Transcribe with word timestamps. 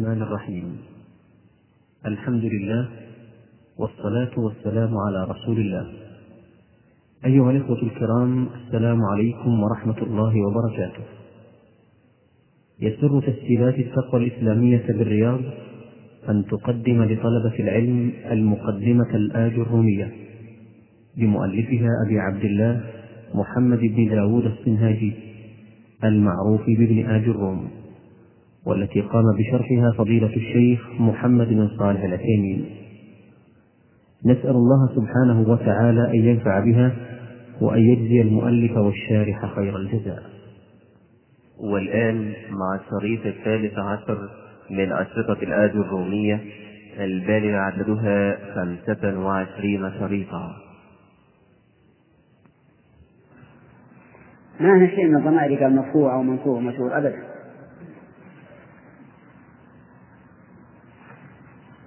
الرحمن 0.00 0.22
الرحيم. 0.22 0.76
الحمد 2.06 2.44
لله 2.44 2.88
والصلاة 3.78 4.34
والسلام 4.38 4.92
على 4.96 5.20
رسول 5.32 5.58
الله. 5.60 5.86
أيها 7.24 7.50
الإخوة 7.50 7.82
الكرام 7.82 8.48
السلام 8.56 8.98
عليكم 9.12 9.62
ورحمة 9.62 10.02
الله 10.02 10.32
وبركاته. 10.46 11.04
يسر 12.80 13.20
تسجيلات 13.20 13.74
التقوى 13.74 14.24
الإسلامية 14.24 14.84
بالرياض 14.88 15.40
أن 16.28 16.44
تقدم 16.50 17.04
لطلبة 17.04 17.56
العلم 17.60 18.12
المقدمة 18.30 19.10
الآج 19.14 19.52
الرومية 19.52 20.12
بمؤلفها 21.16 21.90
أبي 22.06 22.18
عبد 22.18 22.44
الله 22.44 22.80
محمد 23.34 23.78
بن 23.78 24.08
داود 24.08 24.44
الصنهاجي 24.44 25.12
المعروف 26.04 26.60
بابن 26.66 26.98
آج 27.06 27.24
الروم. 27.28 27.79
والتي 28.66 29.00
قام 29.00 29.24
بشرحها 29.38 29.92
فضيلة 29.98 30.36
الشيخ 30.36 31.00
محمد 31.00 31.48
بن 31.48 31.68
صالح 31.78 32.04
العثيمين. 32.04 32.64
نسأل 34.26 34.50
الله 34.50 34.88
سبحانه 34.96 35.48
وتعالى 35.48 36.10
أن 36.10 36.28
ينفع 36.28 36.60
بها 36.64 36.92
وأن 37.60 37.82
يجزي 37.82 38.20
المؤلف 38.20 38.76
والشارح 38.76 39.54
خير 39.54 39.76
الجزاء. 39.76 40.22
والآن 41.60 42.32
مع 42.50 42.80
الشريط 42.80 43.26
الثالث 43.26 43.78
عشر 43.78 44.28
من 44.70 44.92
أشرطة 44.92 45.42
الآج 45.42 45.70
الرومية 45.70 46.40
البالغ 46.98 47.54
عددها 47.54 48.38
خمسة 48.54 49.20
وعشرين 49.20 49.90
شريطا. 49.98 50.56
ما 54.60 54.76
هنا 54.76 54.86
شيء 54.86 55.06
من 55.06 55.16
الضمائر 55.16 55.62
قال 55.62 55.76
مرفوع 55.76 56.14
أو 56.14 56.22
منصوب 56.22 56.56
ومشهور؟ 56.56 56.98
أبدا. 56.98 57.29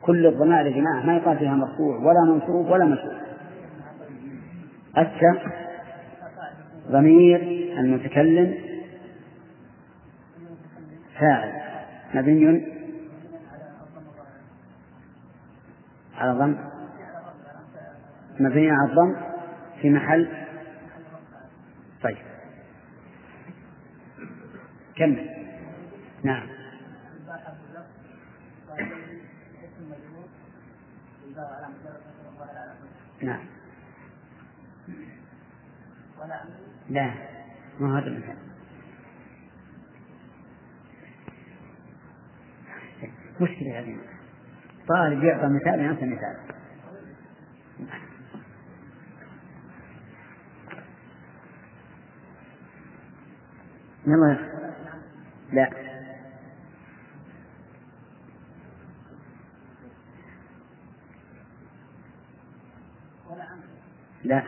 كل 0.05 0.27
الضمائر 0.27 0.65
يا 0.65 0.71
جماعة 0.71 1.05
ما 1.05 1.17
يقال 1.17 1.37
فيها 1.37 1.55
مرفوع 1.55 1.97
ولا 1.97 2.33
منصوب 2.33 2.65
ولا 2.65 2.85
مشهور 2.85 3.13
أتى 4.95 5.39
ضمير 6.91 7.41
المتكلم 7.79 8.55
فاعل 11.19 11.51
مبني 12.13 12.73
على 16.17 16.31
الضم 16.31 16.55
مبني 18.39 18.71
على 18.71 18.89
الضم 18.89 19.15
في 19.81 19.89
محل. 19.89 20.27
طيب. 22.03 22.17
كمل. 24.95 25.29
نعم. 26.23 26.52
نعم. 33.23 33.45
لا 36.89 37.13
ما 37.79 37.99
هذا 37.99 38.07
المثال. 38.07 38.37
مشكلة 43.41 43.79
هذه. 43.79 43.97
طالب 44.87 45.23
يعطى 45.23 45.47
مثال 45.47 45.79
ينسى 45.79 46.05
مثال 46.05 46.37
يلا. 54.07 54.37
لا. 55.51 55.92
لا. 64.23 64.43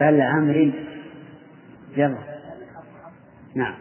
بل 0.00 0.20
عمر 0.20 0.72
يلا. 1.96 2.18
نعم. 3.56 3.74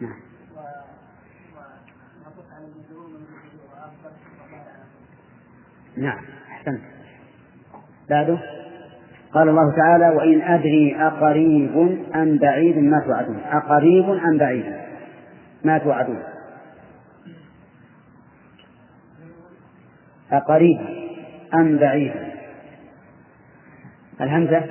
نعم. 0.00 0.20
نعم 5.96 6.24
أحسنت. 6.48 6.80
بعده. 8.10 8.38
قال 9.32 9.48
الله 9.48 9.76
تعالى 9.76 10.08
وإن 10.08 10.42
أدري 10.42 10.96
أقريب 11.00 11.76
أم 12.14 12.38
بعيد 12.38 12.78
ما 12.78 13.00
توعدون. 13.00 13.40
أقريب 13.40 14.10
أم 14.10 14.38
بعيد. 14.38 14.83
ما 15.64 15.78
توعدون؟ 15.78 16.22
أقريب 20.32 20.80
أم 21.54 21.78
بعيد؟ 21.78 22.12
الهمزة؟ 24.20 24.64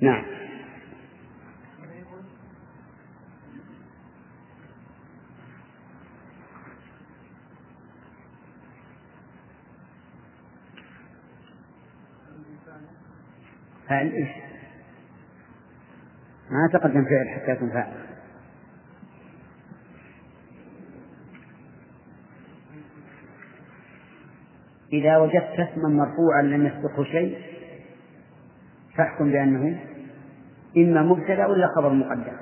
نعم. 0.00 0.24
فعل 13.88 14.06
إيش؟ 14.06 14.28
ما 16.50 16.68
تقدم 16.72 17.04
فعل 17.04 17.28
حتى 17.28 17.50
يكون 17.52 17.70
فاعل. 17.70 18.15
إذا 24.96 25.16
وجدت 25.16 25.60
اسما 25.60 25.88
مرفوعا 25.88 26.42
لم 26.42 26.66
يسبقه 26.66 27.04
شيء 27.04 27.38
فاحكم 28.96 29.32
بأنه 29.32 29.80
إما 30.76 31.02
مبتدأ 31.02 31.46
ولا 31.46 31.68
خبر 31.76 31.92
مقدم. 31.92 32.36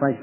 طيب. 0.00 0.16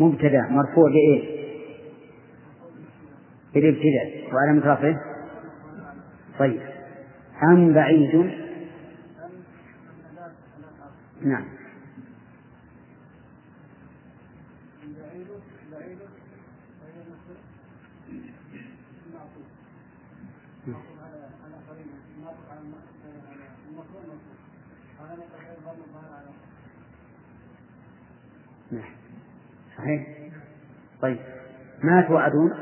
مبتدأ 0.00 0.48
مرفوع 0.50 0.90
بإيه؟ 0.90 1.42
بالابتداء. 3.54 4.34
وعلى 4.34 4.58
رفعه 4.58 5.00
طيب. 6.38 6.60
أم 7.42 7.74
بعيد؟ 7.74 8.41
نعم. 11.32 11.44
نعم. 28.70 28.82
صحيح 29.76 30.06
طيب. 31.02 31.18
ما 31.82 32.02
توعدون؟ 32.08 32.52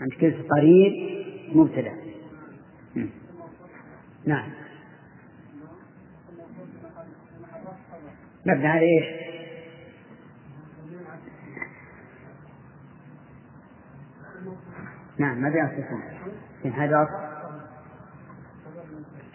عند 0.00 0.12
كلمة 0.20 0.48
قريب 0.48 0.92
مبتدأ 1.56 2.10
نعم 4.24 4.50
مبني 8.50 8.68
على 8.68 8.80
إيش؟ 8.80 9.20
نعم 15.18 15.38
مبني 15.38 15.60
على 15.60 15.70
السكون 15.70 16.72
هذا 16.72 17.08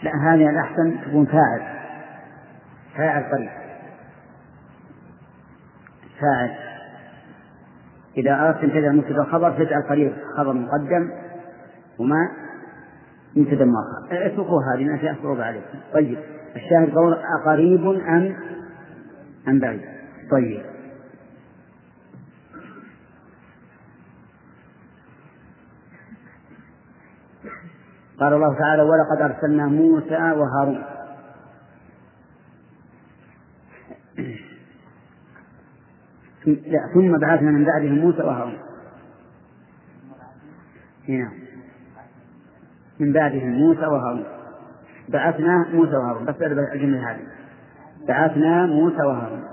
لا 0.03 0.11
هذه 0.11 0.49
الأحسن 0.49 1.01
تكون 1.05 1.25
فاعل. 1.25 1.61
فاعل 2.97 3.23
قريب 3.23 3.49
فاعل. 6.19 6.65
إذا 8.17 8.41
أردت 8.41 8.63
أن 8.63 8.69
تجعل 8.69 8.95
مبتدأ 8.95 9.23
خبر 9.23 9.51
تجعل 9.51 9.81
قريب 9.81 10.13
خبر 10.37 10.53
مقدم 10.53 11.11
وما 11.99 12.31
مبتدأ 13.35 13.65
مؤخر 13.65 14.25
اتركوا 14.25 14.61
هذه 14.63 14.83
ما 14.83 15.15
صعوبة 15.23 15.43
عليكم 15.43 15.79
طيب 15.93 16.17
الشاهد 16.55 16.95
قول 16.95 17.17
أقريب 17.41 17.85
أم 17.85 18.35
عن 19.47 19.59
بعيد. 19.59 19.81
طيب. 20.31 20.75
قال 28.19 28.33
الله 28.33 28.59
تعالى 28.59 28.81
ولقد 28.81 29.21
أرسلنا 29.21 29.65
موسى 29.65 30.15
وهارون. 30.15 30.83
لا 36.45 36.89
ثم 36.93 37.17
بعثنا 37.17 37.51
من 37.51 37.65
بعدهم 37.65 37.99
موسى 37.99 38.21
وهارون. 38.21 38.57
هنا. 41.09 41.31
من 42.99 43.13
بعدهم 43.13 43.49
موسى 43.49 43.85
وهارون. 43.85 44.25
بعثنا 45.09 45.65
موسى 45.73 45.95
وهارون. 45.95 46.25
بس 46.25 46.35
الجملة 46.41 47.11
هذه. 47.11 47.44
بعثنا 48.07 48.65
موسى 48.65 49.01
وهارون. 49.01 49.43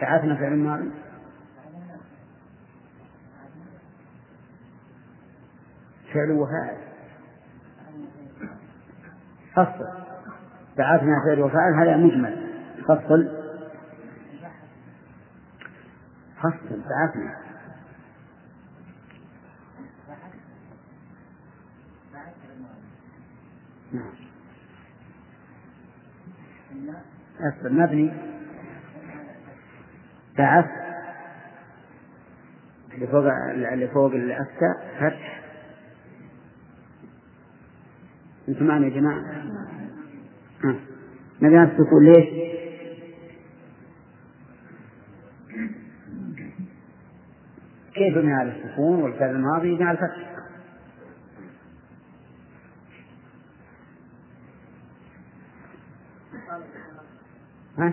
بعثنا 0.00 0.34
فعل 0.34 0.52
الماضي 0.52 0.90
فعل 6.14 6.30
وفاعل. 6.30 6.76
فصل. 9.54 9.86
بعثنا 10.78 11.22
فعل 11.26 11.40
وفاعل 11.40 11.74
هذا 11.74 11.96
مجمل. 11.96 12.52
فصل. 12.88 13.28
فصل 16.36 16.82
بعثنا 16.82 17.46
نعم. 23.92 24.35
أصل 27.40 27.72
مبني 27.74 28.12
بعث 30.38 30.64
اللي 32.94 33.06
فوق 33.06 33.24
اللي 33.72 33.88
فوق 33.88 34.12
الأفتاء 34.12 34.96
فتح 35.00 35.42
أنتم 38.48 38.64
معنا 38.66 38.86
يا 38.86 38.90
جماعة؟ 38.90 39.20
ها 40.64 40.74
نبي 41.42 41.62
السكون 41.62 42.04
ليش؟ 42.04 42.46
كيف 47.94 48.16
من 48.16 48.40
السكون 48.40 49.02
والفعل 49.02 49.30
الماضي 49.30 49.78
مع 49.78 49.90
الفتح؟ 49.90 50.36
ها؟ 57.78 57.92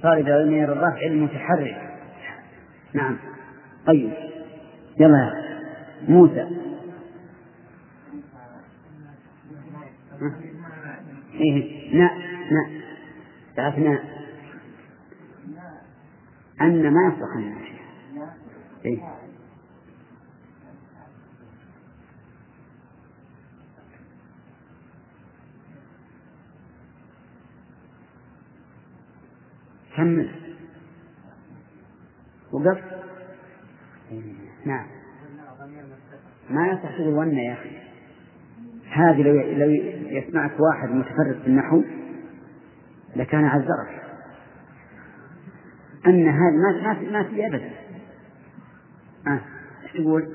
اتصال 0.00 0.22
بضمير 0.22 0.72
الرفع 0.72 1.06
المتحرك. 1.06 1.98
نعم. 2.94 3.18
طيب. 3.86 4.12
يلا 5.00 5.18
يا 5.18 5.32
موسى. 6.08 6.48
إيه. 11.34 11.94
نا. 11.98 12.10
نا. 12.50 12.80
تعرف 13.56 13.78
نا. 13.78 14.02
أن 16.60 16.92
ما 16.92 17.00
يصلح 17.08 17.36
أن 17.36 17.54
إيه. 18.84 19.19
كمل 30.00 30.30
وقف. 32.52 32.78
نعم. 34.64 34.86
ما 36.50 36.66
يصح 36.68 36.98
تقول 36.98 37.38
يا 37.42 37.52
أخي. 37.52 37.70
هذه 38.90 39.22
لو 39.22 39.32
لو 39.32 39.70
يسمعك 40.10 40.60
واحد 40.60 40.88
متفرد 40.88 41.40
في 41.42 41.46
النحو 41.46 41.82
لكان 43.16 43.44
عذرك 43.44 44.02
أن 46.06 46.28
هذا 46.28 46.56
ما 46.56 46.94
ما 46.94 47.10
ما 47.10 47.22
في 47.22 47.46
أبدا 47.46 47.70
آه. 49.26 49.40
تقول؟ 49.94 50.28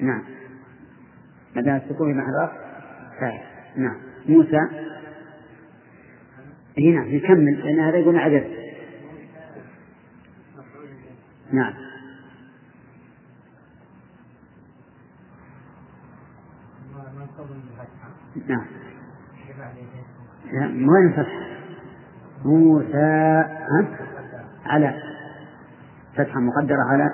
نعم. 0.00 0.24
ما 1.56 1.62
دام 1.62 1.76
السكون 1.76 2.12
في 2.12 2.18
محل 2.18 2.48
نعم. 3.76 3.96
موسى؟ 4.28 4.60
اي 6.78 6.92
نعم 6.92 7.08
نكمل 7.08 7.60
لأن 7.60 7.80
هذا 7.80 7.96
يقول 7.96 8.18
عدد. 8.18 8.44
نعم. 11.52 11.74
نعم. 18.46 18.66
ما 20.52 20.92
وين 20.92 21.12
فتحة 21.12 21.44
موسى؟ 22.44 23.44
على. 24.66 25.02
فتحة 26.16 26.40
مقدرة 26.40 26.82
على. 26.82 27.10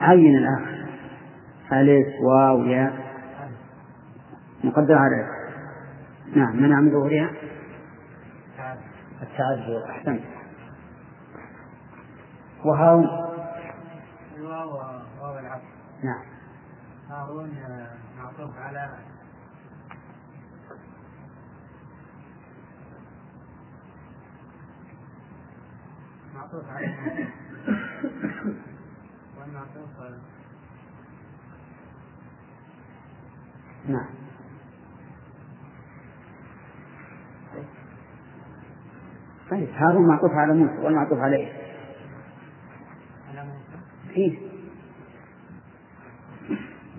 عين 0.00 0.36
الآخر 0.36 0.86
ألف 1.72 2.06
واو 2.20 2.64
ياء. 2.64 3.04
مقدرة 4.64 4.98
على 4.98 5.43
نعم 6.34 6.56
منع 6.56 6.80
من 6.80 6.90
ظهورها؟ 6.90 7.30
التعذر 9.22 9.90
أحسنت. 9.90 10.22
وهارون 12.64 13.06
نعم. 16.04 16.22
هارون 17.10 17.50
معطوف 18.18 18.58
على 18.58 18.98
معطوف 26.34 26.64
على 26.68 27.28
والمعطوف 29.38 29.88
نعم. 33.88 34.23
طيب 39.54 39.68
هارون 39.74 40.08
معطوف 40.08 40.30
على 40.32 40.52
موسى 40.54 40.78
والمعطوف 40.84 41.18
عليه 41.18 41.52
على 43.28 43.44
موسى 43.48 44.16
إيه؟ 44.16 44.38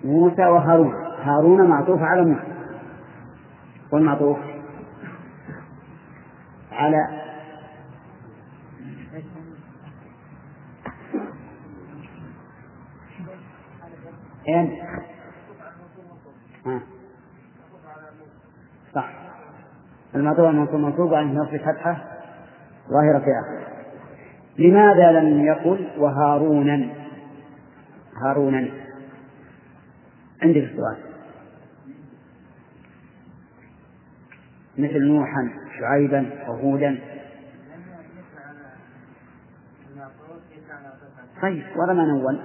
موسى 0.04 0.46
وهارون 0.46 0.94
هارون 1.22 1.68
معطوف 1.68 2.00
على 2.02 2.22
موسى 2.24 2.56
والمعطوف 3.92 4.38
على؟ 6.72 6.96
ها. 16.66 16.80
صح 18.94 19.10
المعطوف 20.14 20.44
المنصوب 20.46 20.80
منصوب 20.80 21.14
عن 21.14 21.34
نصب 21.34 21.56
فتحة 21.56 22.15
ظاهرة 22.90 23.18
في 23.18 23.30
آخره 23.40 23.66
لماذا 24.58 25.20
لم 25.20 25.44
يقل 25.44 25.88
وهارونا؟ 25.98 26.88
هارونا. 28.16 28.68
عندك 30.42 30.56
السؤال. 30.56 30.96
مثل 34.78 35.04
نوحا 35.04 35.50
شعيبا 35.80 36.30
وهودا. 36.48 36.98
طيب 41.42 41.64
ورا 41.76 41.94
ما 41.94 42.04
نول. 42.04 42.40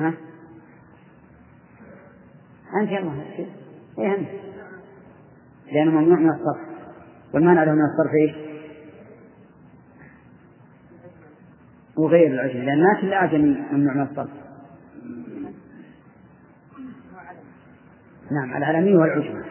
ها؟ 0.00 0.33
أنت 2.80 2.90
يا 2.90 2.98
الله 2.98 3.24
إيه 3.98 4.14
أنت؟ 4.14 4.28
لأنه 5.72 5.90
ممنوع 5.90 6.18
من 6.18 6.30
الصرف. 6.30 6.60
والمانع 7.34 7.64
له 7.64 7.72
من 7.72 7.84
الصرف 7.84 8.14
إيش؟ 8.14 8.44
وغير 11.96 12.26
العجم 12.26 12.60
لأن 12.60 12.82
ما 12.82 13.00
كل 13.00 13.12
أعجمي 13.12 13.64
ممنوع 13.72 13.94
من 13.94 14.02
الصرف. 14.02 14.30
نعم 18.30 18.56
العلمي 18.56 18.94
والعجم 18.96 19.42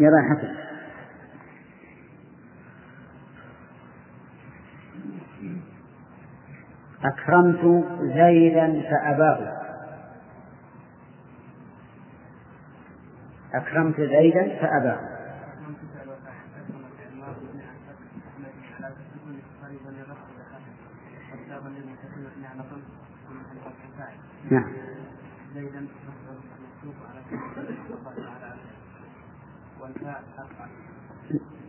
يلا 0.00 0.18
يا 0.18 0.36
حسن. 0.36 0.54
أكرمت 7.04 7.84
زيدا 8.00 8.82
فأباه. 8.82 9.63
أكرمت 13.54 14.00
زيدا 14.00 14.58
فأباه 14.60 15.14
نعم. 24.50 24.72
زيدا 25.54 25.86
والفاء 29.80 30.22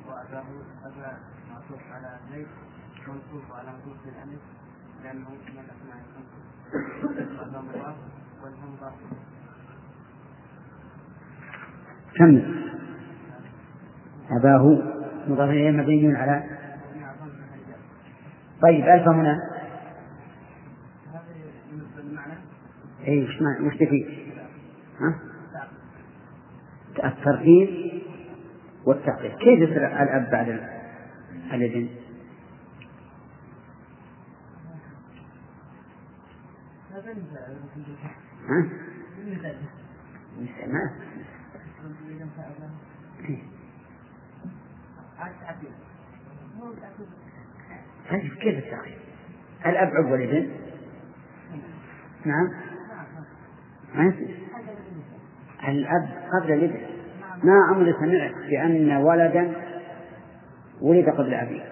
وأباه 0.07 0.45
على 1.91 2.17
على 3.51 3.69
لأنه 5.03 5.29
من 5.29 5.65
مضاف 7.61 7.95
والهم 8.43 8.75
كمل 12.17 12.65
أباه 14.39 14.63
مضاف 15.27 15.49
إليه 15.49 15.71
مبني 15.71 16.15
على 16.17 16.43
طيب 18.61 18.83
ألف 18.85 19.07
هنا 19.07 19.37
وش 23.07 23.41
معنى- 23.41 23.67
وش 23.67 23.73
تفيد؟ 23.75 24.05
ها؟ 24.99 25.19
الترتيب 27.07 28.01
والتعقيب 28.85 29.31
كيف 29.31 29.59
يصير 29.59 29.87
الأب 29.87 30.31
بعد 30.31 30.49
ال- 30.49 30.69
الابن؟ 31.53 31.87
ها؟ 38.49 38.69
مثال 39.27 39.55
مثل 40.41 40.71
ما 40.73 40.91
إذا 42.09 42.27
فعل 42.37 42.69
إيه. 43.29 43.37
عاد 43.37 43.45
تعديل 43.45 43.53
مو 44.05 44.95
تعديل 44.95 45.04
طيب 48.11 48.33
كيف 48.33 48.57
التعقيب؟ 48.57 48.97
الأب 49.65 49.87
عقب 49.87 50.13
الابن؟ 50.13 50.49
نعم. 52.25 52.47
ما 53.95 54.13
الأب 55.67 56.09
قبل 56.33 56.51
الابن 56.53 56.79
ما 57.43 57.53
عمري 57.69 57.93
سمعت 57.93 58.49
بأن 58.49 58.91
ولدا 58.97 59.53
ولد 60.81 61.09
قبل 61.09 61.33
أبيه. 61.33 61.63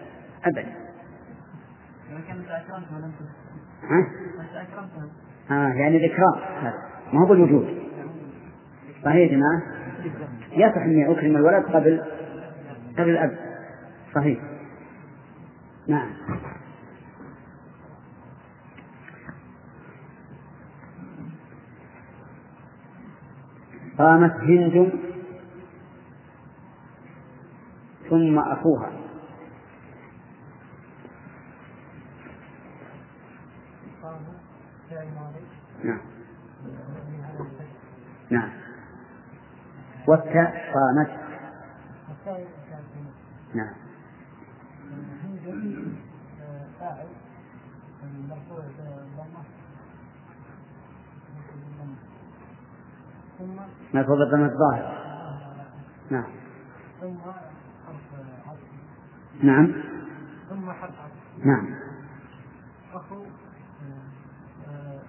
أبدا. 0.45 0.73
ها؟ 3.83 4.07
آه 5.51 5.73
يعني 5.73 5.97
الإكرام 5.97 6.35
هذا 6.62 6.73
ما 7.13 7.21
هو 7.21 7.25
بالوجود. 7.25 7.83
صحيح 9.05 9.31
يا 9.31 9.38
جماعة؟ 9.38 9.62
يصح 10.51 10.81
أني 10.81 11.12
أكرم 11.12 11.35
الولد 11.35 11.63
قبل 11.65 12.03
قبل 12.97 13.09
الأب. 13.09 13.38
صحيح. 14.15 14.39
نعم. 15.88 16.09
قامت 23.97 24.31
هند 24.31 24.91
ثم 28.09 28.39
أخوها. 28.39 28.91
نعم. 35.83 36.00
نعم. 38.29 38.50
والتاء 40.07 40.73
قامت 40.73 41.09
والثاني 42.09 42.45
كان 42.69 42.83
نعم 43.53 43.73
هند 45.24 45.95
فاعل 46.79 47.07
مرفوع 48.29 48.59
بالضمة 48.59 49.43
ثم 53.39 53.55
مرفوع 53.93 54.15
بالضمة 54.15 54.42
الظاهر. 54.53 55.03
نعم. 56.12 56.25
نعم. 59.43 59.74
ثم 60.50 60.72
حرف 60.72 60.91
نعم. 61.43 61.75
أخو 62.93 63.24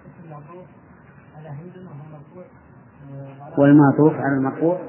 اسم 0.05 0.29
معطوف 0.29 0.67
على 1.37 1.49
هند 1.49 1.77
وهو 1.77 1.93
مرفوع 2.11 2.43
على 3.41 3.53
والمعطوف 3.57 4.13
على 4.13 4.37
المرفوع. 4.37 4.79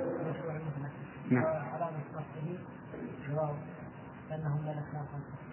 نعم. 1.30 1.44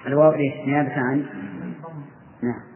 الواو 0.08 0.32
إيش؟ 0.32 0.68
نيابة 0.68 0.94
عن. 0.94 1.26
نعم. 2.42 2.74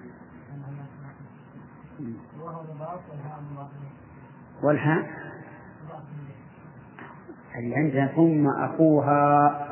والهاء 2.40 3.42
مضاف 3.52 3.72
إليه 3.74 3.92
والحاء 4.64 5.02
مضاف 5.86 6.04
إليه 6.12 6.36
اللي 7.58 7.76
عندها 7.76 8.08
ثم 8.08 8.48
أخوها. 8.48 9.68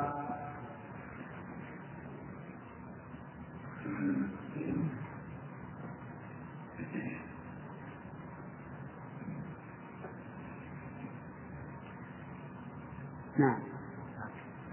نعم. 13.38 13.60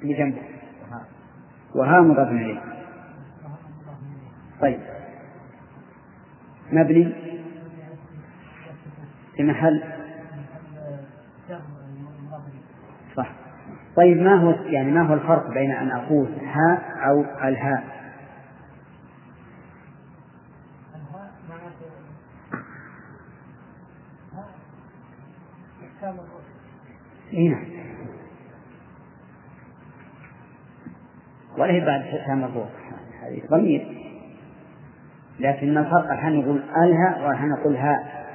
اللي 0.03 0.15
جنبه. 0.15 0.43
وها 1.75 2.01
مضاف 2.01 2.29
إليه. 2.29 2.61
طيب. 4.61 4.81
مبني 6.73 7.15
في 9.37 9.43
محل 9.43 9.83
جر 11.49 11.61
مضاف 12.27 12.43
إليه 12.49 12.63
صح 13.17 13.33
طيب 13.97 14.17
ما 14.17 14.35
هو 14.35 14.51
يعني 14.51 14.91
ما 14.91 15.03
هو 15.03 15.15
الفرق 15.15 15.51
بين 15.51 15.71
أن 15.71 15.91
أقول 15.91 16.29
هاء 16.29 17.09
أو 17.09 17.21
الهاء 17.49 17.85
إحكام 25.85 26.17
نعم. 27.33 27.65
ولا 31.59 31.73
هي 31.73 31.81
بعد 31.81 32.03
حسام 32.03 32.45
الروح 32.45 32.69
هذه 33.23 33.43
ضمير. 33.51 34.03
لكن 35.41 35.79
الفرق 35.79 36.11
أحيانا 36.11 36.37
نقول 36.37 36.63
الها 36.63 37.27
وأحيانا 37.27 37.55
نقول 37.55 37.77
هاء 37.77 38.27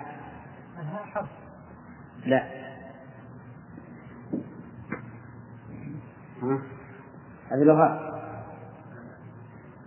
الهاء 0.79 1.05
حرف. 1.05 1.27
لا 2.25 2.43
ها 6.41 6.61
هذه 7.49 7.63
لغات 7.63 7.99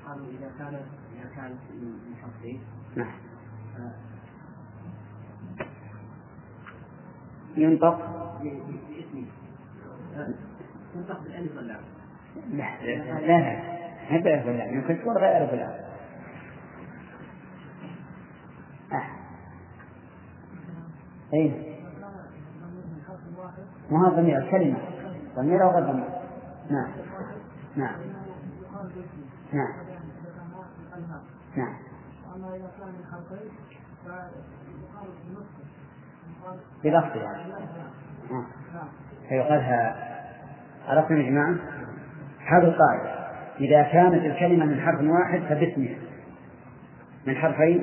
قالوا 0.06 0.26
إذا 0.26 0.50
كان 0.58 0.74
إذا 1.16 1.30
كان 1.36 1.50
من 1.72 2.60
نعم. 2.96 3.12
ينطق. 7.56 7.98
باسمه 8.42 9.26
تنطق 10.94 11.22
بالألف 11.22 11.56
واللام 11.56 11.80
لا؟ 12.50 12.82
لا 12.82 13.20
لا 13.20 13.80
ما 14.10 14.20
بيعرف 14.20 14.48
الآن 14.48 14.74
يمكن 14.74 14.98
تكون 15.00 15.16
غير 15.16 15.46
في 15.46 15.54
الآن 15.54 15.80
آه. 18.92 19.06
أي 21.34 21.76
ما 23.90 24.08
هو 24.08 24.16
ضمير 24.16 24.38
الكلمة. 24.38 24.78
ضمير 25.36 25.62
أو 25.62 25.70
غير 25.70 25.92
ضمير. 25.92 26.08
نعم. 26.70 26.92
نعم. 27.76 28.00
نعم. 29.52 29.74
نعم. 31.56 31.76
أما 32.36 32.56
إذا 32.56 32.70
كان 32.78 32.88
من 32.88 33.04
حرفين 33.12 33.50
فيقال 34.04 35.08
بنصفه 35.28 35.64
يقال 36.42 36.58
بلفظ 36.84 37.16
يعني. 37.16 37.52
آه. 37.52 38.46
نعم 38.74 38.88
فيقالها 39.28 40.10
عرفتم 40.88 41.16
يا 41.16 41.30
جماعة؟ 41.30 41.54
هذه 42.46 42.64
القاعدة. 42.64 43.20
إذا 43.60 43.82
كانت 43.82 44.24
الكلمة 44.24 44.64
من 44.64 44.80
حرف 44.80 45.00
واحد 45.00 45.40
فباسمها. 45.40 45.96
من 47.26 47.36
حرفين؟ 47.36 47.82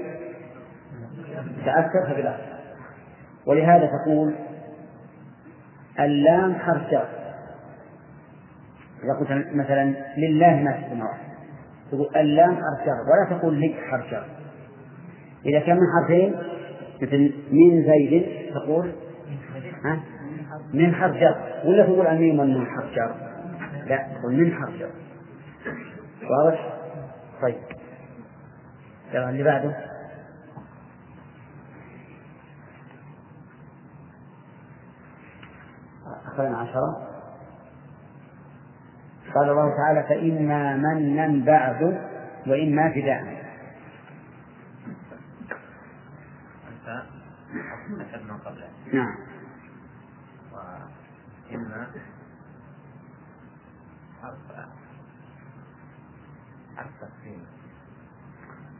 تأثر 1.65 2.05
فبلفظ. 2.07 2.41
ولهذا 3.45 3.85
تقول 3.87 4.35
اللام 5.99 6.55
حرف 6.55 6.91
جر. 6.91 7.26
إذا 9.03 9.13
قلت 9.13 9.55
مثلا 9.55 9.93
لله 10.17 10.55
ما 10.63 10.73
في 10.73 10.85
السماوات 10.85 11.17
تقول 11.91 12.15
اللام 12.15 12.55
حرف 12.55 12.85
جر 12.85 13.11
ولا 13.11 13.37
تقول 13.39 13.61
لك 13.61 13.75
حرف 13.91 14.11
جر 14.11 14.25
إذا 15.45 15.59
كان 15.59 15.75
من 15.75 15.83
حرفين 15.95 16.35
مثل 17.01 17.33
من 17.51 17.83
زيد 17.83 18.25
تقول 18.53 18.91
ها؟ 19.85 19.99
من 20.73 20.95
حرف 20.95 21.15
جر 21.15 21.35
ولا 21.65 21.83
تقول 21.83 22.07
الميم 22.07 22.39
والنون 22.39 22.65
حرف 22.65 22.95
جر 22.95 23.15
لا 23.87 24.07
تقول 24.19 24.33
من 24.33 24.53
حرف 24.53 24.79
جر 24.79 24.91
واضح؟ 26.29 26.73
طيب. 27.41 27.55
يلا 29.13 29.29
اللي 29.29 29.43
بعده. 29.43 29.75
أخذنا 36.27 36.57
عشرة. 36.57 37.16
قال 39.35 39.49
الله 39.49 39.77
تعالى 39.77 40.03
فإما 40.03 40.77
منا 40.77 41.45
بعد 41.45 41.81
وإما 42.47 42.89
فداء. 48.37 48.69
نعم. 48.93 49.15
وإما 51.51 51.87
حرف 54.21 54.37
حرف 56.77 57.03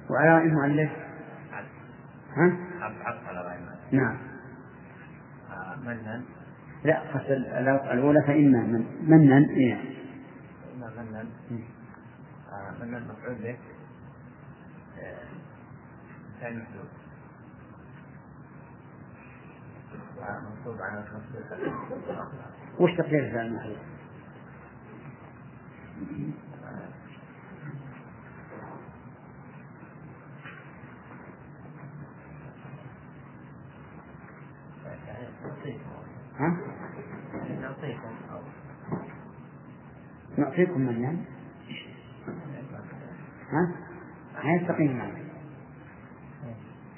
وعلى 0.09 0.43
المؤلف؟ 0.43 0.91
ها؟ 2.37 2.57
حرف 2.79 3.27
على 3.27 3.39
غير 3.39 3.59
نعم. 3.91 4.17
آه، 5.51 5.75
منا. 5.75 6.21
لا 6.83 7.01
الأولى 7.93 8.21
فإما. 8.21 8.59
من 8.59 8.85
منا 9.01 9.49
إيه. 9.49 9.96
إما 11.21 11.29
منا 11.51 11.63
آه، 12.51 12.71
منا 12.83 12.99
مفعول 12.99 13.35
به 13.35 13.57
آه، 14.99 15.27
ثاني 16.41 16.57
محدود 16.57 16.89
ومنصوب 20.17 20.81
على 20.81 21.03
وش 22.79 22.91
تقدير 22.97 23.25
الفعل 23.25 23.45
المحذوف؟ 23.45 23.77
ها؟ 36.39 36.57
نعطيكم 40.37 40.81
نعطيكم 40.81 40.81
منا 40.81 41.17
ها؟ 43.51 43.75
ما 44.43 44.53
يستقيم 44.61 44.97
معنا 44.97 45.17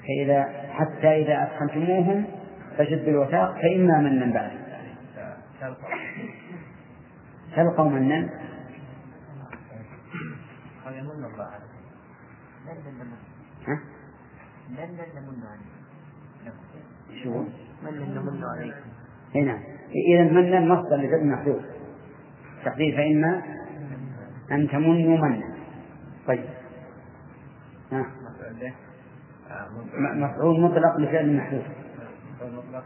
فإذا 0.02 0.42
حتى 0.70 1.08
إذا 1.08 1.42
أدخلتموهم 1.42 2.24
فشدوا 2.78 3.08
الوثاق 3.08 3.54
فإما 3.54 4.00
منا 4.00 4.34
بعد. 4.34 4.50
تلقوا 7.56 7.90
منا؟ 7.90 8.28
ها؟ 13.66 13.80
شو؟ 17.22 17.44
من 17.82 18.14
نمن 18.14 18.44
عليكم 18.44 18.90
نعم 19.34 19.62
إذا 20.14 20.32
منا 20.32 20.60
مصدر 20.60 20.96
لفعل 20.96 21.26
محذوف 21.26 21.62
تقدير 22.64 22.96
فإما 22.96 23.42
أن 24.52 24.68
تمنوا 24.68 25.18
منا 25.18 25.54
طيب. 26.26 26.44
ها. 27.92 28.06
مفعول 29.96 30.60
مطلق 30.60 30.96
لفعل 30.96 31.36
محذوف. 31.36 31.64
مطلق 32.42 32.84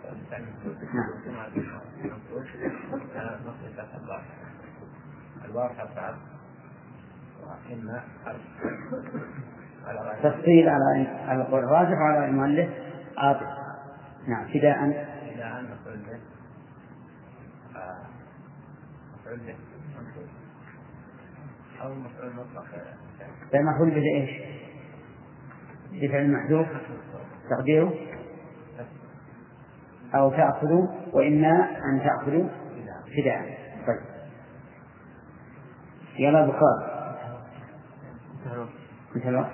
نعم. 0.94 1.10
تفصيل 10.22 10.68
على 10.68 11.08
على 11.08 11.42
القول 11.42 11.64
الراجح 11.64 11.92
وعلى 11.92 12.26
المؤلف 12.26 12.68
عاطف. 13.18 13.46
نعم. 14.28 14.44
إذا 14.44 14.74
أن 14.74 14.90
مفعول 15.64 15.98
به. 15.98 16.20
آه، 17.80 18.06
مفعول 19.14 19.38
به. 19.38 19.73
أو 21.84 21.94
مفعول 21.94 22.32
مطلق. 22.32 22.64
آه، 22.74 23.50
فالمفعول 23.52 23.90
به 23.90 24.02
إيش؟ 24.14 24.30
بفعل 25.92 26.32
محذوف 26.32 26.66
تقديره 27.50 27.94
أو 30.14 30.30
تأخذوا 30.30 30.86
وإما 31.12 31.68
أن 31.84 32.00
تأخذوا 32.04 32.48
فداء. 33.16 33.58
طيب. 33.86 34.00
يلا 36.18 36.46
بخار. 36.46 36.94
انتهى 39.16 39.28
الوقت. 39.28 39.52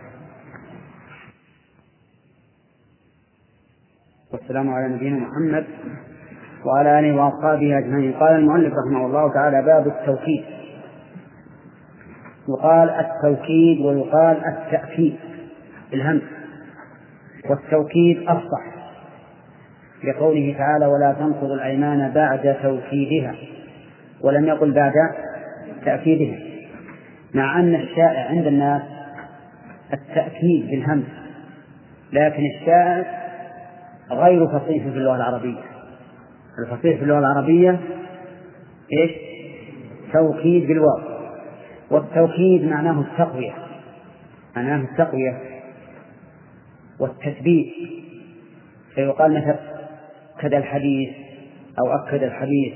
والسلام 4.33 4.71
على 4.75 4.95
نبينا 4.95 5.17
محمد 5.17 5.67
وعلى 6.65 7.01
آله 7.01 7.23
وأصحابه 7.23 7.79
أجمعين. 7.79 8.13
قال 8.13 8.35
المؤلف 8.35 8.75
رحمه 8.75 9.07
الله 9.07 9.33
تعالى 9.33 9.63
باب 9.63 9.87
التوكيد. 9.87 10.60
يقال 12.51 12.91
التوكيد 12.91 13.81
ويقال 13.81 14.37
التأكيد 14.47 15.17
بالهمس 15.91 16.23
والتوكيد 17.51 18.23
أفصح 18.29 18.81
لقوله 20.05 20.55
تعالى 20.59 20.87
ولا 20.87 21.13
تنقضوا 21.13 21.55
الأيمان 21.55 22.11
بعد 22.15 22.57
توكيدها 22.63 23.35
ولم 24.21 24.45
يقل 24.45 24.73
بعد 24.73 24.93
تأكيدها 25.85 26.39
مع 27.35 27.61
أن 27.61 27.75
الشائع 27.75 28.29
عند 28.29 28.47
الناس 28.47 28.83
التأكيد 29.93 30.67
بالهمس 30.71 31.21
لكن 32.13 32.43
الشائع 32.57 33.21
غير 34.11 34.47
فصيح 34.47 34.83
في 34.83 34.99
اللغة 34.99 35.17
العربية. 35.17 35.61
الفصيح 36.59 36.97
في 36.97 37.03
اللغة 37.03 37.19
العربية 37.19 37.81
إيش؟ 38.93 39.11
توكيد 40.13 40.67
بالواو. 40.67 41.10
والتوكيد 41.91 42.65
معناه 42.65 43.01
التقوية 43.01 43.53
معناه 44.57 44.77
التقوية 44.77 45.39
والتثبيت. 47.01 47.73
فيقال 48.95 49.39
مثلا 49.39 49.57
أكد 50.39 50.55
الحديث 50.55 51.11
أو 51.79 51.93
أكد 51.93 52.23
الحديث 52.23 52.75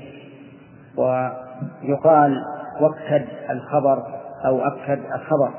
ويقال 0.97 2.35
وكد 2.81 3.25
الخبر 3.49 4.03
أو 4.45 4.61
أكد 4.61 4.99
الخبر 5.15 5.53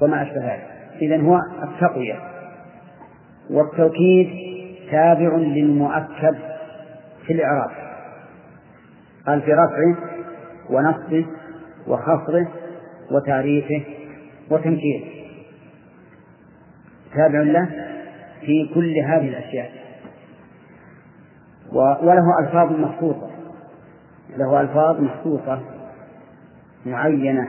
وما 0.00 0.22
أشبه 0.22 0.52
ذلك. 0.52 0.66
إذا 1.02 1.22
هو 1.22 1.38
التقوية. 1.62 2.20
والتوكيد 3.50 4.28
تابع 4.90 5.36
للمؤكد 5.36 6.36
في 7.26 7.32
الإعراب. 7.32 7.70
قال 9.26 9.42
في 9.42 9.52
رفعه 9.52 9.96
ونصبه 10.70 11.26
وخفضه 11.86 12.46
وتعريفه 13.10 13.82
وتنكيره. 14.50 15.04
تابع 17.14 17.40
له 17.40 17.68
في 18.40 18.70
كل 18.74 18.98
هذه 18.98 19.28
الأشياء. 19.28 19.70
وله 22.02 22.38
ألفاظ 22.40 22.72
مخصوصة. 22.72 23.30
له 24.36 24.60
ألفاظ 24.60 25.00
مخصوصة 25.00 25.60
معينة 26.86 27.48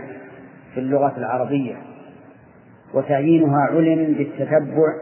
في 0.73 0.79
اللغة 0.79 1.13
العربية. 1.17 1.75
وتعيينها 2.93 3.59
علم 3.71 4.13
بالتتبع 4.13 4.93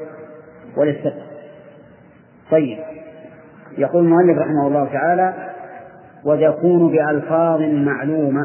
والاستقراء 0.78 1.32
طيب. 2.52 2.78
يقول 3.78 4.04
المؤلف 4.04 4.38
رحمه 4.38 4.68
الله 4.68 4.86
تعالى 4.86 5.50
ويكون 6.26 6.92
بألفاظ 6.92 7.62
معلومة 7.62 8.44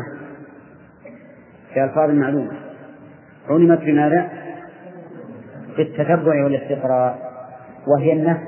بألفاظ 1.76 2.10
معلومة 2.10 2.52
علمت 3.48 3.78
بماذا؟ 3.78 4.30
بالتتبع 5.76 6.44
والاستقراء 6.44 7.32
وهي 7.86 8.12
النفس 8.12 8.42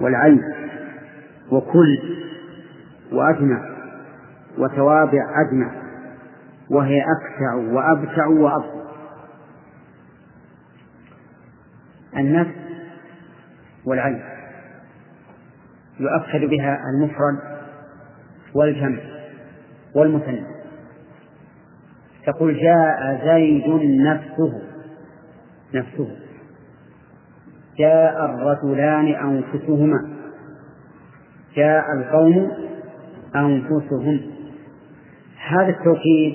والعين 0.00 0.42
وكل 1.52 1.98
وأجمع 3.12 3.68
وتوابع 4.58 5.22
أجمع 5.46 5.72
وهي 6.70 7.02
أكسع 7.02 7.54
وأبشع 7.54 8.26
وأبصر 8.26 8.88
النفس 12.16 12.54
والعين 13.84 14.20
يؤكد 16.00 16.50
بها 16.50 16.78
المفرد 16.94 17.38
والجمع 18.54 18.98
والمثنى. 19.94 20.57
تقول 22.28 22.60
جاء 22.60 23.20
زيد 23.24 23.68
نفسه 24.00 24.62
نفسه. 25.74 26.16
جاء 27.78 28.24
الرجلان 28.24 29.06
أنفسهما. 29.06 30.08
جاء 31.56 31.84
القوم 31.98 32.50
أنفسهم. 33.36 34.20
هذا 35.48 35.68
التوكيد 35.68 36.34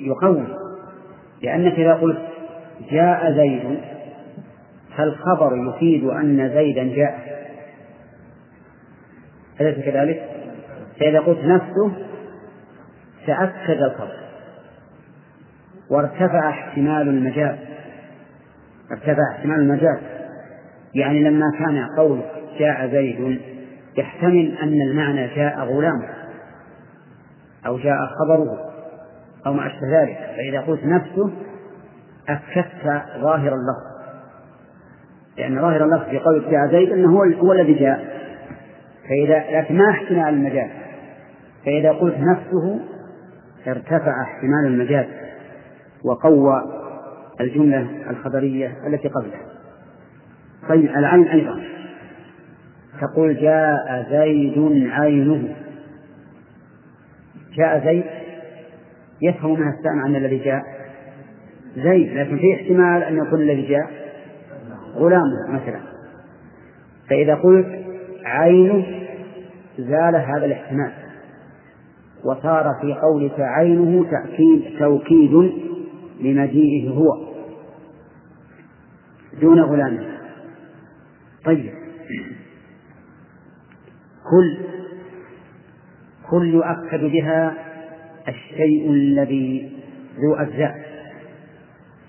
يقوي 0.00 0.46
لأنك 1.42 1.72
إذا 1.72 1.94
قلت 1.94 2.22
جاء 2.90 3.32
زيد 3.32 3.80
فالخبر 4.96 5.52
يفيد 5.68 6.04
أن 6.04 6.50
زيدا 6.54 6.84
جاء. 6.96 7.36
أليس 9.60 9.84
كذلك؟ 9.84 10.30
فإذا 11.00 11.20
قلت 11.20 11.44
نفسه 11.44 11.92
تأكد 13.26 13.82
الخبر 13.82 14.26
وارتفع 15.90 16.48
احتمال 16.48 17.08
المجاز. 17.08 17.58
ارتفع 18.90 19.22
احتمال 19.36 19.60
المجاز. 19.60 19.98
يعني 20.94 21.24
لما 21.24 21.46
كان 21.58 21.86
قول 21.98 22.20
جاء 22.58 22.88
زيد 22.88 23.40
يحتمل 23.96 24.58
أن 24.62 24.82
المعنى 24.90 25.26
جاء 25.26 25.58
غلامه 25.60 26.08
أو 27.66 27.78
جاء 27.78 27.96
خبره 28.06 28.58
أو 29.46 29.52
ما 29.52 29.66
أشبه 29.66 30.02
ذلك. 30.02 30.18
فإذا 30.36 30.60
قلت 30.60 30.84
نفسه 30.84 31.32
أكدت 32.28 33.02
ظاهر 33.20 33.52
اللفظ. 33.54 33.96
لأن 35.38 35.60
ظاهر 35.60 35.84
اللفظ 35.84 36.08
في 36.10 36.18
قول 36.18 36.50
جاء 36.50 36.66
زيد 36.70 36.92
أنه 36.92 37.18
هو, 37.18 37.22
هو 37.22 37.52
الذي 37.52 37.74
جاء. 37.74 38.16
فإذا 39.08 39.58
لكن 39.58 39.76
ما 39.76 39.90
احتمال 39.90 40.28
المجاز. 40.28 40.70
فإذا 41.64 41.92
قلت 41.92 42.16
نفسه 42.18 42.80
ارتفع 43.68 44.22
احتمال 44.22 44.66
المجاز 44.66 45.06
وقوى 46.04 46.62
الجملة 47.40 47.88
الخبرية 48.10 48.76
التي 48.86 49.08
قبلها. 49.08 49.46
طيب 50.68 50.90
العين 50.90 51.28
أيضا. 51.28 51.62
تقول 53.00 53.36
جاء 53.36 54.06
زيد 54.10 54.88
عينه. 54.90 55.56
جاء 57.54 57.84
زيد؟ 57.84 58.04
يفهم 59.22 59.60
من 59.60 59.68
السامع 59.68 60.06
أن 60.06 60.16
الذي 60.16 60.38
جاء. 60.38 60.62
زيد 61.76 62.12
لكن 62.12 62.38
في 62.38 62.54
احتمال 62.54 63.02
أن 63.02 63.16
يكون 63.16 63.40
الذي 63.40 63.66
جاء. 63.68 63.90
غلامه 64.94 65.50
مثلا. 65.50 65.80
فإذا 67.10 67.34
قلت 67.34 67.84
عينه 68.24 68.86
زال 69.78 70.16
هذا 70.16 70.44
الاحتمال. 70.44 70.92
وصار 72.26 72.74
في 72.80 72.94
قولك 72.94 73.40
عينه 73.40 74.10
تأكيد 74.10 74.78
توكيد 74.78 75.52
لمجيئه 76.20 76.90
هو. 76.90 77.26
دون 79.40 79.60
غلامه 79.60 80.18
طيب. 81.44 81.72
كل 84.30 84.58
كل 86.30 86.54
يؤكد 86.54 87.04
بها 87.04 87.54
الشيء 88.28 88.90
الذي 88.90 89.72
ذو 90.14 90.34
أجزاء. 90.34 90.74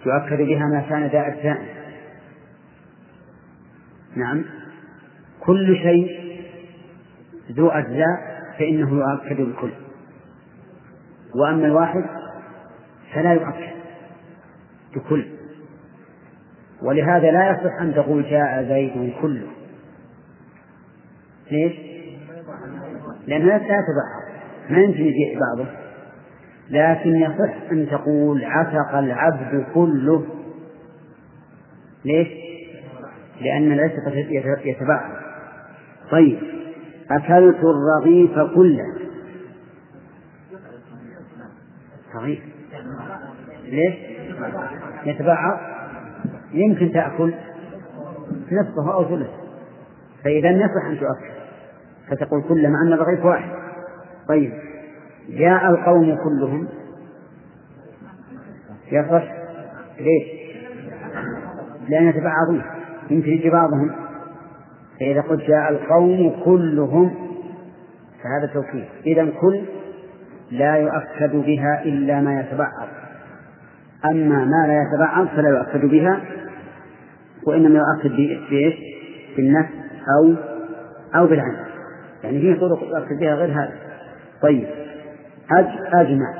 يؤكد 0.06 0.38
بها 0.38 0.66
ما 0.74 0.86
كان 0.90 1.08
ذا 1.08 1.28
أجزاء. 1.28 1.62
نعم. 4.16 4.46
كل 5.40 5.76
شيء 5.76 6.18
ذو 7.52 7.68
أجزاء 7.68 8.38
فإنه 8.60 8.90
يؤكد 8.90 9.42
بكل. 9.42 9.87
وأما 11.38 11.66
الواحد 11.66 12.06
فلا 13.14 13.34
يؤكد 13.34 13.78
بكل. 14.96 15.26
ولهذا 16.82 17.32
لا 17.32 17.52
يصح 17.52 17.82
أن 17.82 17.94
تقول 17.94 18.24
جاء 18.24 18.64
زيد 18.64 19.14
كله. 19.22 19.48
ليش؟ 21.52 21.74
لأنه 23.28 23.46
لا 23.46 23.56
يتبعها 23.56 24.28
ما 24.70 24.78
يمكن 24.78 25.02
يجيء 25.02 25.40
بعضه. 25.40 25.70
لكن 26.70 27.16
يصح 27.16 27.72
أن 27.72 27.88
تقول 27.92 28.46
عتق 28.46 28.96
العبد 28.96 29.66
كله. 29.74 30.26
ليش؟ 32.06 32.28
لأن 33.42 33.72
العتق 33.72 34.66
يتبعها 34.66 35.20
طيب 36.12 36.40
أكلت 37.12 37.60
الرغيف 37.64 38.40
كله. 38.56 38.97
رغيف 42.16 42.40
ليش؟ 43.66 43.96
يتبعض 45.06 45.60
يمكن 46.52 46.92
تأكل 46.92 47.34
نصفه 48.52 48.94
أو 48.94 49.04
ثلثه. 49.04 49.34
فإذا 50.24 50.50
يصح 50.50 50.86
أن 50.86 51.00
تؤكل 51.00 51.38
فتقول 52.10 52.44
كله 52.44 52.70
مع 52.70 52.82
أن 52.82 52.94
الرغيف 52.94 53.26
واحد. 53.26 53.50
طيب 54.28 54.54
جاء 55.30 55.70
القوم 55.70 56.16
كلهم. 56.16 56.68
يصح؟ 58.92 59.34
ليش؟ 60.00 60.38
لأن 61.90 62.08
يتبعضون 62.08 62.62
يمكن 63.10 63.30
يجي 63.30 63.50
بعضهم. 63.50 63.92
فإذا 65.00 65.22
قلت 65.22 65.42
جاء 65.42 65.70
القوم 65.70 66.42
كلهم 66.46 67.16
فهذا 68.24 68.54
توكيد. 68.54 68.86
إذا 69.06 69.32
كل 69.42 69.66
لا 70.52 70.76
يؤكد 70.76 71.36
بها 71.36 71.84
إلا 71.86 72.22
ما 72.22 72.40
يتبعض. 72.40 72.88
أما 74.06 74.46
ما 74.46 74.68
لا 74.68 74.82
يتبعض 74.82 75.28
فلا 75.28 75.50
يؤكد 75.50 75.86
بها 75.86 76.22
وإنما 77.48 77.80
يؤكد 77.80 78.16
بإيش؟ 78.50 78.76
بالنفس 79.38 79.72
أو 80.18 80.36
أو 81.16 81.28
بالعين. 81.28 81.58
يعني 82.24 82.42
فيه 82.42 82.60
طرق 82.60 82.84
يؤكد 82.84 83.20
بها 83.20 83.36
غير 83.36 83.52
هذا 83.52 83.74
طيب. 84.42 84.68
أج 85.52 85.66
أجمع 85.94 86.34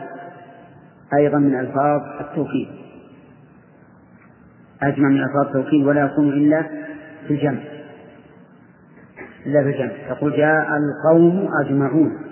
أيضا 1.14 1.38
من 1.38 1.60
ألفاظ 1.60 2.02
التوكيد. 2.20 2.68
أجمع 4.82 5.10
من 5.10 5.24
ألفاظ 5.24 5.48
التوكيد 5.48 5.86
ولا 5.86 6.06
يكون 6.06 6.30
إلا 6.30 6.64
في 7.28 7.34
الجمع. 7.34 7.60
إلا 9.46 9.64
في 9.64 9.70
الجمع. 9.70 9.92
تقول 10.10 10.38
جاء 10.38 10.68
القوم 10.78 11.50
أجمعون. 11.66 12.27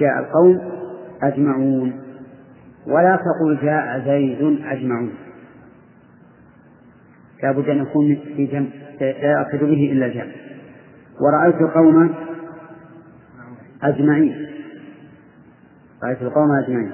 جاء 0.00 0.18
القوم 0.18 0.60
أجمعون. 1.22 2.00
ولا 2.86 3.16
تقول 3.16 3.58
جاء 3.62 4.04
زيد 4.04 4.60
أجمعون. 4.64 5.14
لابد 7.42 7.68
أن 7.68 7.78
يكون 7.78 8.14
في 8.36 8.46
جمع 8.46 8.66
لا 9.00 9.06
يأخذ 9.06 9.58
به 9.58 9.92
إلا 9.92 10.06
الجمع 10.06 10.32
ورأيت 11.20 11.72
قوما 11.74 12.10
أجمعين. 13.82 14.46
رأيت 16.04 16.22
القوم 16.22 16.48
أجمعين. 16.64 16.92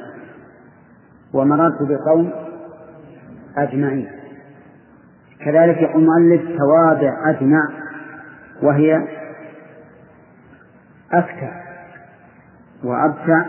ومررت 1.34 1.78
بقوم 1.82 2.32
أجمعين. 3.56 4.08
كذلك 5.44 5.76
يقول 5.76 6.02
المؤلف 6.02 6.58
توابع 6.58 7.30
أجمع 7.30 7.68
وهي 8.62 9.08
أكثر 11.12 11.61
وأبشع 12.84 13.44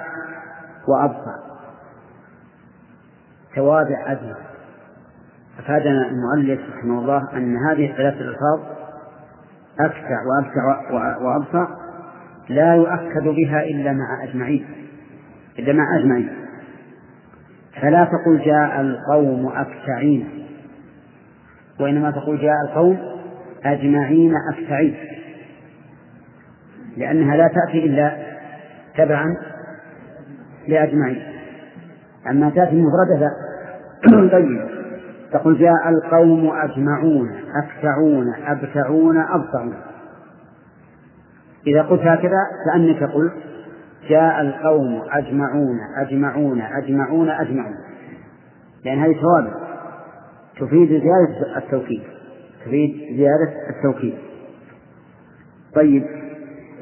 وأبصع 0.87 1.35
توابع 3.55 4.11
أجمع 4.11 4.35
أفادنا 5.59 6.07
المؤلف 6.07 6.59
رحمه 6.77 6.99
الله 6.99 7.37
أن 7.37 7.57
هذه 7.57 7.91
الثلاث 7.91 8.13
الألفاظ 8.13 8.59
أكثر 9.79 10.17
وأبشع 10.27 10.91
وأبصع 11.21 11.67
لا 12.49 12.75
يؤكد 12.75 13.23
بها 13.23 13.63
إلا 13.63 13.93
مع 13.93 14.23
أجمعين. 14.23 14.65
إلا 15.59 15.73
مع 15.73 15.83
أجمعين. 15.99 16.29
فلا 17.81 18.05
تقول 18.05 18.41
جاء 18.45 18.81
القوم 18.81 19.47
أكتعين 19.47 20.47
وإنما 21.79 22.11
تقول 22.11 22.41
جاء 22.41 22.55
القوم 22.69 22.97
أجمعين 23.65 24.33
أكتعين 24.53 24.95
لأنها 26.97 27.35
لا 27.37 27.47
تأتي 27.47 27.85
إلا 27.85 28.32
تبعا 28.97 29.37
لأجمعين. 30.67 31.23
أما 32.29 32.49
تأتي 32.49 32.81
مفردة 32.81 33.31
طيب. 34.37 34.73
تقول 35.31 35.59
جاء 35.59 35.89
القوم 35.89 36.51
أجمعون 36.51 37.31
أكتعون 37.63 38.33
أبتعون 38.47 39.17
أبصعون 39.17 39.75
إذا 41.67 41.81
قلت 41.81 42.01
هكذا 42.01 42.39
كأنك 42.65 43.03
قلت 43.03 43.33
جاء 44.09 44.41
القوم 44.41 45.01
أجمعون 45.11 45.79
أجمعون 45.97 46.61
أجمعون 46.61 47.29
أجمعون. 47.29 47.75
لأن 48.85 48.99
هذه 48.99 49.15
توابع 49.21 49.53
تفيد 50.59 50.89
زيادة 50.89 51.57
التوكيد. 51.57 52.03
تفيد 52.65 53.17
زيادة 53.17 53.69
التوكيد. 53.69 54.13
طيب. 55.75 56.03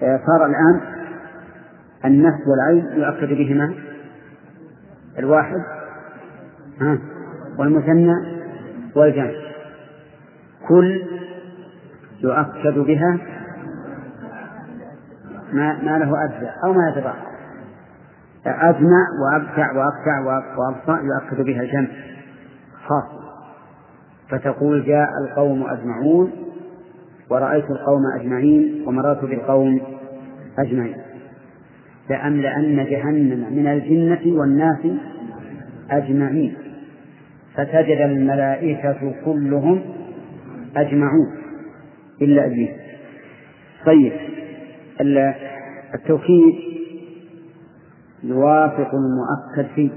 آه، 0.04 0.20
صار 0.28 0.46
الآن 0.46 1.01
النفس 2.06 2.40
والعين 2.48 2.86
يؤكد 3.00 3.28
بهما. 3.28 3.74
الواحد 5.20 5.62
ها 6.82 6.98
والمثنى 7.60 8.16
والجمع. 8.96 9.32
كل 10.68 11.02
يؤكد 12.24 12.80
بها 12.80 13.18
ما, 15.54 15.84
ما 15.84 16.00
له 16.00 16.26
أجزاء 16.26 16.56
أو 16.64 16.74
ما 16.74 16.90
يتبع 16.90 17.14
أجمع 18.46 19.08
وأبتع 19.22 19.72
وأقطع 19.72 20.20
وأبصع 20.58 21.02
يؤكد 21.02 21.46
بها 21.46 21.62
الجمع. 21.62 21.88
خاص. 22.88 23.22
فتقول 24.30 24.86
جاء 24.86 25.10
القوم 25.24 25.64
أجمعون 25.70 26.32
ورأيت 27.30 27.66
القوم 27.70 28.02
أجمعين 28.20 28.84
ومررت 28.88 29.26
بالقوم 29.26 29.82
أجمعين. 30.60 31.11
لأملأن 32.12 32.86
جهنم 32.86 33.54
من 33.54 33.68
الجنة 33.68 34.40
والناس 34.40 34.80
أجمعين. 35.92 36.54
فسجد 37.54 38.02
الملائكة 38.02 39.16
كلهم 39.26 39.82
أجمعون 40.76 41.38
إلا 42.22 42.46
إبليس. 42.46 42.70
طيب 43.86 44.14
التوكيد 45.94 46.56
يوافق 48.24 48.92
المؤكد 48.96 49.74
فيه. 49.76 49.90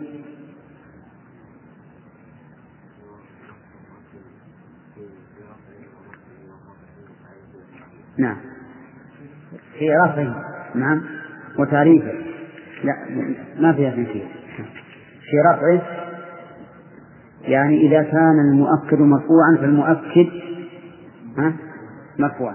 نعم. 8.19 8.37
في 9.79 9.91
رفعه. 9.91 10.45
نعم. 10.75 11.14
وتعريفه 11.59 12.13
لا 12.85 12.95
ما 13.61 13.73
فيها 13.73 13.91
تنكير. 13.91 14.27
في 15.31 15.37
رفعه 15.51 15.83
يعني 17.43 17.87
إذا 17.87 18.03
كان 18.03 18.39
المؤكد 18.53 18.99
مرفوعا 18.99 19.57
فالمؤكد 19.61 20.29
ها؟ 21.39 21.53
مرفوعا. 22.19 22.55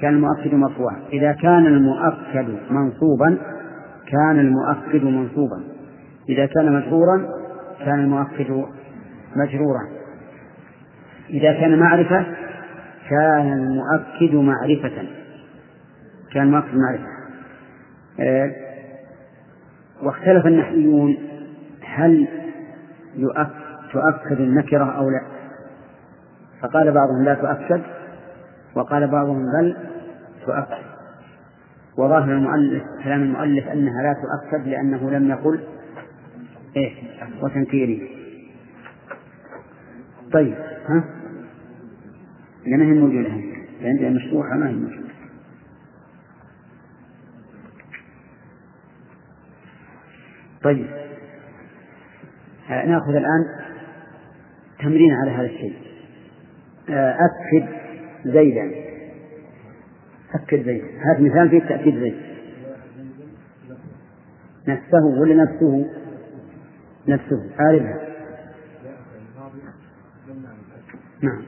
كان 0.00 0.14
المؤكد 0.14 0.54
مرفوعا. 0.54 0.96
إذا 1.12 1.32
كان 1.32 1.66
المؤكد 1.66 2.58
منصوبا 2.70 3.38
كان 4.08 4.38
المؤكد 4.38 5.04
منصوبا. 5.04 5.64
إذا 6.28 6.46
كان 6.46 6.72
مجرورا 6.72 7.28
كان 7.84 8.00
المؤكد 8.00 8.64
مجرورا. 9.36 9.88
إذا 11.30 11.52
كان 11.52 11.78
معرفة 11.78 12.26
كان 13.10 13.52
المؤكد 13.52 14.34
معرفة. 14.34 15.08
كان 16.32 16.42
المؤكد 16.42 16.74
معرفة. 16.74 17.13
واختلف 20.02 20.46
النحويون 20.46 21.16
هل 21.82 22.28
تؤكد 23.92 24.40
النكرة 24.40 24.84
أو 24.84 25.10
لا. 25.10 25.22
فقال 26.60 26.92
بعضهم 26.92 27.24
لا 27.24 27.34
تؤكد 27.34 27.82
وقال 28.74 29.10
بعضهم 29.10 29.44
بل 29.60 29.76
تؤكد. 30.46 30.84
وظاهر 31.98 32.32
المؤلف 32.32 32.82
كلام 33.04 33.22
المؤلف 33.22 33.68
أنها 33.68 34.02
لا 34.02 34.14
تؤكد 34.14 34.68
لأنه 34.68 35.10
لم 35.10 35.30
يقل 35.30 35.60
إيه 36.76 36.92
وتنكيري. 37.42 38.10
طيب 40.32 40.54
ها؟ 40.88 41.04
لأنها 42.66 43.00
موجودة؟ 43.00 43.30
عندها 43.82 44.10
مشروحة 44.10 44.54
ما 44.56 44.68
هي 44.68 44.72
موجودة. 44.72 45.03
طيب. 50.64 50.86
ناخذ 52.68 53.10
الآن 53.10 53.44
تمرين 54.78 55.12
على 55.12 55.30
هذا 55.30 55.46
الشيء. 55.46 55.76
أكد 56.88 57.68
زيدا. 58.24 58.72
أكد 60.34 60.64
زيدا. 60.64 60.86
هذا 60.86 61.20
مثال 61.20 61.50
في 61.50 61.60
تأكيد 61.60 61.98
زيد. 61.98 62.16
نفسه 64.68 65.04
ولا 65.20 65.44
نفسه؟ 65.44 65.90
نفسه. 67.08 67.50
عارفها. 67.58 68.14
نعم. 71.22 71.42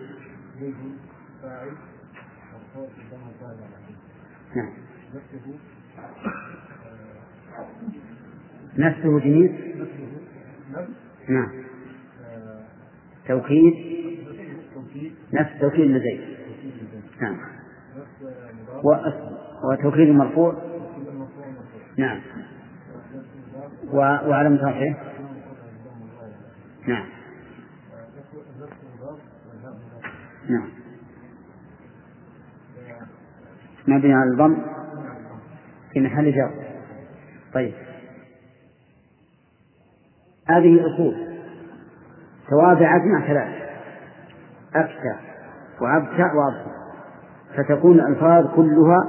نعم. 4.56 4.70
نفسه 8.78 9.20
جنيس 9.20 9.50
نعم. 11.28 11.50
توكيد؟ 13.28 13.74
نفس 15.32 15.50
توكيد 15.60 15.90
لزيد 15.90 16.20
نعم. 17.20 17.36
وتوكيد 19.64 20.08
المرفوع 20.08 20.62
نعم. 21.96 22.20
وعلم 23.92 24.54
رفعه 24.54 24.96
نعم. 26.86 27.06
نعم. 30.48 30.68
مبني 33.88 34.14
على 34.14 34.30
الضم 34.30 34.56
في 35.92 36.00
محل 36.00 36.32
جر. 36.32 36.50
طيب. 37.54 37.85
هذه 40.48 40.86
أصول 40.86 41.14
توابع 42.50 42.96
أجمع 42.96 43.26
ثلاث. 43.26 43.66
أكثر 44.74 45.16
وأبتع 45.80 46.32
وأبصر 46.34 46.76
فتكون 47.56 48.00
الألفاظ 48.00 48.46
كلها 48.56 49.08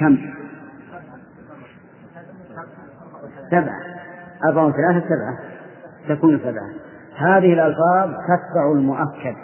كم؟ 0.00 0.18
سبعة. 3.50 3.80
أربعة 4.44 4.66
وثلاثة 4.66 5.06
سبعة. 5.06 5.38
تكون 6.08 6.38
سبعة. 6.38 6.70
هذه 7.16 7.52
الألفاظ 7.52 8.10
تتبع 8.10 8.72
المؤكد 8.72 9.36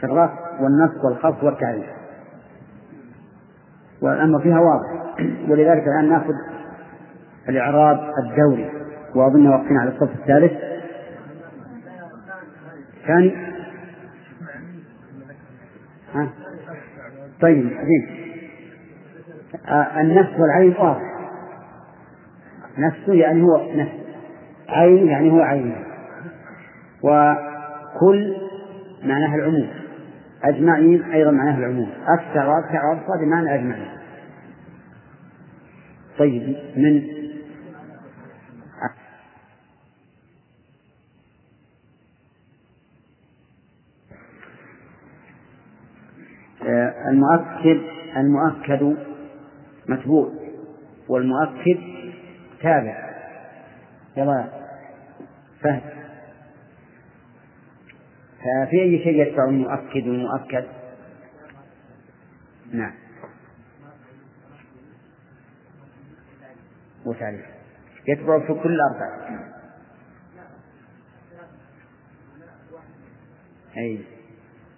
في 0.00 0.04
الرفع 0.04 0.60
والنصب 0.60 1.04
والخفض 1.04 1.42
والتعريف. 1.42 1.86
والأمر 4.02 4.40
فيها 4.40 4.60
واضح. 4.60 5.18
ولذلك 5.48 5.82
الآن 5.88 6.08
نأخذ 6.08 6.34
الإعراب 7.48 8.12
الدوري. 8.18 8.83
وأظن 9.14 9.46
وقفنا 9.48 9.80
على 9.80 9.90
الصف 9.90 10.10
الثالث. 10.20 10.52
ثاني. 13.06 13.34
ها؟ 16.14 16.28
طيب 17.40 17.68
زين 17.68 18.24
آه 19.68 20.00
النفس 20.00 20.40
والعين 20.40 20.74
واضح. 20.78 21.14
نفسه 22.78 23.14
يعني 23.14 23.42
هو 23.42 23.72
نفس. 23.74 23.92
عين 24.68 25.06
يعني 25.06 25.30
هو 25.30 25.40
عين. 25.40 25.76
وكل 27.02 28.36
معناها 29.02 29.34
العموم. 29.34 29.68
أجمعين 30.44 31.02
أيضا 31.02 31.30
معناها 31.30 31.58
العموم. 31.58 31.90
أكثر 32.08 32.48
وأكثر 32.48 32.86
وأبصر 32.86 33.24
بمعنى 33.24 33.54
أجمعين. 33.54 33.88
طيب 36.18 36.56
من 36.76 37.02
آه، 46.66 46.93
المؤكد 47.08 47.80
المؤكد 48.16 48.96
متبوع 49.88 50.32
والمؤكد 51.08 51.78
تابع. 52.62 53.14
يلا 54.16 54.44
فهد 55.60 55.82
ففي 58.38 58.82
أي 58.82 58.98
شيء 59.04 59.22
يتبع 59.22 59.44
المؤكد 59.44 60.08
والمؤكد؟ 60.08 60.64
نعم. 62.72 62.92
وتعريف. 67.06 67.44
يتبع 68.08 68.38
في 68.38 68.54
كل 68.62 68.78
أربعة. 68.80 69.54
أي. 73.76 74.13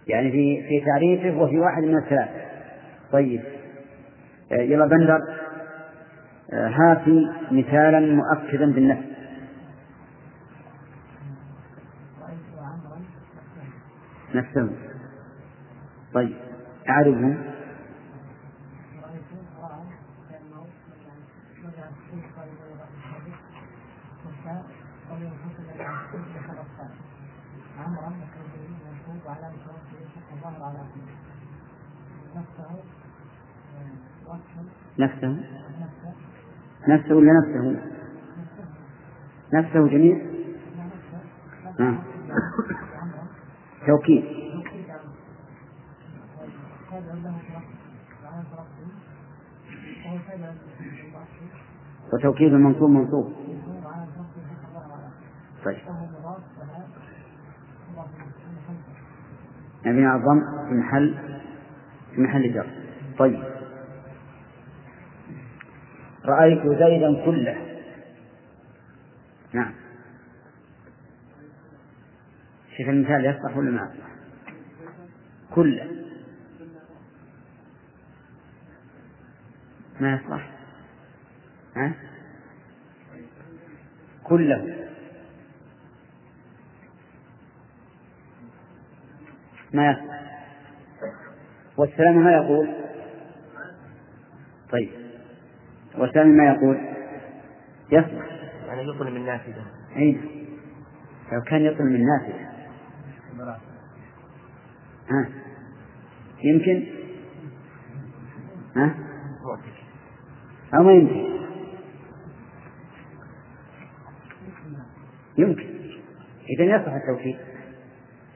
يعني 0.06 0.30
في 0.30 0.62
في 0.68 0.84
تعريفه 0.86 1.38
وفي 1.42 1.58
واحد 1.58 1.82
من 1.82 1.98
الثلاثة 1.98 2.30
طيب. 3.12 3.40
آه، 4.52 4.62
يلا 4.62 4.86
بندر. 4.86 5.20
آه، 6.52 6.68
هاتي 6.68 7.26
مثالا 7.50 8.00
مؤكدا 8.14 8.72
بالنفس. 8.72 9.06
نفسه. 14.34 14.70
طيب. 16.14 16.36
أعرفه 16.88 17.55
نفسه؟ 34.98 35.36
نفسه 36.88 37.14
ولا 37.14 37.32
نفسه؟ 37.32 37.80
نفسه 39.54 39.88
جميع؟ 39.88 40.20
آه. 41.80 41.98
توكيد. 43.86 44.24
وتوكيد 52.12 52.52
المنصوب 52.52 52.90
منصوب. 52.90 53.32
طيب. 55.64 55.78
على 60.06 60.20
الضم 60.20 60.40
في 60.68 60.74
محل 60.74 61.14
في 62.14 62.20
محل 62.20 62.54
جر. 62.54 62.66
طيب. 63.18 63.55
رأيت 66.26 66.62
زيدا 66.62 67.24
كله. 67.24 67.76
نعم. 69.52 69.74
شوف 72.76 72.88
المثال 72.88 73.24
يصلح 73.24 73.56
ولا 73.56 73.70
ما 73.70 73.90
يصلح؟ 73.92 74.06
كله. 75.54 75.90
ما 80.00 80.14
يصلح؟ 80.14 80.50
ها؟ 81.76 81.92
كله. 84.24 84.86
ما 89.72 89.90
يصلح. 89.90 90.16
والسلام 91.76 92.24
ما 92.24 92.32
يقول؟ 92.32 92.68
طيب. 94.72 95.05
والسلام 95.98 96.28
ما 96.28 96.44
يقول؟ 96.44 96.78
يصلح. 97.92 98.26
يعني 98.66 98.82
يطل 98.82 99.12
من 99.12 99.26
نافذة 99.26 99.64
أين 99.96 100.20
لو 101.32 101.40
كان 101.40 101.60
يطل 101.60 101.84
من 101.84 102.04
نافذة 102.04 102.46
ها؟ 105.10 105.28
يمكن؟ 106.44 106.86
ها؟ 108.76 108.94
أو 110.74 110.82
ما 110.82 110.92
يمكن؟ 110.92 111.36
يمكن. 115.38 115.66
إذا 116.50 116.64
يصح 116.64 116.92
التوكيد 116.92 117.36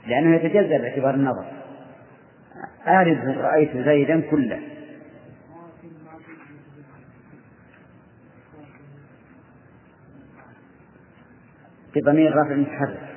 لأنه 0.07 0.37
يتجزأ 0.37 0.79
باعتبار 0.79 1.15
النظر. 1.15 1.45
أعرف 2.87 3.19
رأيت 3.25 3.77
زيدا 3.77 4.21
كله. 4.21 4.61
بضمير 11.95 12.37
رفع 12.37 12.55
متحرك 12.55 13.11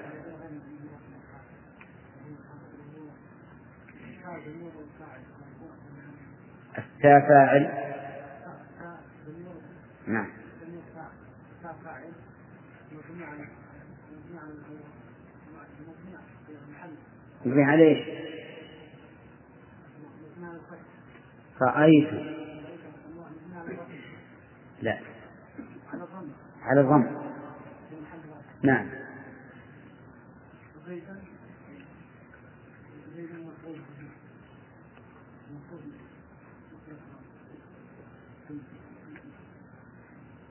التاء 6.77 7.29
فاعل. 7.29 7.83
نعم. 10.07 10.27
مبني 17.45 17.63
على 17.63 17.83
إيش؟ 17.83 18.07
رأيت. 21.61 22.09
لا. 24.81 24.99
على 26.61 26.81
الضم. 26.81 27.22
نعم. 28.63 28.89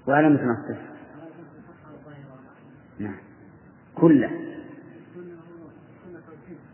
وعلامة 0.06 0.44
نصبه 0.44 0.78
نعم. 2.98 3.18
كله. 3.94 4.30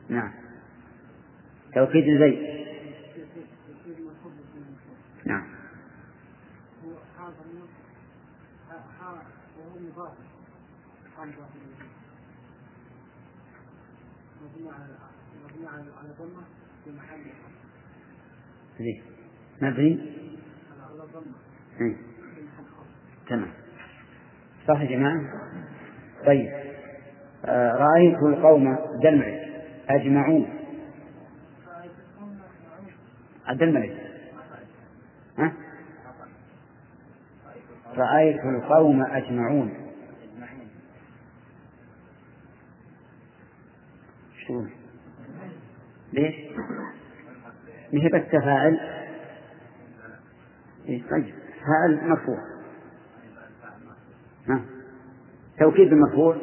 نعم. 0.09 0.33
توكيد 1.75 2.05
زيد 2.19 2.59
نعم 5.25 5.47
وهو 9.59 9.79
مضاف 9.81 10.13
مبني 11.19 11.35
على 14.71 14.97
مبني 15.45 15.67
على 15.69 15.85
على 15.99 16.09
ضمة 16.19 16.43
في 16.85 16.91
محل 16.91 17.21
زين 18.79 19.03
مبني 19.63 20.01
على 20.71 20.83
على 20.83 21.03
ضمة. 21.13 21.35
في 21.79 21.85
محل 22.45 22.65
خاص 22.65 22.87
تمام. 23.29 23.51
صح 24.69 24.81
يا 24.81 24.87
جماعة؟ 24.87 25.21
طيب. 26.27 26.49
آه 27.45 27.73
رأيت 27.77 28.19
القوم 28.23 28.79
دلمعي 29.03 29.63
أجمعون. 29.89 30.59
الدلمعي 33.51 33.99
ها؟ 35.39 35.53
رأيت 37.97 38.41
القوم 38.45 39.03
أجمعون. 39.03 39.88
شو 44.49 44.65
ليش؟ 46.13 46.35
مش 47.93 48.03
بس 48.13 48.23
تفاعل 48.33 48.81
إيه 50.89 51.03
طيب. 51.11 51.35
فاعل 51.67 52.09
مرفوع 52.09 52.39
ها؟ 54.49 54.61
توكيد 55.59 55.93
المرفوع 55.93 56.37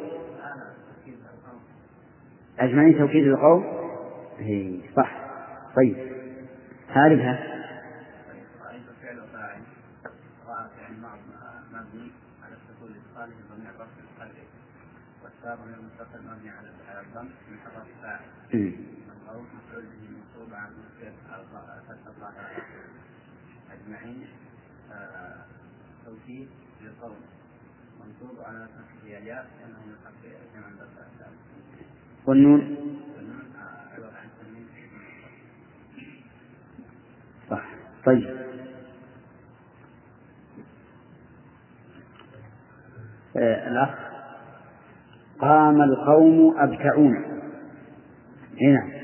أجمعين 2.60 2.98
توكيد 2.98 3.28
القوم 3.28 3.64
هي 4.40 4.80
صح. 4.96 5.22
طيب. 5.76 5.96
هاربها 6.90 7.56
رأيت 8.66 8.84
فعل 9.02 9.22
فاعل 9.34 9.62
رأى 10.48 10.70
فعل 10.78 10.94
مبني 11.72 12.12
على 12.44 12.54
السكون 12.56 12.90
لإدخاله 12.92 13.34
ضمير 13.56 13.72
رفع 13.76 13.86
القلب 14.24 14.36
والسابق 15.46 15.66
من 15.68 15.74
المتصل 15.74 16.26
مبني 16.28 16.50
على 16.50 17.02
الضم 17.02 17.26
من 17.26 17.60
حرف 17.60 17.88
فاعل 18.02 18.20
مفعول 19.54 19.84
به 19.84 20.10
منصوب 20.10 20.54
المسكر 20.68 21.12
فتح 21.88 22.08
الله. 22.18 22.34
أجمعين 23.72 24.28
آه، 24.92 25.46
توكيد 26.06 26.50
للقول. 26.82 27.16
منصوب 28.00 28.40
على 28.40 28.68
فتحه 28.68 29.18
الياء 29.18 29.48
لأنه 29.60 29.80
من 29.86 29.96
حرف 30.06 30.26
جمع 30.56 30.68
والنون؟ 32.26 32.62
آه، 33.56 33.96
عن 34.16 34.30
صح. 37.50 37.66
طيب. 38.06 38.46
آه 43.38 43.68
الأخ 43.68 44.15
قام 45.40 45.82
القوم 45.82 46.56
أبكعون. 46.58 47.16
هنا 48.62 48.96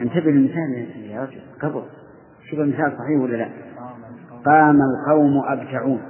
انتبه 0.00 0.30
للمثال 0.30 1.00
يا 1.10 1.24
رجل 1.24 1.40
قبل 1.62 1.84
شوف 2.50 2.60
المثال 2.60 2.92
صحيح 2.98 3.20
ولا 3.22 3.36
لا؟ 3.36 3.48
قام 4.44 4.78
القوم 4.82 5.42
أبكعون. 5.46 6.02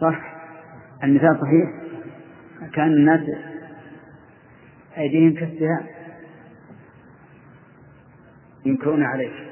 صح؟ 0.00 0.36
المثال 1.04 1.40
صحيح؟ 1.40 1.70
كأن 2.74 2.92
الناس 2.92 3.20
أيديهم 4.98 5.34
كالسهام. 5.34 5.86
ينكرون 8.64 9.02
عليك. 9.02 9.45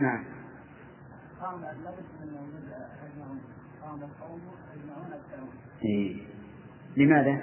نعم. 0.00 0.24
قام 1.40 1.60
لابد 1.60 2.06
من 2.20 2.28
وجود 2.28 2.68
أجمعون. 3.04 3.40
قام 3.82 3.98
القوم 4.02 4.40
أجمعون 4.74 5.12
أبتعون 5.12 5.50
إيه. 5.84 6.16
لماذا؟ 6.96 7.42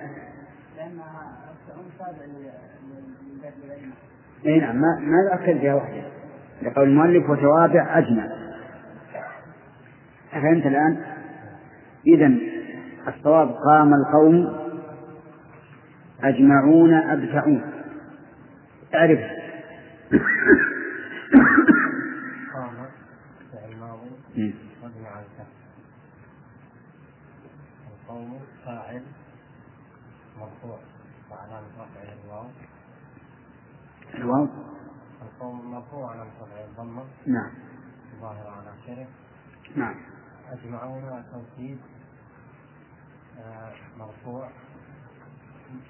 لأنها 0.77 1.37
أبتعون 1.49 1.85
تابع 1.99 2.25
للبيت 2.25 3.53
العلم 3.65 3.91
إي 4.45 4.59
نعم. 4.59 4.75
ما 4.75 4.99
ما 4.99 5.17
يؤكد 5.31 5.61
بها 5.61 5.75
وحده 5.75 6.03
لقول 6.61 6.89
المؤلف 6.89 7.29
وتوابع 7.29 7.97
أجمع. 7.97 8.27
فهمت 10.31 10.65
الآن؟ 10.65 11.05
اذا 12.07 12.31
الصواب 13.07 13.49
قام 13.49 13.93
القوم 13.93 14.65
أجمعون 16.23 16.93
أبتعون. 16.93 17.61
اعرف 18.95 19.19
على 24.35 25.25
الفتح 25.25 25.47
القوم 27.91 28.39
فاعل 28.65 29.03
مرفوع. 30.39 30.79
وعلامة 31.31 31.67
رفعه 31.79 32.13
الواو. 32.25 32.47
الواو؟ 34.15 34.47
القوم 35.21 35.71
مرفوع 35.71 36.11
علامة 36.11 36.31
رفعه 36.41 36.65
الضمة. 36.65 37.03
نعم. 37.27 37.51
ظاهر 38.21 38.47
على 38.47 38.69
آخره. 38.69 39.07
نعم. 39.75 39.95
أجمعون 40.51 41.23
توكيد 41.31 41.79
آه، 43.39 43.73
مرفوع. 43.97 44.49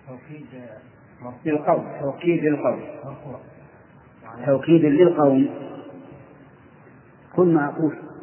توكيد 0.08 0.48
مرفوع. 1.22 1.40
للقوم 1.46 2.00
توكيد 2.02 2.44
للقوم 2.44 2.80
مرفوع. 3.06 3.40
وعلامة 4.24 4.46
توكيد 4.46 4.82
للقوم 4.82 5.50
كل 7.36 7.54
معقول. 7.54 8.15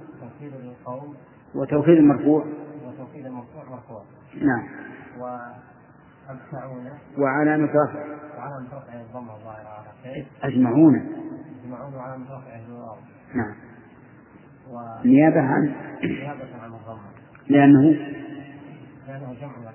توكيد 0.42 0.60
للقوم. 0.64 1.14
وتوكيد 1.54 1.98
المرفوع. 1.98 2.46
وتوكيد 2.86 3.26
المرفوع 3.26 3.64
مرفوع. 3.70 4.04
نعم. 4.34 4.68
وأمتعون 5.18 6.90
وعلامة 7.18 7.68
رفع 7.68 8.04
وعلامة 8.38 8.66
رفعه 8.66 9.00
الضمة 9.00 9.34
الظاهرة 9.36 9.68
على 9.68 9.86
آخره 9.86 10.26
أجمعون. 10.42 10.94
يجمعون 11.64 11.94
وعلامة 11.94 12.24
رفعه 12.24 12.66
الواو 12.68 12.96
نعم. 13.34 13.54
ونيابة 14.70 15.04
نيابة 15.04 15.40
عن؟ 15.40 15.74
عن 16.62 16.72
الضمة 16.74 17.10
لأنه؟ 17.48 17.82
لأنه 19.08 19.34
جمع 19.40 19.72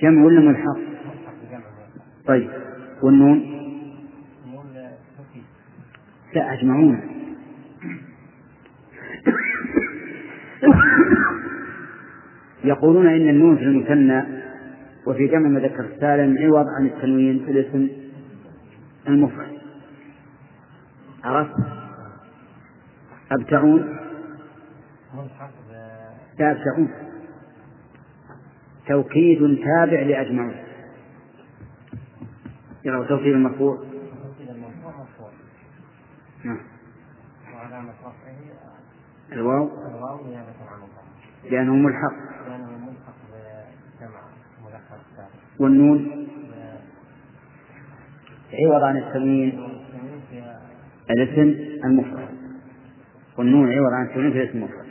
جمع 0.00 0.24
ولا 0.24 0.40
ملحق؟ 0.40 0.78
ملحق 0.78 1.34
بجمع 1.44 1.64
طيب. 2.26 2.50
والنون؟ 3.02 3.38
توكيد. 5.16 5.44
لا 6.34 6.52
أجمعون. 6.52 7.17
يقولون 12.64 13.06
إن 13.06 13.28
النون 13.28 13.56
في 13.56 13.62
المثنى 13.62 14.24
وفي 15.06 15.26
جمع 15.26 15.48
مذكر 15.48 15.88
سالم 16.00 16.38
عوض 16.38 16.66
عن 16.78 16.86
التنوين 16.86 17.44
في 17.44 17.50
الاسم 17.50 17.88
المفرد. 19.08 19.58
عرفت؟ 21.24 21.54
أبتعون؟ 23.32 23.98
لا 26.38 26.50
أبتعون. 26.52 26.90
توكيد 28.88 29.38
تابع 29.64 30.02
لأجمعون. 30.02 30.54
يرى 32.84 33.06
توكيد 33.08 33.34
المرفوع. 33.34 33.76
توكيد 33.76 34.50
المرفوع. 34.50 34.92
مرفوع 34.98 35.30
نعم. 36.44 36.77
الواو؟ 39.38 39.70
لأنه 41.50 41.74
ملحق. 41.74 42.12
والنون؟ 45.60 46.28
عوض 48.52 48.82
عن 48.82 48.96
التنوين؟ 48.96 49.80
الاسم 51.10 51.54
المفرد. 51.84 52.28
والنون 53.38 53.72
عوض 53.72 53.92
عن 53.92 54.06
التنوين 54.06 54.32
في 54.32 54.42
الاسم 54.42 54.58
المفرد. 54.58 54.86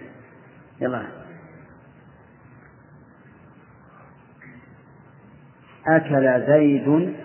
يلا. 0.82 1.08
أكل 5.88 6.46
زيد 6.48 7.16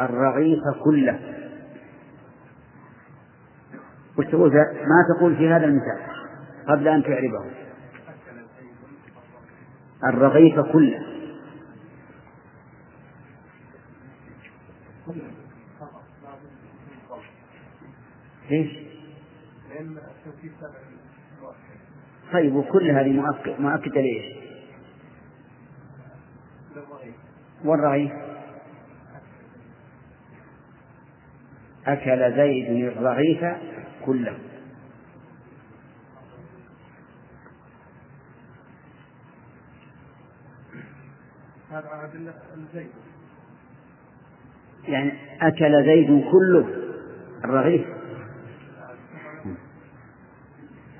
الرغيف 0.00 0.60
كله 0.84 1.18
وش 4.18 4.23
تقول 4.34 4.52
ما 4.88 5.16
تقول 5.16 5.36
في 5.36 5.48
هذا 5.48 5.64
المثال 5.64 5.98
قبل 6.68 6.88
أن 6.88 7.02
تعربه 7.02 7.50
الرغيف 10.04 10.60
كله 10.60 11.00
ليش؟ 18.50 18.78
طيب 22.32 22.54
وكل 22.54 22.90
هذه 22.90 23.12
مؤكد 23.12 23.60
مؤكدة 23.60 24.00
ليش؟ 24.00 24.24
والرغيف 27.64 28.12
أكل 31.86 32.36
زيد 32.36 32.86
الرغيف 32.86 33.44
كله. 34.06 34.38
هذا 41.70 42.04
أدلة 42.04 42.34
الزيت 42.54 42.90
يعني 44.84 45.12
أكل 45.48 45.84
زيد 45.84 46.24
كله 46.30 46.68
الرغيف. 47.44 47.86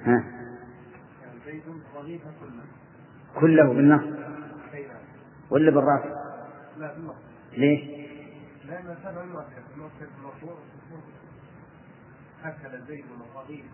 ها؟ 0.05 0.24
يعني 1.22 1.38
زيد 1.46 1.62
رغيف 1.96 2.22
كله. 2.22 2.64
كله 3.40 3.72
بالنص. 3.72 4.02
نعم. 4.02 4.24
ولا 5.50 5.70
بالرفع 5.70 6.09
لا 6.78 6.94
بالنص. 6.94 7.14
ليش؟ 7.52 7.80
لأن 8.64 8.96
تابع 9.02 9.22
المؤكد 9.22 9.62
المؤكد 9.74 10.09
المرفوع 10.18 10.55
أكل 12.45 12.80
زيد 12.88 13.05
الرغيف 13.20 13.64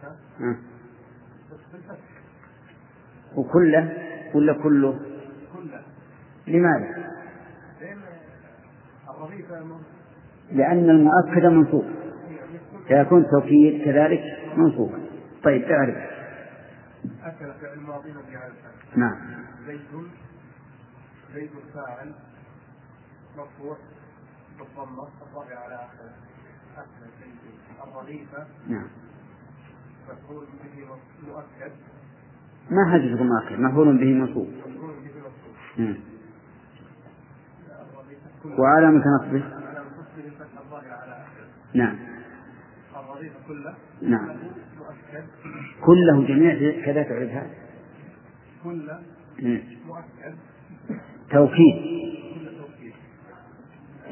وكله؟ 3.36 3.92
ولا 4.34 4.52
كله؟ 4.62 5.00
كله. 5.54 5.82
لماذا؟ 6.46 7.10
لأن 7.80 8.02
الرغيف 9.08 9.50
لأن 10.52 10.90
المؤكد 10.90 11.46
منصوب. 11.46 11.84
فيكون 12.88 13.30
توكيد 13.30 13.84
كذلك 13.84 14.22
منصوبا 14.56 14.98
طيب 15.44 15.62
اعرف. 15.62 15.96
أكل 17.22 17.52
فعل 17.60 17.78
ماضي 17.78 18.12
مبني 18.12 18.36
على 18.36 18.52
الفتح 18.52 18.96
نعم. 18.96 19.44
زيد 19.66 19.80
زيد 21.34 21.50
فاعل 21.74 22.14
مرفوع 23.36 23.76
بالضمة 24.58 25.08
الضمة 25.22 25.54
على 25.54 25.74
آخره 25.74 26.12
أكل. 26.76 27.19
الرغيف 27.84 28.28
نعم. 28.68 28.88
مفعول 30.08 30.46
به 30.46 30.86
مؤكد. 31.28 31.72
ما 32.70 32.98
تقول 32.98 33.26
مؤكد 33.26 33.60
مفعول 33.60 33.98
به 33.98 34.14
منصوب 34.14 34.48
مفعول 34.48 34.94
به 34.94 35.96
كله 38.42 38.60
وعلامة 38.60 39.02
نصبه 39.06 39.42
آخره. 41.08 41.46
نعم. 41.74 41.98
الرغيف 42.96 43.32
كله 43.48 43.74
نعم. 44.02 44.28
مؤكد. 44.28 45.24
كله 45.84 46.26
جميع 46.26 46.84
كذا 46.84 47.02
تعرفها 47.02 47.50
كله. 48.64 49.02
مؤكد. 49.86 50.34
توكيد. 51.30 51.76
كله 52.34 52.52
توكيد. 52.58 52.94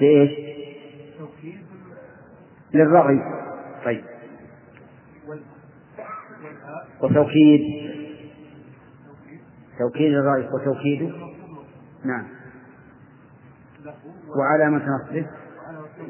لإيش؟ 0.00 0.30
توكيد. 1.18 1.58
للرغي 2.74 3.47
طيب. 3.84 4.04
وتوكيد؟ 7.02 7.60
توكيد 9.78 10.12
الرغي 10.14 10.48
وتوكيده؟ 10.52 11.06
نعم. 12.04 12.26
نصبه 13.80 14.38
وعلى 14.38 14.64
على 14.64 15.78
آخره 15.78 16.06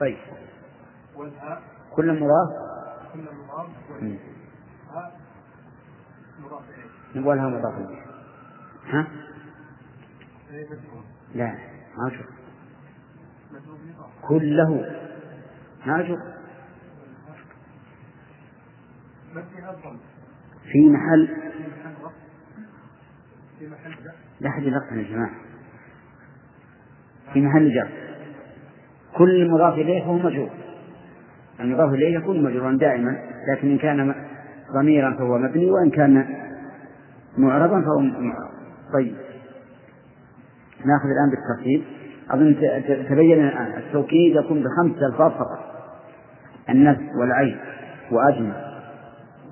طيب. 0.00 0.18
كل 1.96 2.20
مضاف؟ 2.20 2.48
كل 3.12 3.20
مضاف 3.20 3.70
مم. 4.00 4.18
والهاء 7.26 7.48
مضاف. 7.50 7.74
ها؟ 8.86 9.06
لا 11.34 11.58
ما 11.96 12.08
نظام 12.08 12.41
كله. 14.28 14.86
الضم 15.86 16.16
في 20.72 20.88
محل. 20.90 21.28
لا 24.40 24.48
أحد 24.48 24.62
يلقن 24.62 24.98
يا 24.98 25.02
جماعة. 25.02 25.30
في 27.32 27.40
محل 27.40 27.74
جر. 27.74 27.88
كل 29.18 29.50
مضاف 29.50 29.74
إليه 29.74 30.02
فهو 30.02 30.18
مجرور. 30.18 30.50
المضاف 31.60 31.94
إليه 31.94 32.18
يكون 32.18 32.42
مجرورا 32.42 32.76
دائما 32.76 33.16
لكن 33.52 33.70
إن 33.70 33.78
كان 33.78 34.14
ضميرا 34.72 35.16
فهو 35.16 35.38
مبني 35.38 35.70
وإن 35.70 35.90
كان 35.90 36.26
معربا 37.38 37.80
فهو 37.80 37.98
معرب 38.00 38.50
طيب. 38.92 39.16
نأخذ 40.84 41.08
الآن 41.08 41.30
بالترتيب. 41.30 41.84
أظن 42.30 42.56
تبين 43.08 43.48
الآن 43.48 43.72
التوكيد 43.78 44.36
يكون 44.36 44.62
بخمس 44.62 45.02
ألفاظ 45.12 45.32
فقط 45.32 45.58
النفس 46.70 47.02
والعين 47.20 47.58
وأجمع 48.10 48.54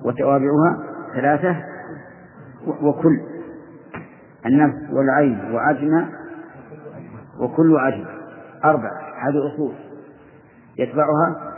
وتوابعها 0.03 0.77
ثلاثة 1.15 1.55
وكل 2.81 3.19
النفس 4.45 4.89
والعين 4.91 5.51
وأجمع 5.51 6.05
وكل 7.39 7.77
عجم 7.77 8.05
أربعة 8.65 9.01
هذه 9.17 9.53
أصول 9.53 9.73
يتبعها 10.77 11.53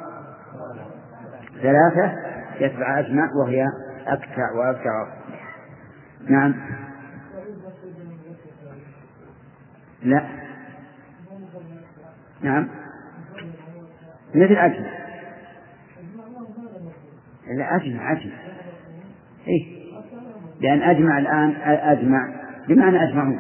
ثلاثة 1.62 2.14
يتبع 2.60 3.00
أجمع 3.00 3.30
وهي 3.36 3.66
أكتع 4.08 4.52
وأكتع 4.52 5.08
نعم. 6.30 6.54
لا. 10.04 10.43
نعم. 12.44 12.68
مثل 14.36 14.54
أجمع 14.54 14.90
لا 17.58 17.76
أجمع 17.76 18.12
أجمع. 18.12 18.34
إيه. 19.48 19.84
لأن 20.62 20.82
أجمع 20.82 21.20
الآن 21.20 21.54
أجمع. 21.66 22.34
بمعنى 22.68 23.04
أجمعون 23.04 23.40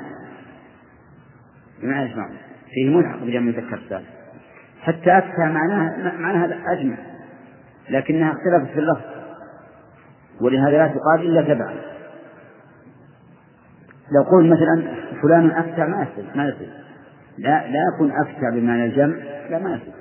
بمعنى 1.81 2.11
أجمعون 2.11 2.37
فيه 2.73 2.97
ملحق 2.97 3.17
بجمع 3.17 3.37
المذكر 3.37 3.77
السالم 3.77 4.05
حتى 4.81 5.17
أكثر 5.17 5.51
معناها 5.51 6.17
معناها 6.17 6.73
أجمع. 6.73 6.97
لكنها 7.89 8.31
اختلفت 8.31 8.73
في 8.73 8.79
اللفظ. 8.79 9.13
ولهذا 10.41 10.77
لا 10.77 10.87
تقال 10.87 11.21
إلا 11.21 11.41
تبعا 11.41 11.73
لو 14.11 14.23
قلت 14.31 14.51
مثلا 14.51 14.95
فلان 15.21 15.51
أكثر 15.51 15.87
ما 15.87 16.03
يصير 16.03 16.25
ما 16.35 16.47
يصير 16.47 16.69
لا 17.37 17.67
لا 17.67 17.79
يكون 17.95 18.11
أكثر 18.11 18.51
بمعنى 18.51 18.85
الجمع 18.85 19.15
لا 19.49 19.59
ما 19.59 19.75
يصير. 19.75 19.93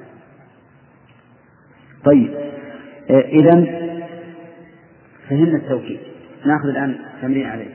طيب 2.05 2.35
آه، 3.11 3.21
إذا 3.21 3.51
فهمنا 5.29 5.57
التوكيد. 5.57 6.01
نأخذ 6.47 6.69
الآن 6.69 6.99
تمرين 7.23 7.47
عليه. 7.47 7.75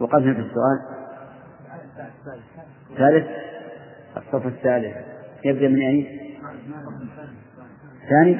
وقفنا 0.00 0.34
في 0.34 0.40
السؤال. 0.40 0.78
ثالث؟ 2.96 3.26
الصف 4.16 4.46
الثالث. 4.46 4.96
يبدأ 5.44 5.68
من 5.68 5.82
أين؟ 5.82 6.06
ثاني؟ 8.08 8.38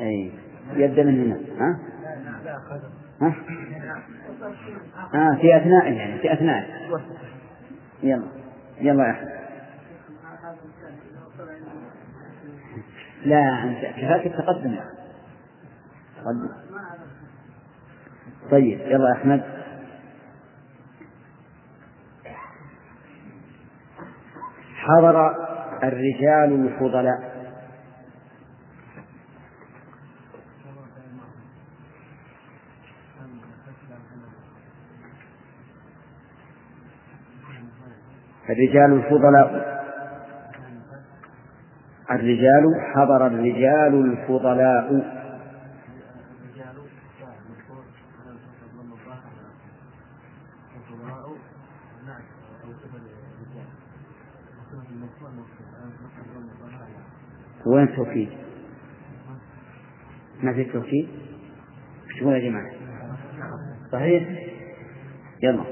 أي 0.00 0.30
يبدأ 0.76 1.02
من 1.02 1.20
هنا. 1.20 1.40
ها؟ 1.60 1.78
ها؟ 3.20 3.34
آه 5.14 5.34
في 5.40 5.56
أثناء 5.56 5.92
يعني 5.92 6.18
في 6.18 6.32
أثناء. 6.32 6.66
يلا. 8.02 8.39
يلا 8.80 9.04
يا 9.06 9.10
أحمد 9.10 9.40
لا 13.24 13.64
أنت 13.64 13.96
كفاك 13.96 14.26
التقدم 14.26 14.76
تقدم 16.16 16.50
طيب 18.50 18.80
يلا 18.80 19.08
يا 19.08 19.12
أحمد. 19.12 19.42
حضر 24.74 25.30
الرجال 25.82 26.66
الفضلاء. 26.66 27.29
الرجال 38.50 38.92
الفضلاء 38.92 39.80
الرجال 42.10 42.64
حضر 42.94 43.26
الرجال 43.26 43.94
الفضلاء 43.94 45.20
وين 57.66 57.84
التوكيد؟ 57.84 58.28
ما 60.42 60.52
في 60.52 60.64
توكيد؟ 60.64 61.08
إيش 62.14 62.22
يا 62.22 62.38
جماعة؟ 62.38 62.70
صحيح؟ 63.92 64.28
يلا 65.42 65.64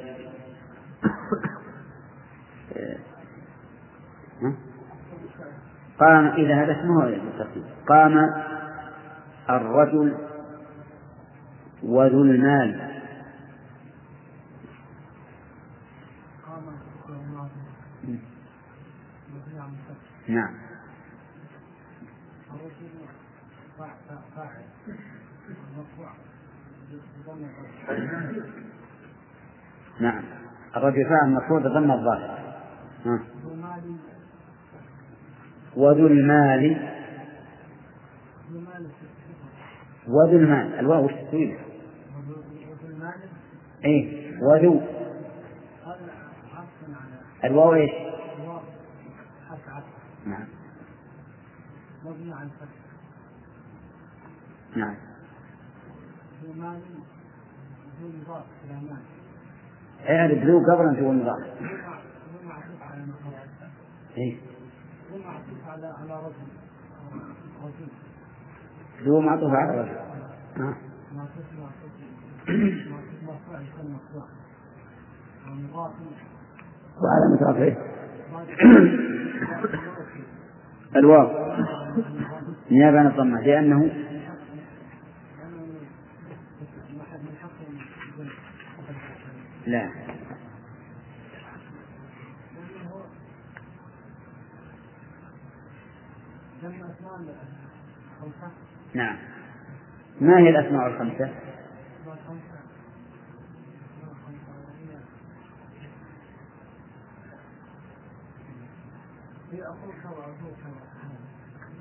قام 6.01 6.27
إذا 6.27 6.65
هذا 6.65 6.81
اسمه 6.81 7.05
الترتيب 7.05 7.65
قام 7.89 8.19
الرجل 9.51 10.17
وذو 11.83 12.23
المال. 12.23 12.89
نعم. 20.29 20.55
نعم. 30.01 30.25
الرجل 30.77 31.05
فاعل 31.09 31.31
مفروض 31.31 31.63
ضمن 31.63 31.91
الظاهر. 31.91 32.39
وذو 35.79 36.07
المال. 36.07 36.93
وذو 40.09 40.37
المال. 40.37 40.79
الواو 40.79 41.05
وش 41.05 41.13
تسوي 41.13 41.59
إيه 43.85 44.33
وذو. 44.43 44.81
الواو 47.45 47.75
إيش؟ 47.75 47.91
نعم. 50.27 50.47
مبني 52.05 52.33
عن 52.33 52.49
فتح 52.49 52.69
نعم. 54.77 54.97
ذو 56.45 56.53
مال 56.53 56.81
ذو 58.01 58.09
مال 58.29 59.03
اعرف 60.09 60.45
ذو 60.45 60.61
قبل 60.61 60.89
أن 60.89 60.97
تقول 60.97 61.17
مضاف 61.17 61.43
إيه. 64.17 64.48
على 65.79 65.87
على 65.87 66.15
رجل. 66.27 67.89
ذو 69.05 69.21
معطوف 69.21 69.53
على 69.53 69.81
رجل. 69.81 69.97
نعم 70.57 70.75
وعلامة 76.99 77.41
رفعه 77.51 77.77
الواو. 80.97 81.29
نيابة 82.71 82.99
عن 82.99 83.07
الضمة. 83.07 83.41
لأنه 83.41 83.91
لا. 89.67 90.08
نعم. 98.95 99.17
ما 100.21 100.39
هي 100.39 100.51
الأسماء 100.51 100.87
الخمسة؟ 100.87 101.31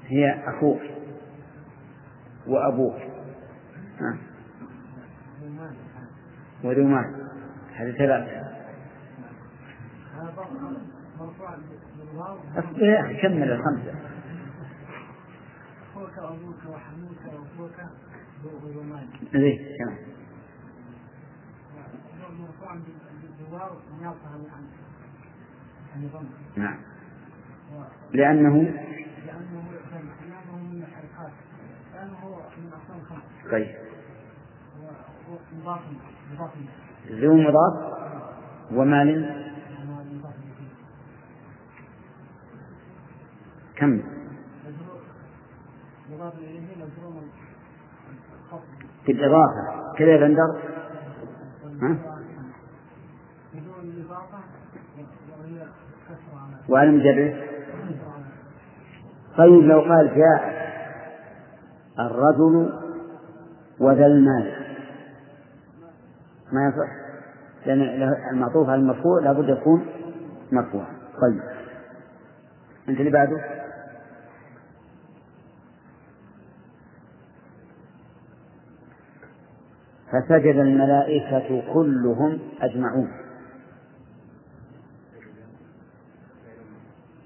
هي 0.07 0.49
أخوك 0.49 0.81
وأبوك. 2.47 2.95
ها. 3.99 4.17
هذه 7.75 7.91
ثلاثة. 7.91 8.47
أخي 12.99 13.21
كمل 13.21 13.51
الخمسة. 13.51 14.16
وأبوك 16.17 16.61
وحموك 16.69 17.21
وأخوك 17.25 17.77
ليه 19.33 19.77
كم 19.77 19.95
مرفوع 22.39 22.77
بالواو 23.39 23.75
نعم. 26.55 26.79
لأنه؟ 28.13 28.55
لأنه 28.55 28.61
لأنه 29.25 30.57
من 30.57 30.83
الحركات. 30.83 31.33
لأنه 31.93 32.39
من 32.57 32.73
أصل 32.73 33.51
طيب. 33.51 33.75
مضاف 35.53 35.81
ذو 37.11 37.37
مضاف؟ 37.37 37.97
ومال 38.71 39.43
كم 43.75 44.16
في 49.05 49.11
الإضافة 49.11 49.93
كذا 49.97 50.07
يا 50.07 50.17
بندر؟ 50.17 50.57
ها؟ 51.81 51.97
وعلى 56.69 56.89
المجرد 56.89 57.35
طيب 59.37 59.63
لو 59.63 59.79
قال 59.79 60.15
جاء 60.15 60.57
الرجل 61.99 62.73
وذا 63.79 64.05
المال. 64.05 64.53
ما 66.51 66.67
يصح. 66.67 66.91
لأن 67.65 67.81
المعطوف 68.33 68.69
على 68.69 68.81
المرفوع 68.81 69.21
لابد 69.23 69.49
يكون 69.49 69.85
مرفوعا. 70.51 70.87
طيب. 71.21 71.41
أنت 72.89 72.99
اللي 72.99 73.11
بعده؟ 73.11 73.56
فسجد 80.11 80.55
الملائكة 80.55 81.73
كلهم 81.73 82.39
أجمعون. 82.61 83.11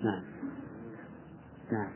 نعم. 0.03 0.23
نعم. 1.71 1.89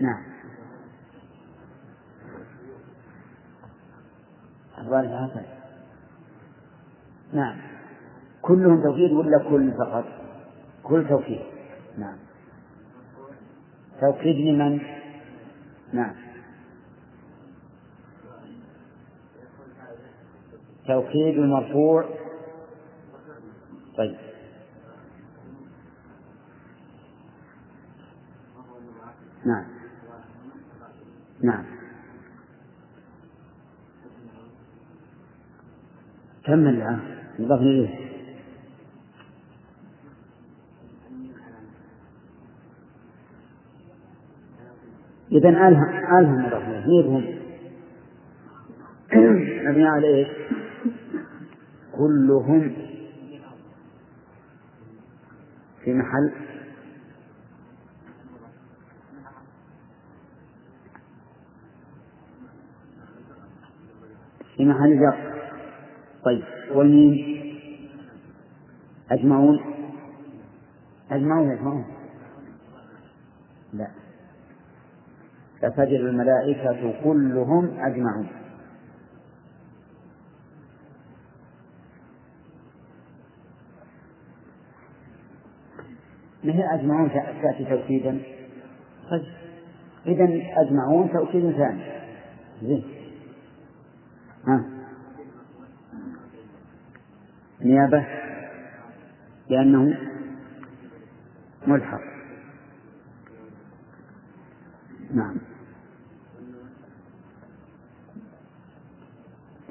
نعم. 0.00 0.22
الظاهر 4.78 5.30
نعم. 7.32 7.56
كلهم 8.42 8.82
توكيد 8.82 9.12
ولا 9.12 9.38
كل 9.50 9.72
فقط؟ 9.72 10.04
كل 10.82 11.08
توكيد 11.08 11.40
نعم. 11.98 12.25
توكيد 14.00 14.36
لمن؟ 14.36 14.80
نعم. 15.92 16.14
توكيد 20.86 21.38
المرفوع 21.38 22.04
طيب. 23.96 24.16
نعم. 29.46 29.64
نعم. 31.42 31.64
كمل 36.44 36.68
الآن. 36.68 37.00
نضاف 37.38 37.60
إليه. 37.60 38.05
إذا 45.36 45.48
ألهم 45.48 46.18
ألهم 46.18 46.46
مضاف 46.46 46.62
إليه 46.62 47.08
هم؟ 47.08 47.24
مبني 49.68 49.84
على 49.84 50.06
إيش؟ 50.06 50.28
كلهم 51.92 52.72
في 55.84 55.94
محل. 55.94 56.32
في 64.56 64.64
محل 64.64 65.00
جر. 65.00 65.34
طيب 66.24 66.44
والميم 66.74 67.36
أجمعون؟ 69.10 69.60
أجمعون 71.10 71.50
أجمعون. 71.50 71.84
لا. 73.72 74.05
فسجد 75.66 76.00
الملائكة 76.00 77.02
كلهم 77.04 77.80
أجمعون. 77.80 78.28
ما 86.44 86.52
هي 86.52 86.74
أجمعون 86.74 87.10
تأتي 87.42 87.64
توكيدا؟ 87.64 88.22
طيب. 89.10 89.24
إذا 90.06 90.28
أجمعون 90.56 91.12
توكيد 91.12 91.52
ثاني. 91.52 91.82
زين. 92.62 92.84
ها. 94.46 94.64
نيابة. 97.60 98.06
لأنه 99.50 99.98
ملحق. 101.66 102.00
نعم. 105.14 105.55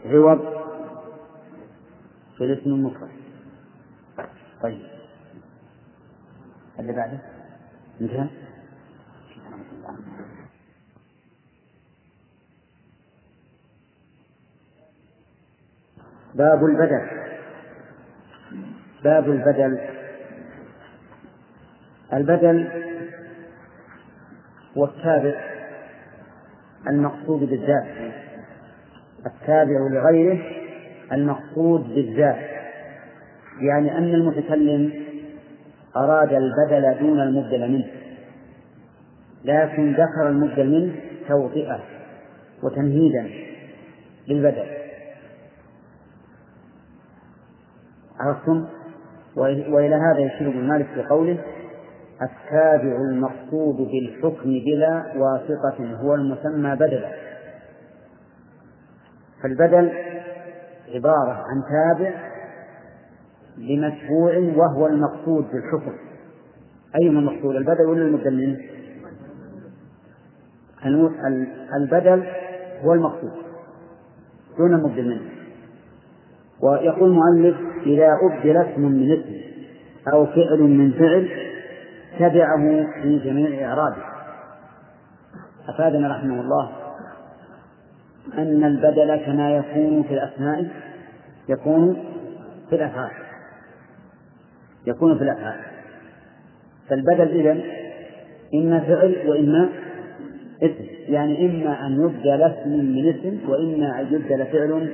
عوض 0.06 0.40
في 2.38 2.44
الاسم 2.44 2.70
المفرد. 2.70 3.10
طيب. 4.62 4.82
اللي 6.80 6.94
بعده. 6.94 7.20
انتهى. 8.02 8.28
باب 16.36 16.66
البدل. 16.66 17.10
باب 19.04 19.30
البدل. 19.30 19.80
البدل 22.14 22.68
هو 24.78 24.86
التابع 24.86 25.56
المقصود 26.88 27.40
بالذات. 27.40 28.05
التابع 29.26 29.88
لغيره 29.92 30.40
المقصود 31.12 31.96
بالذات 31.96 32.56
يعني 33.62 33.98
أن 33.98 34.14
المتكلم 34.14 34.94
أراد 35.96 36.34
البدل 36.34 37.00
دون 37.00 37.20
المبدل 37.20 37.72
منه 37.72 37.88
لكن 39.46 39.92
ذكر 39.94 40.30
المبدل 40.30 40.70
منه 40.70 40.96
توطئة 41.28 41.80
وتمهيدا 42.64 43.30
للبدل. 44.28 44.66
عرفتم؟ 48.20 48.66
وإلى 49.38 49.96
هذا 49.96 50.20
يشير 50.20 50.50
ابن 50.50 50.68
مالك 50.68 50.86
في 50.94 51.04
قوله 51.04 51.38
التابع 52.22 52.98
المقصود 53.12 53.76
بالحكم 53.76 54.50
بلا 54.50 55.04
واسطة 55.18 55.96
هو 55.96 56.16
المسمى 56.16 56.76
بدلا. 56.76 57.35
فالبدل 59.46 59.92
عبارة 60.94 61.32
عن 61.32 61.62
تابع 61.70 62.14
لمتبوع 63.58 64.38
وهو 64.38 64.88
المقصود 64.88 65.46
بالحكم 65.52 65.94
أيهما 66.96 67.20
المقصود؟ 67.20 67.56
البدل 67.56 67.86
ولا 67.86 68.02
المبدل 68.02 68.34
منه؟ 68.38 68.60
البدل 71.76 72.24
هو 72.84 72.94
المقصود 72.94 73.32
دون 74.58 74.74
المبدل 74.74 75.10
منه 75.10 75.30
ويقول 76.62 77.10
المؤلف 77.10 77.58
إذا 77.86 78.18
أبدل 78.22 78.58
اسم 78.58 78.82
من 78.82 79.12
اسم 79.12 79.36
أو 80.14 80.26
فعل 80.26 80.62
من 80.62 80.92
فعل 80.92 81.30
تبعه 82.20 82.88
في 83.02 83.20
جميع 83.20 83.70
إعرابه. 83.70 84.04
أفادنا 85.70 86.08
رحمه 86.08 86.42
الله. 86.42 86.85
أن 88.34 88.64
البدل 88.64 89.16
كما 89.16 89.56
يكون 89.56 90.04
في 90.04 90.14
الأسماء 90.14 90.68
يكون 91.50 92.04
في 92.70 92.76
الأفعال. 92.76 93.12
يكون 94.88 95.18
في 95.18 95.24
الأفعال. 95.24 95.60
فالبدل 96.90 97.22
إذن 97.22 97.64
إما 98.54 98.80
فعل 98.80 99.16
وإما 99.28 99.70
اسم. 100.64 100.86
يعني 101.08 101.46
إما 101.46 101.88
أن 101.88 101.94
يبدل 101.94 102.42
اسم 102.44 102.70
من 102.70 103.10
اسم 103.10 103.50
وإما 103.50 104.02
أن 104.02 104.06
يبدل 104.14 104.46
فعل 104.46 104.92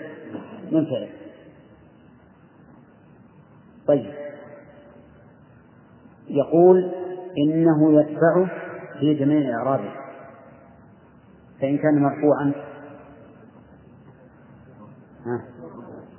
من 0.71 0.85
فعل. 0.85 1.07
طيب. 3.87 4.11
يقول 6.29 6.91
إنه 7.37 8.01
يتبعه 8.01 8.49
في 8.99 9.13
جميع 9.13 9.57
إعرابه. 9.57 9.91
فإن 11.61 11.77
كان 11.77 12.01
مرفوعا 12.01 12.70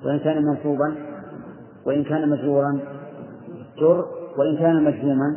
وإن 0.04 0.18
كان 0.18 0.44
منصوبا 0.44 0.94
وإن 1.86 2.04
كان 2.04 2.28
مجرورا 2.28 2.78
جر 3.78 4.06
وإن 4.38 4.56
كان 4.58 4.84
مجزوما 4.84 5.36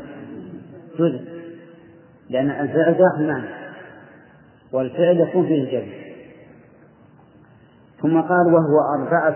جزء 1.00 1.36
لأن 2.30 2.50
الفعل 2.50 2.94
داخل 2.94 3.28
معنى 3.28 3.50
والفعل 4.72 5.20
يكون 5.20 5.46
فيه 5.46 5.64
الجر 5.64 6.06
ثم 8.02 8.22
قال 8.22 8.54
وهو 8.54 8.80
أربعة 8.96 9.36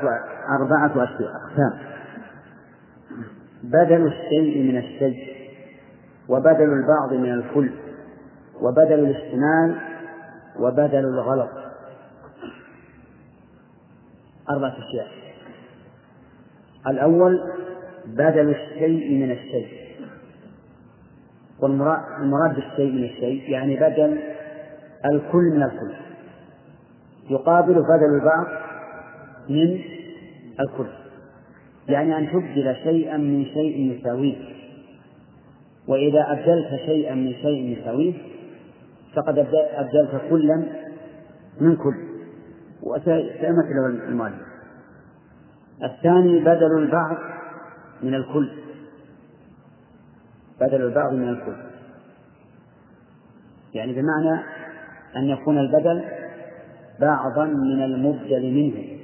أربعة 0.61 1.03
أقسام. 1.03 1.79
بدل 3.63 4.07
الشيء 4.07 4.63
من 4.63 4.77
الشيء 4.77 5.29
وبدل 6.29 6.73
البعض 6.73 7.13
من 7.13 7.33
الكل 7.33 7.71
وبدل 8.61 8.93
الاشتمال 8.93 9.75
وبدل 10.59 10.99
الغلط. 10.99 11.49
أربعة 14.49 14.75
أشياء. 14.89 15.07
الأول 16.87 17.39
بدل 18.05 18.49
الشيء 18.49 19.11
من 19.11 19.31
الشيء. 19.31 19.67
والمراد 21.61 22.55
بالشيء 22.55 22.91
من 22.91 23.03
الشيء 23.03 23.49
يعني 23.49 23.75
بدل 23.75 24.19
الكل 25.05 25.43
من 25.55 25.63
الكل. 25.63 25.93
يقابل 27.29 27.73
بدل 27.73 28.15
البعض 28.21 28.47
من 29.49 29.81
الكل. 30.59 30.89
يعني 31.89 32.17
أن 32.17 32.31
تبدل 32.31 32.75
شيئا 32.83 33.17
من 33.17 33.45
شيء 33.45 33.97
يساويه. 33.99 34.35
وإذا 35.87 36.31
أبدلت 36.31 36.81
شيئا 36.85 37.15
من 37.15 37.33
شيء 37.33 37.77
يساويه 37.79 38.13
فقد 39.15 39.39
أبدلت 39.39 40.21
كلا 40.29 40.63
من 41.61 41.75
كل. 41.75 42.08
وسيمثله 42.89 43.85
المؤلف 43.85 44.49
الثاني 45.83 46.39
بدل 46.39 46.77
البعض 46.77 47.17
من 48.03 48.15
الكل. 48.15 48.49
بدل 50.61 50.81
البعض 50.81 51.13
من 51.13 51.29
الكل. 51.29 51.55
يعني 53.73 53.93
بمعنى 53.93 54.43
أن 55.15 55.23
يكون 55.23 55.57
البدل 55.57 56.03
بعضا 56.99 57.45
من 57.45 57.83
المبدل 57.83 58.53
منه. 58.53 58.99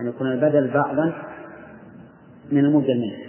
أن 0.00 0.08
يكون 0.08 0.32
البدل 0.32 0.70
بعضا 0.74 1.12
من 2.52 2.64
المبدل 2.64 3.00
منه. 3.00 3.26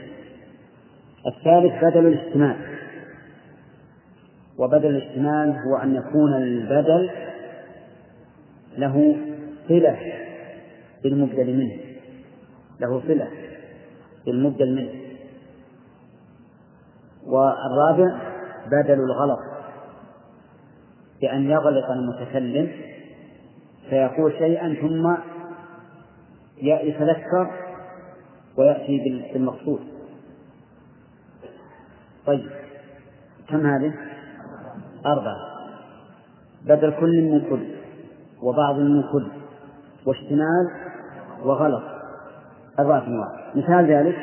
الثالث 1.28 1.84
بدل 1.84 2.08
الاشتمال 2.08 2.56
وبدل 4.58 4.86
الاشتمال 4.86 5.56
هو 5.68 5.78
أن 5.78 5.96
يكون 5.96 6.34
البدل 6.34 7.10
له 8.78 9.16
صلة 9.68 9.98
بالمبدل 11.04 11.58
منه. 11.58 11.78
له 12.80 13.02
صلة 13.08 13.32
بالمبدل 14.26 14.76
منه. 14.76 15.02
والرابع 17.26 18.20
بدل 18.68 19.00
الغلط. 19.00 19.40
بأن 21.22 21.50
يغلط 21.50 21.90
المتكلم 21.90 22.72
فيقول 23.90 24.34
شيئا 24.38 24.74
ثم 24.82 25.16
يتذكر 26.62 27.52
ويأتي 28.58 29.24
بالمقصود. 29.34 29.82
طيب 32.26 32.50
كم 33.50 33.66
هذه؟ 33.66 33.94
أربعة. 35.06 35.38
بدل 36.66 36.94
كل 37.00 37.22
من 37.22 37.42
كل. 37.50 37.77
وبعض 38.42 38.76
من 38.76 39.04
كل 39.12 39.28
واشتمال 40.06 40.68
وغلط. 41.44 41.84
أربعة 42.80 43.08
أنواع 43.08 43.52
مثال 43.56 43.92
ذلك 43.92 44.16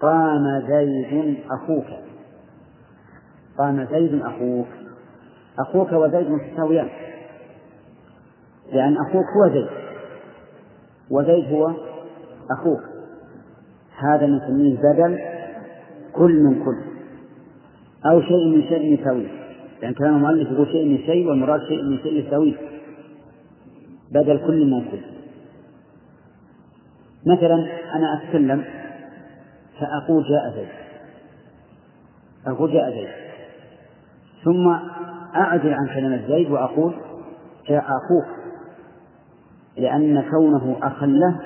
قام 0.00 0.62
زيد 0.68 1.38
أخوك. 1.50 1.86
قام 3.58 3.86
زيد 3.90 4.22
أخوك. 4.22 4.66
أخوك 5.58 5.92
وزيد 5.92 6.30
متساويان. 6.30 6.88
لأن 8.72 8.96
أخوك 8.96 9.26
هو 9.36 9.48
زيد 9.48 9.68
وزيد 11.10 11.52
هو 11.52 11.70
أخوك. 12.50 12.80
هذا 13.98 14.26
نسميه 14.26 14.78
بدل 14.78 15.18
كل 16.12 16.42
من 16.42 16.64
كل 16.64 16.76
أو 18.10 18.20
شيء 18.20 18.56
من 18.56 18.62
شيء 18.62 19.00
يساويه. 19.00 19.45
لأن 19.82 19.94
كلام 19.94 20.16
المؤلف 20.16 20.50
يقول 20.50 20.66
شيء 20.66 20.86
من 20.88 20.98
شيء 20.98 21.28
والمراد 21.28 21.60
شيء 21.68 21.82
من 21.82 21.98
شيء 21.98 22.26
يساويه 22.26 22.54
بدل 24.10 24.46
كل 24.46 24.70
من 24.70 24.84
كل 24.90 25.00
مثلا 27.26 27.54
أنا 27.94 28.22
أتكلم 28.22 28.64
فأقول 29.80 30.24
جاء 30.24 30.54
زيد. 30.54 30.68
أقول 32.46 32.72
جاء 32.72 32.90
زيد. 32.90 33.08
ثم 34.44 34.68
أعدل 35.36 35.74
عن 35.74 35.86
كلمة 35.94 36.28
زيد 36.28 36.50
وأقول 36.50 36.94
جاء 37.68 37.82
أخوك 37.82 38.36
لأن 39.76 40.22
كونه 40.30 40.76
أخا 40.82 41.06
له 41.06 41.40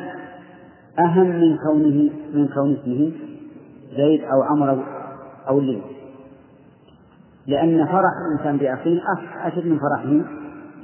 أهم 0.99 1.27
من 1.27 1.57
كونه 1.57 2.11
من 2.35 2.49
كون 2.49 2.77
اسمه 2.83 3.13
زيد 3.97 4.21
أو 4.25 4.43
عمر 4.43 4.85
أو 5.49 5.59
الليل 5.59 5.83
لأن 7.51 7.87
فرح 7.87 8.13
الإنسان 8.27 8.57
بأخيه 8.57 9.01
أشد 9.45 9.67
من 9.67 9.79
فرحه 9.79 10.09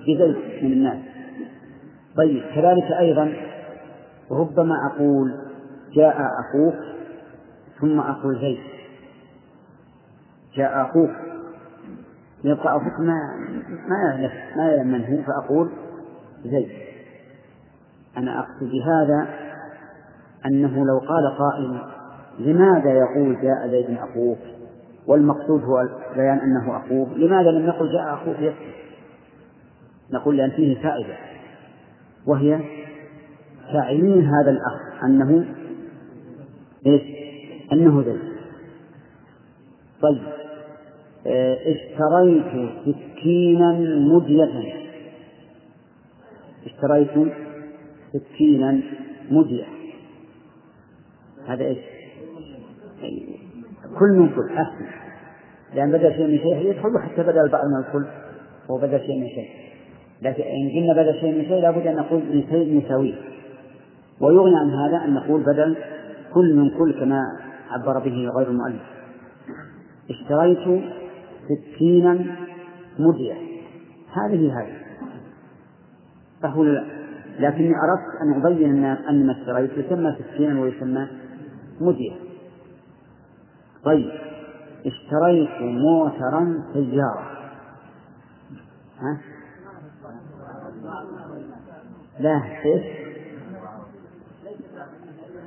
بزيد 0.00 0.36
من 0.62 0.72
الناس. 0.72 0.98
طيب 2.16 2.42
كذلك 2.54 2.92
أيضا 2.98 3.32
ربما 4.30 4.74
أقول 4.86 5.34
جاء 5.96 6.16
أخوك 6.16 6.74
ثم 7.80 8.00
أقول 8.00 8.40
زيد. 8.40 8.58
جاء 10.56 10.82
أخوك. 10.82 11.10
يبقى 12.44 12.76
أخوك 12.76 13.00
ما 13.00 13.14
ما 13.88 13.96
يعرف 14.10 14.32
ما 14.56 14.68
يعلم 14.68 14.88
من 14.88 15.04
هو 15.04 15.22
فأقول 15.22 15.70
زيد. 16.44 16.68
أنا 18.16 18.38
أقصد 18.40 18.70
بهذا 18.70 19.28
أنه 20.46 20.84
لو 20.84 20.98
قال 20.98 21.36
قائل 21.38 21.80
لماذا 22.38 22.90
يقول 22.90 23.42
جاء 23.42 23.68
زيد 23.68 23.98
أخوك؟ 23.98 24.38
والمقصود 25.07 25.64
هو 25.64 25.88
بيان 26.16 26.38
أنه 26.38 26.76
أخوه. 26.76 27.18
لماذا 27.18 27.50
لم 27.50 27.66
نقل 27.66 27.92
جاء 27.92 28.14
أخوك 28.14 28.36
يكفي 28.40 28.70
نقول 30.12 30.36
لأن 30.36 30.50
فيه 30.50 30.82
فائدة 30.82 31.16
وهي 32.26 32.61
تعيين 33.72 34.24
هذا 34.24 34.50
الأخ 34.50 35.04
أنه 35.04 35.46
إيش؟ 36.86 37.02
أنه 37.72 38.02
زيد 38.02 38.20
طيب 40.02 40.22
آه، 41.26 41.57
اشتريت 41.57 42.70
سكينا 42.84 43.72
مدية 43.98 44.72
اشتريت 46.66 47.32
سكينا 48.12 48.80
مدية 49.30 49.64
هذا 51.46 51.64
إيش؟ 51.64 51.78
كل 53.99 54.18
من 54.18 54.28
كل 54.28 54.53
أحسن 54.53 54.87
لأن 55.74 55.93
بدل 55.93 56.12
شيء 56.12 56.26
من 56.26 56.39
شيء 56.39 56.70
يدخل 56.70 56.99
حتى 56.99 57.22
بدل 57.22 57.39
البعض 57.39 57.64
من 57.64 57.87
الكل 57.87 58.07
هو 58.70 58.78
بدل 58.78 59.01
شيء 59.01 59.20
من 59.20 59.28
شيء 59.28 59.49
لكن 60.22 60.43
إن 60.43 60.70
قلنا 60.70 61.03
بدل 61.03 61.20
شيء 61.20 61.39
من 61.39 61.45
شيء 61.45 61.62
لابد 61.62 61.87
أن 61.87 61.97
نقول 61.97 62.20
من 62.20 62.43
شيء 62.51 62.84
مساويه 62.84 63.14
ويغني 64.20 64.57
عن 64.57 64.70
هذا 64.70 65.05
أن 65.05 65.14
نقول 65.14 65.43
بدل 65.43 65.76
كل 66.34 66.55
من 66.55 66.70
كل 66.78 67.01
كما 67.01 67.20
عبر 67.70 67.99
به 67.99 68.30
غير 68.39 68.49
المؤلف. 68.49 68.82
اشتريت 70.11 70.82
سكينا 71.49 72.18
مدية 72.99 73.34
هذه 74.12 74.61
هذه. 74.61 74.72
فهو 76.43 76.64
لا. 76.64 76.84
لكني 77.39 77.72
أردت 77.84 78.22
أن 78.22 78.41
أبين 78.41 78.84
أن 78.84 79.26
ما 79.26 79.32
اشتريت 79.32 79.70
يسمى 79.78 80.16
سكينا 80.18 80.61
ويسمى 80.61 81.07
مدية 81.80 82.25
طيب. 83.87 84.11
اشتريت 84.87 85.62
موترا 85.62 86.62
سيارة. 86.72 87.26
ها؟ 89.01 89.20
لا 92.20 92.43
كيف؟ 92.62 92.82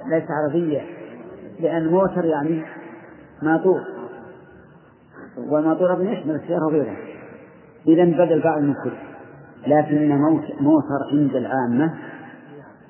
ليس 0.05 0.23
عربية 0.29 0.81
لأن 1.59 1.87
موتر 1.87 2.25
يعني 2.25 2.65
ماطور 3.41 3.81
والماطور 5.37 6.01
يشمل 6.01 6.35
السيارة 6.35 6.65
وغيرها. 6.65 6.97
إذا 7.87 8.03
بدل 8.03 8.41
بعض 8.41 8.61
من 8.61 8.73
كل 8.73 8.93
لكن 9.67 10.09
موتر 10.61 11.03
عند 11.11 11.35
العامة 11.35 11.93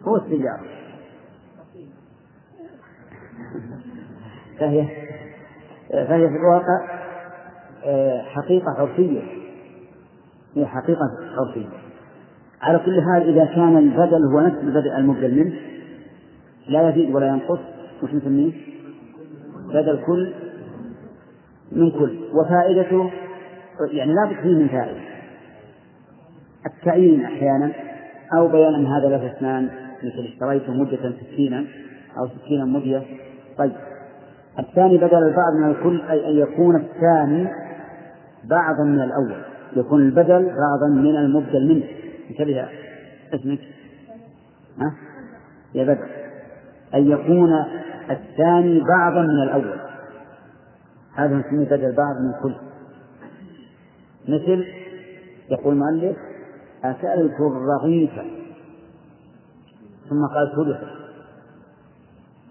هو 0.04 0.16
السيارة. 0.16 0.66
فهي 4.60 5.09
فهي 5.94 6.30
في 6.30 6.36
الواقع 6.36 7.00
آه، 7.86 8.22
حقيقة 8.22 8.72
عرفية. 8.78 9.22
هي 10.56 10.66
حقيقة 10.66 11.06
عرفية. 11.38 11.68
على 12.62 12.80
كل 12.80 13.02
حال 13.02 13.30
إذا 13.30 13.46
كان 13.46 13.78
البدل 13.78 14.26
هو 14.34 14.40
نفس 14.40 14.58
البدل 14.64 14.92
المبدل 14.92 15.36
منه 15.36 15.54
لا 16.68 16.90
يزيد 16.90 17.16
ولا 17.16 17.28
ينقص. 17.28 17.60
وش 18.04 18.14
نسميه؟ 18.14 18.52
بدل 19.68 20.00
كل 20.06 20.34
من 21.72 21.92
كل. 21.92 22.20
وفائدته 22.34 23.12
يعني 23.92 24.14
لا 24.14 24.26
بد 24.26 24.42
فيه 24.42 24.56
من 24.56 24.68
فائدة. 24.68 25.00
التعيين 26.66 27.26
أحيانا 27.26 27.72
أو 28.38 28.48
بيان 28.48 28.76
أن 28.76 28.86
هذا 28.86 29.08
له 29.10 29.28
اثنان 29.28 29.70
مثل 30.04 30.28
اشتريت 30.34 30.70
مدة 30.70 31.14
سكينا 31.22 31.66
أو 32.18 32.28
سكينا 32.28 32.66
مدية 32.66 33.04
طيب. 33.58 33.89
الثاني 34.60 34.98
بدل 34.98 35.18
البعض 35.18 35.54
من 35.54 35.70
الكل 35.72 36.02
أي 36.02 36.30
أن 36.30 36.38
يكون 36.38 36.76
الثاني 36.76 37.48
بعضا 38.44 38.84
من 38.84 39.02
الأول. 39.02 39.42
يكون 39.76 40.02
البدل 40.02 40.46
بعضا 40.46 40.88
من 40.88 41.16
المبدل 41.16 41.68
منه. 41.68 41.86
انتبه 42.30 42.66
اسمك. 43.34 43.60
ها؟ 44.78 44.94
يا 45.74 45.84
بدر 45.84 46.08
أن 46.96 47.12
يكون 47.12 47.50
الثاني 48.10 48.84
بعضا 48.98 49.22
من 49.22 49.44
الأول. 49.44 49.80
هذا 51.16 51.36
نسميه 51.36 51.66
بدل 51.66 51.96
بعض 51.96 52.16
من 52.16 52.34
كل. 52.44 52.56
مثل 54.28 54.66
يقول 55.52 55.74
المؤلف 55.74 56.18
أكلت 56.84 57.40
الرغيف 57.40 58.12
ثم 60.10 60.26
قال 60.26 60.52
ثلثه 60.56 60.99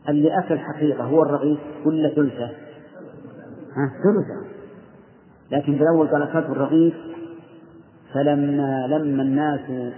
اللي 0.09 0.39
أكل 0.39 0.59
حقيقة 0.59 1.05
هو 1.05 1.23
الرغيف 1.23 1.59
ولا 1.85 2.09
ثلثة؟ 2.09 2.47
ها 3.77 3.93
ثلثة. 4.05 4.49
لكن 5.51 5.77
في 5.77 5.83
الأول 5.83 6.09
قال 6.09 6.23
أكلت 6.23 6.51
الرغيف 6.51 6.95
فلما 8.15 8.87
لم 8.87 9.21
الناس 9.21 9.93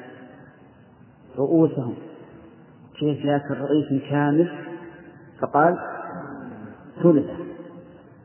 رؤوسهم 1.39 1.95
كيف 2.99 3.25
يأكل 3.25 3.55
رغيف 3.55 4.11
كامل 4.11 4.49
فقال 5.41 5.79
ثلثة. 7.03 7.37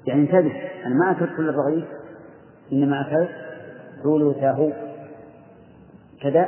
يعني 0.07 0.21
انتبه 0.21 0.53
أنا 0.85 0.95
ما 0.95 1.11
أكلت 1.11 1.29
كل 1.37 1.49
الرغيف 1.49 1.85
إنما 2.73 3.01
أكلت 3.01 3.29
ثلثه. 4.03 4.73
كذا 6.21 6.41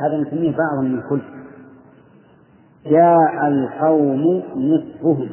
هذا 0.00 0.16
نسميه 0.16 0.56
بعض 0.56 0.84
من 0.84 1.02
كل 1.08 1.37
جاء 2.90 3.48
القوم 3.48 4.42
نصفهم 4.56 5.30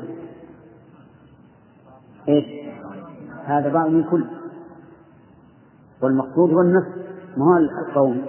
إيش؟ 2.29 2.45
هذا 3.45 3.73
بعض 3.73 3.89
من 3.89 4.03
كل 4.03 4.25
والمقصود 6.01 6.53
هو 6.53 6.61
النصف 6.61 6.95
ما 7.37 7.45
هو 7.45 7.57
القوم 7.57 8.25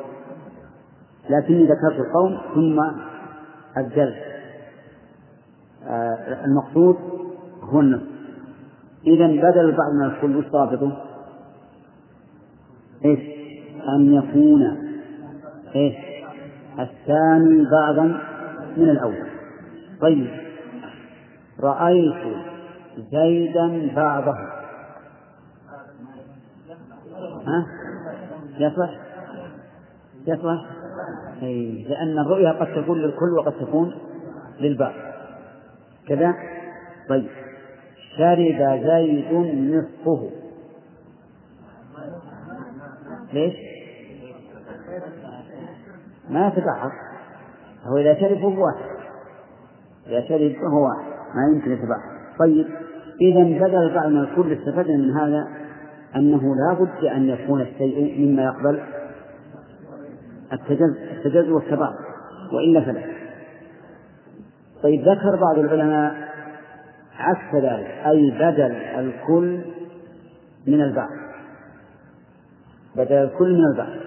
لكني 1.31 1.65
ذكرت 1.65 2.01
القوم 2.07 2.39
ثم 2.55 2.81
أبدلت 3.77 4.17
آه 5.87 6.45
المقصود 6.45 6.97
هو 7.63 7.81
النصف 7.81 8.17
إذا 9.07 9.27
بدل 9.27 9.61
البعض 9.61 9.93
من 9.93 10.05
الكل 10.05 10.37
وش 10.37 10.49
ضابطه؟ 10.49 10.97
إيش؟ 13.05 13.21
أن 13.89 14.15
يكون 14.15 14.77
إيش؟ 15.75 15.97
الثاني 16.79 17.65
بعضا 17.71 18.21
من 18.77 18.91
الأول 18.91 19.27
طيب 20.01 20.27
رأيت 21.61 22.37
زيدا 23.13 23.95
بعضه 23.97 24.37
ها؟ 27.47 27.67
يصلح؟ 28.59 29.01
يصلح؟ 30.27 30.67
أي 31.43 31.87
لأن 31.89 32.19
الرؤيا 32.19 32.53
قد 32.53 32.83
تكون 32.83 32.99
للكل 32.99 33.39
وقد 33.39 33.53
تكون 33.53 33.95
للبعض 34.61 34.95
كذا؟ 36.09 36.35
طيب 37.09 37.29
شرب 38.17 38.81
زيد 38.85 39.33
نصفه 39.33 40.31
ليش؟ 43.33 43.55
ما 46.31 46.47
يتبعض 46.47 46.91
هو 47.89 47.97
إذا 47.97 48.21
شرب 48.21 48.39
فهو 48.39 48.65
واحد. 48.65 48.97
إذا 50.07 50.29
شرب 50.29 50.53
فهو 50.53 50.85
واحد. 50.85 51.17
ما 51.35 51.55
يمكن 51.55 51.73
يتبعض 51.73 52.01
طيب 52.39 52.67
إذا 53.21 53.67
بدل 53.67 53.95
بعض 53.95 54.07
من 54.07 54.19
الكل 54.21 54.53
استفدنا 54.53 54.97
من 54.97 55.11
هذا 55.11 55.49
أنه 56.17 56.55
لا 56.57 56.75
بد 56.75 57.05
أن 57.05 57.29
يكون 57.29 57.61
الشيء 57.61 58.27
مما 58.27 58.45
يقبل 58.45 58.81
التجزء 60.53 61.53
والتبعض 61.53 61.95
وإلا 62.53 62.81
فلا. 62.81 63.03
طيب 64.83 65.01
ذكر 65.01 65.37
بعض 65.41 65.59
العلماء 65.59 66.15
عكس 67.19 67.55
ذلك 67.55 67.87
أي 68.07 68.31
بدل 68.31 68.73
الكل 68.75 69.61
من 70.67 70.83
البعض. 70.83 71.11
بدل 72.97 73.13
الكل 73.13 73.55
من 73.55 73.65
البعض. 73.73 74.06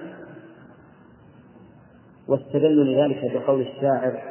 واستدلوا 2.30 2.84
لذلك 2.84 3.32
بقول 3.34 3.62
الشاعر 3.62 4.22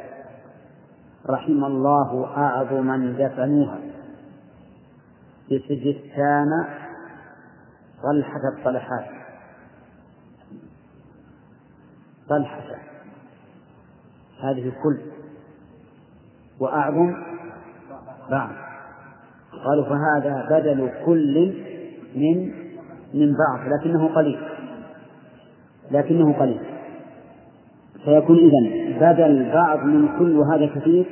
رحم 1.29 1.65
الله 1.65 2.37
أعظما 2.37 3.15
دفنوها. 3.19 3.79
بسجستان 5.45 6.49
طلحة 8.03 8.41
الطلحات. 8.57 9.05
طلحة. 12.29 12.63
هذه 14.43 14.67
الكل 14.67 14.99
وأعظم. 16.59 17.13
بعض. 18.31 18.49
قالوا 19.65 19.85
فهذا 19.85 20.47
بدل 20.49 20.91
كل 21.05 21.63
من 22.15 22.53
من 23.13 23.33
بعض. 23.33 23.67
لكنه 23.67 24.15
قليل. 24.15 24.39
لكنه 25.91 26.39
قليل. 26.39 26.68
فيكون 28.05 28.37
إذن 28.37 28.95
بدل 28.99 29.51
بعض 29.53 29.83
من 29.85 30.19
كل 30.19 30.37
وهذا 30.37 30.65
كثير 30.65 31.05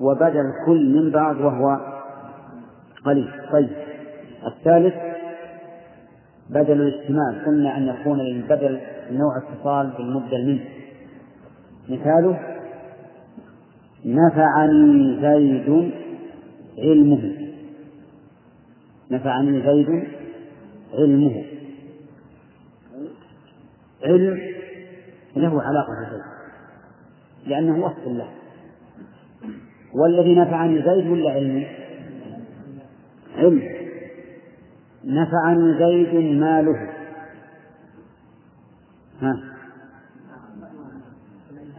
وبدل 0.00 0.44
كل 0.66 0.94
من 0.94 1.10
بعض 1.10 1.40
وهو 1.40 1.80
قليل. 3.04 3.28
طيب. 3.52 3.70
الثالث 4.46 4.94
بدل 6.50 6.80
الاستمال 6.80 7.44
قلنا 7.46 7.76
أن 7.76 7.88
يكون 7.88 8.18
للبدل 8.18 8.80
نوع 9.10 9.38
اتصال 9.38 9.92
بالمبدل 9.98 10.46
منه. 10.46 10.64
مثاله 11.88 12.38
نفعني 14.04 15.18
زيد 15.20 15.92
علمه. 16.78 17.36
نفعني 19.10 19.62
زيد 19.62 20.04
علمه. 20.94 21.44
علم 24.04 24.55
له 25.36 25.62
علاقة 25.62 25.88
بزيد. 26.06 26.22
لأنه 27.46 27.84
وصف 27.86 28.06
له 28.06 28.28
والذي 29.94 30.34
نفعني 30.34 30.82
زيد 30.82 31.06
ولا 31.06 31.30
علمي؟ 31.30 31.66
علم. 33.36 33.62
نفعني 35.04 35.78
زيد 35.78 36.14
ماله. 36.40 36.88
ها. 39.22 39.36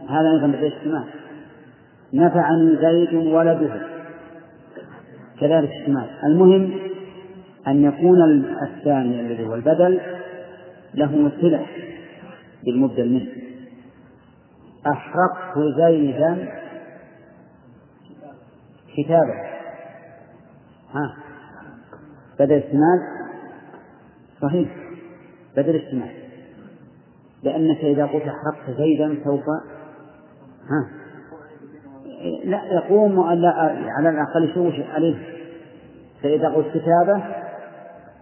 هذا 0.08 0.30
أيضا 0.34 0.46
بالاجتماع 0.46 1.04
نفعني 2.14 2.76
زيد 2.76 3.14
ولده. 3.14 3.86
كذلك 5.40 5.70
اشتمال 5.70 6.08
المهم 6.24 6.72
أن 7.66 7.84
يكون 7.84 8.44
الثاني 8.62 9.20
الذي 9.20 9.46
هو 9.46 9.54
البدل 9.54 10.00
له 10.94 11.32
صلة 11.40 11.66
بالمبدل 12.64 13.08
منه. 13.08 13.47
أحرقت 14.88 15.58
زيدا 15.76 16.48
كتابا. 18.96 19.48
ها. 20.94 21.16
بدل 22.38 22.54
استمال 22.54 23.00
صحيح. 24.42 24.68
بدل 25.56 25.76
استمال 25.76 26.10
لأنك 27.42 27.78
إذا 27.78 28.06
قلت 28.06 28.22
أحرقت 28.22 28.78
زيدا 28.78 29.24
سوف 29.24 29.44
ها. 30.70 30.90
لا 32.44 32.64
يقوم 32.64 33.20
على 33.20 34.10
الأقل 34.10 34.50
يشوش 34.50 34.74
عليه. 34.90 35.38
فإذا 36.22 36.48
قلت 36.48 36.68
كتابة 36.68 37.22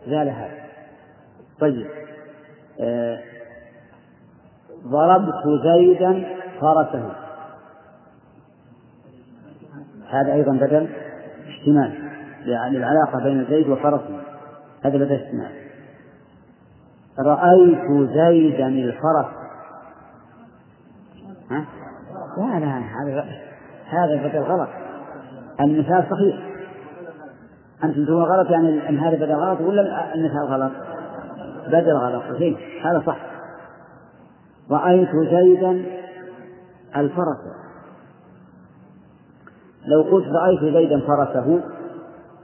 زال 0.07 0.29
هذا 0.29 0.67
طيب. 1.61 1.87
آه 2.81 3.19
ضربت 4.87 5.45
زيدا 5.65 6.36
فرسه 6.61 7.13
هذا 10.11 10.33
أيضا 10.33 10.53
بدل 10.53 10.89
اشتمال 11.49 11.93
يعني 12.47 12.77
العلاقة 12.77 13.25
بين 13.25 13.47
زيد 13.51 13.69
وفرسه 13.69 14.21
هذا 14.85 14.97
بدل 14.97 15.13
اشتمال 15.13 15.67
رأيت 17.19 18.11
زيدا 18.11 18.69
الفرس. 18.69 19.27
ها؟ 21.51 21.65
لا 22.39 22.61
لا 22.61 22.79
هذا 22.79 23.25
هذا 23.87 24.29
بدل 24.29 24.39
غلط. 24.39 24.69
المثال 25.61 26.05
صحيح. 26.11 26.47
أنتم 27.85 28.05
تقولون 28.05 28.25
غلط 28.25 28.51
يعني 28.51 28.89
أن 28.89 28.99
هذا 28.99 29.17
بدل 29.17 29.35
غلط 29.35 29.61
ولا 29.61 30.15
المثال 30.15 30.45
غلط؟ 30.45 30.73
بدل 31.67 31.93
غلط 31.93 32.23
صحيح 32.35 32.87
هذا 32.87 33.03
صح. 33.07 33.17
رأيت 34.71 35.11
زيدا 35.31 35.96
الفرس. 36.97 37.39
لو 39.87 40.03
قلت 40.03 40.27
رأيت 40.27 40.75
زيدا 40.75 41.01
فرسه 41.01 41.63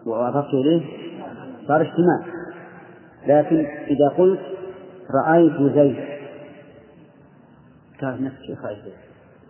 وأضفت 0.07 0.55
إليه 0.55 1.03
صار 1.68 1.80
اجتماع. 1.80 2.42
لكن 3.26 3.57
إذا 3.66 4.09
قلت 4.18 4.40
رأيت 5.26 5.74
زيد 5.74 6.12
قال 8.00 8.24
نفس 8.24 8.36
زيد. 8.46 8.94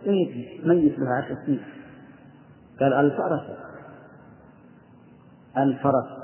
زيد 0.05 0.67
ميت 0.67 0.99
له 0.99 1.09
عشر 1.09 1.35
سنين. 1.45 1.63
قال 2.79 2.93
الفرس. 2.93 3.41
الفرس. 5.57 6.23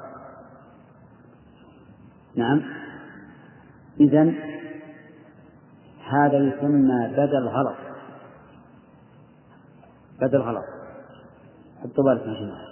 نعم. 2.36 2.62
إذا 4.00 4.34
هذا 6.10 6.38
يسمى 6.38 7.08
بدل 7.18 7.48
غلط. 7.48 7.89
بدل 10.22 10.38
غلط 10.38 10.64
حطوا 11.84 12.04
بالك 12.04 12.22
يا 12.22 12.34
جماعة. 12.34 12.70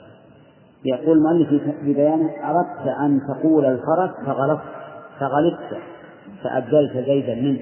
يقول 0.85 1.17
المؤلف 1.17 1.49
في 1.81 1.93
بيانه 1.93 2.29
أردت 2.43 2.87
أن 2.99 3.21
تقول 3.27 3.65
الفرس 3.65 4.25
فغلطت 4.25 4.63
فغلطت 5.19 5.77
فأبدلت 6.43 6.97
زيدا 7.05 7.35
منه. 7.35 7.59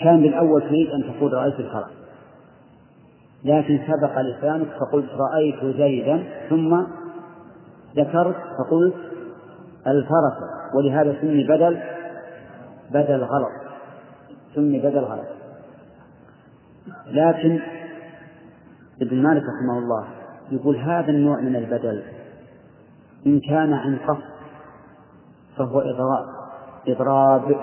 كان 0.00 0.22
بالأول 0.22 0.62
تريد 0.62 0.90
أن 0.90 1.02
تقول 1.02 1.32
رأيت 1.32 1.60
الفرس. 1.60 1.92
لكن 3.44 3.80
سبق 3.86 4.20
لسانك 4.20 4.68
فقلت 4.80 5.10
رأيت 5.10 5.76
زيدا 5.76 6.24
ثم 6.50 6.82
ذكرت 7.96 8.36
فقلت 8.58 8.94
الفرس. 9.86 10.38
ولهذا 10.74 11.20
سمي 11.20 11.44
بدل 11.44 11.80
بدل 12.90 13.24
غلط. 13.24 13.52
سمي 14.54 14.78
بدل 14.78 15.00
غلط. 15.00 15.26
لكن 17.06 17.60
ابن 19.02 19.22
مالك 19.22 19.42
رحمه 19.42 19.78
الله 19.78 20.06
يقول 20.50 20.76
هذا 20.76 21.08
النوع 21.08 21.40
من 21.40 21.56
البدل 21.56 22.02
إن 23.26 23.40
كان 23.40 23.72
عن 23.72 23.98
قصد 23.98 24.32
فهو 25.56 25.80
إضراب 25.80 26.26
إضراب. 26.88 27.56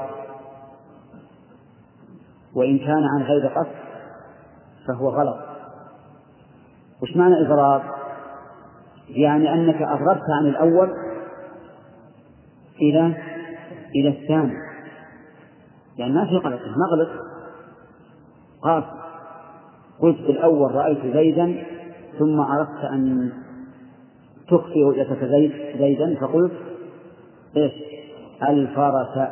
وإن 2.54 2.80
كان 2.80 3.04
عن 3.04 3.22
غير 3.22 3.48
قصد 3.48 3.76
فهو 4.88 5.10
غلط. 5.10 5.38
وش 7.02 7.16
معنى 7.16 7.46
إضراب؟ 7.46 7.82
يعني 9.10 9.54
أنك 9.54 9.82
أضربت 9.82 10.24
عن 10.40 10.46
الأول 10.46 10.90
إلى 12.82 13.18
إلى 13.96 14.10
الثاني. 14.10 14.58
يعني 15.98 16.14
ما 16.14 16.26
في 16.26 16.36
غلط 16.36 16.62
ما 16.62 16.86
غلط 16.92 17.10
قاصد 18.64 19.09
قلت 20.02 20.18
في 20.18 20.32
الأول 20.32 20.76
رأيت 20.76 20.98
زيدا 21.14 21.64
ثم 22.20 22.40
أردت 22.40 22.86
أن 22.92 23.32
تخفي 24.48 24.84
رؤيتك 24.84 25.24
زيد 25.26 25.52
زيدا 25.78 26.16
فقلت 26.16 26.52
إيش؟ 27.58 27.72
الفرس. 28.50 29.30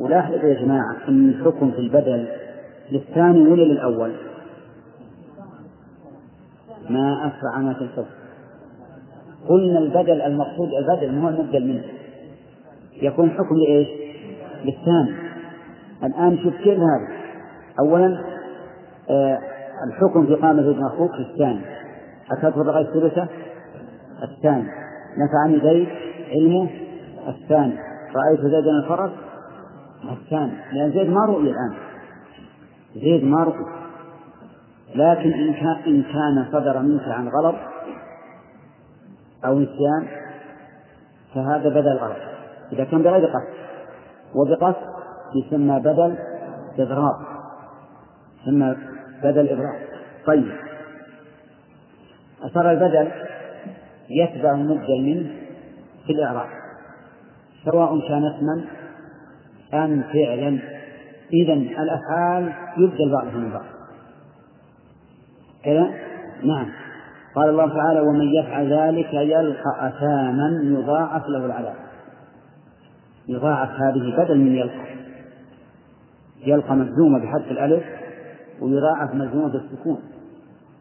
ولاحظوا 0.00 0.38
يا 0.38 0.62
جماعة 0.62 0.96
أن 1.08 1.28
الحكم 1.28 1.70
في 1.70 1.78
البدل 1.78 2.28
للثاني 2.90 3.48
ولا 3.48 3.62
للأول؟ 3.62 4.12
ما 6.90 7.26
أسرع 7.26 7.58
ما 7.58 7.72
تلتف. 7.72 8.06
قلنا 9.48 9.78
البدل 9.78 10.22
المقصود 10.22 10.68
البدل 10.74 11.18
هو 11.18 11.28
المبدل 11.28 11.66
منه. 11.66 11.84
يكون 13.02 13.30
حكم 13.30 13.56
لإيش؟ 13.56 13.88
للثاني. 14.64 15.30
الآن 16.04 16.38
شوف 16.38 16.54
كيف 16.54 16.78
هذا. 16.78 17.20
أولا 17.80 18.24
آه 19.10 19.38
الحكم 19.86 20.26
في 20.26 20.34
قامة 20.34 20.70
ابن 20.70 20.84
أخوك 20.84 21.10
في 21.10 21.20
الثاني. 21.20 21.60
أتته 22.32 22.60
الرغي 22.60 22.80
الثلثة 22.80 23.28
الثاني. 24.22 24.68
نفعني 25.18 25.60
زيد 25.60 25.88
علمه؟ 26.28 26.70
الثاني. 27.28 27.78
رأيت 28.16 28.40
زيدا 28.40 28.70
الفرس؟ 28.82 29.10
الثاني. 30.12 30.52
لأن 30.72 30.90
زيد 30.90 31.10
ما 31.10 31.24
رؤي 31.24 31.50
الآن. 31.50 31.74
زيد 32.94 33.24
ما 33.24 33.44
رؤي. 33.44 33.64
لكن 34.94 35.32
إن 35.32 35.52
كان 35.52 35.76
إن 35.86 36.02
كان 36.02 36.46
صدر 36.52 36.78
منك 36.78 37.08
عن 37.08 37.28
غلط 37.28 37.56
أو 39.44 39.58
نسيان 39.58 40.06
فهذا 41.34 41.68
بدل 41.68 41.96
غلط. 41.96 42.16
إذا 42.72 42.84
كان 42.84 43.02
بغير 43.02 43.26
قصد. 43.26 43.60
وبقصد 44.34 44.90
يسمى 45.34 45.80
بدل 45.80 46.16
إضراب 46.78 47.16
يسمى 48.42 48.76
بدل 49.22 49.48
إضراب 49.48 49.78
طيب. 50.26 50.52
أثر 52.42 52.70
البدل 52.70 53.10
يتبع 54.10 54.54
المبدل 54.54 55.00
منه 55.02 55.30
في 56.06 56.12
الإعراب. 56.12 56.48
سواء 57.64 58.08
كان 58.08 58.24
اسما 58.24 58.64
أم 59.74 60.02
فعلا. 60.02 60.58
إذا 61.32 61.52
الأفعال 61.52 62.52
يبدل 62.78 63.12
بعضها 63.12 63.36
من 63.36 63.50
بعض 63.52 63.64
كذا؟ 65.64 65.90
نعم. 66.44 66.70
قال 67.34 67.48
الله 67.48 67.68
تعالى 67.68 68.00
ومن 68.00 68.34
يفعل 68.34 68.72
ذلك 68.72 69.14
يلقى 69.14 69.88
أثاما 69.88 70.60
يضاعف 70.62 71.22
له 71.28 71.46
العذاب. 71.46 71.74
يضاعف 73.28 73.70
هذه 73.70 74.16
بدل 74.18 74.38
من 74.38 74.56
يلقى. 74.56 74.90
يلقى 76.46 76.76
مجزومة 76.76 77.18
بحذف 77.18 77.50
الألف. 77.50 77.99
ويضاعف 78.60 79.14
مجزومة 79.14 79.48
بالسكون 79.48 80.02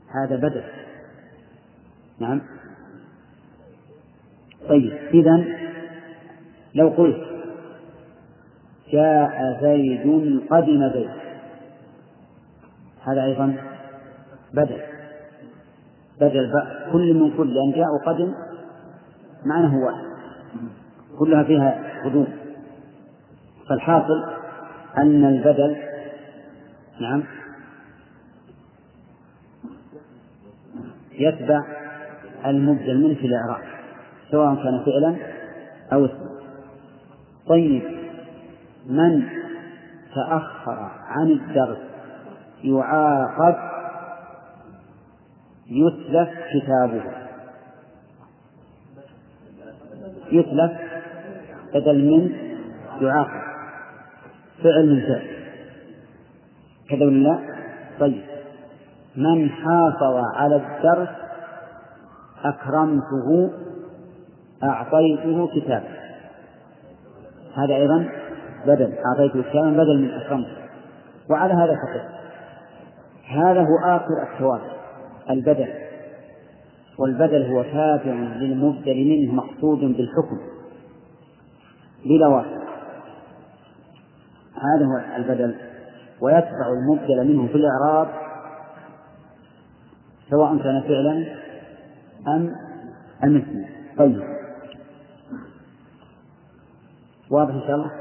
هذا 0.07 0.35
بدل. 0.35 0.63
نعم. 2.19 2.41
طيب 4.69 4.93
إذا 4.93 5.45
لو 6.75 6.89
قلت 6.89 7.29
جاء 8.91 9.59
زيد 9.61 10.41
قدم 10.49 10.89
زيد. 10.93 11.09
هذا 13.03 13.23
أيضا 13.23 13.55
بدل. 14.53 14.81
بدل 16.21 16.53
كل 16.91 17.13
من 17.13 17.37
كل 17.37 17.53
لأن 17.53 17.71
جاء 17.71 17.85
وقدم 17.93 18.33
معناه 19.45 19.77
واحد. 19.77 20.05
كلها 21.19 21.43
فيها 21.43 22.01
قدوم. 22.05 22.27
فالحاصل 23.69 24.25
أن 24.97 25.25
البدل 25.25 25.75
نعم 27.01 27.23
يتبع 31.19 31.63
المبدل 32.45 33.03
منه 33.03 33.15
في 33.15 33.27
الإعراب 33.27 33.63
سواء 34.31 34.55
كان 34.55 34.83
فعلا 34.85 35.15
أو 35.93 36.05
اسما. 36.05 36.29
طيب 37.47 37.83
من 38.85 39.23
تأخر 40.15 40.91
عن 41.07 41.27
الدرس 41.27 41.77
يعاقب 42.63 43.55
يتلف 45.67 46.29
كتابه؟ 46.53 47.03
يتلف 50.31 50.71
بدل 51.73 52.05
من 52.05 52.31
يعاقب. 53.01 53.41
فعل 54.63 54.89
من 54.89 55.01
فعل. 55.01 55.27
كذا 56.89 57.05
ولا 57.05 57.23
لا؟ 57.23 57.39
طيب. 57.99 58.28
من 59.15 59.49
حافظ 59.49 60.23
على 60.35 60.55
الدرس 60.55 61.09
أكرمته 62.43 63.51
أعطيته 64.63 65.47
كتابا 65.47 65.99
هذا 67.55 67.75
أيضا 67.75 68.09
بدل 68.65 68.93
أعطيته 69.05 69.49
كتابا 69.49 69.69
بدل 69.69 70.01
من 70.01 70.11
أكرمته. 70.11 70.57
وعلى 71.29 71.53
هذا 71.53 71.75
فقط. 71.75 72.19
هذا 73.27 73.61
هو 73.61 73.95
آخر 73.95 74.33
الثواب 74.33 74.61
البدل. 75.29 75.67
والبدل 76.99 77.45
هو 77.45 77.63
تابع 77.63 78.13
للمبدل 78.13 79.05
منه 79.05 79.33
مقصود 79.33 79.79
بالحكم. 79.79 80.39
بلا 82.05 82.27
واسطة. 82.27 82.69
هذا 84.55 84.85
هو 84.85 85.15
البدل. 85.17 85.55
ويتبع 86.21 86.67
المبدل 86.69 87.27
منه 87.27 87.47
في 87.47 87.55
الإعراب 87.55 88.07
سواء 90.29 90.57
كان 90.57 90.81
فعلا 90.81 91.35
أم 92.27 92.55
أم 93.23 93.37
اسما 93.37 93.65
طيب. 93.97 94.23
واضح 97.29 97.53
إن 97.53 97.61
شاء 97.61 97.75
الله؟ 97.75 97.91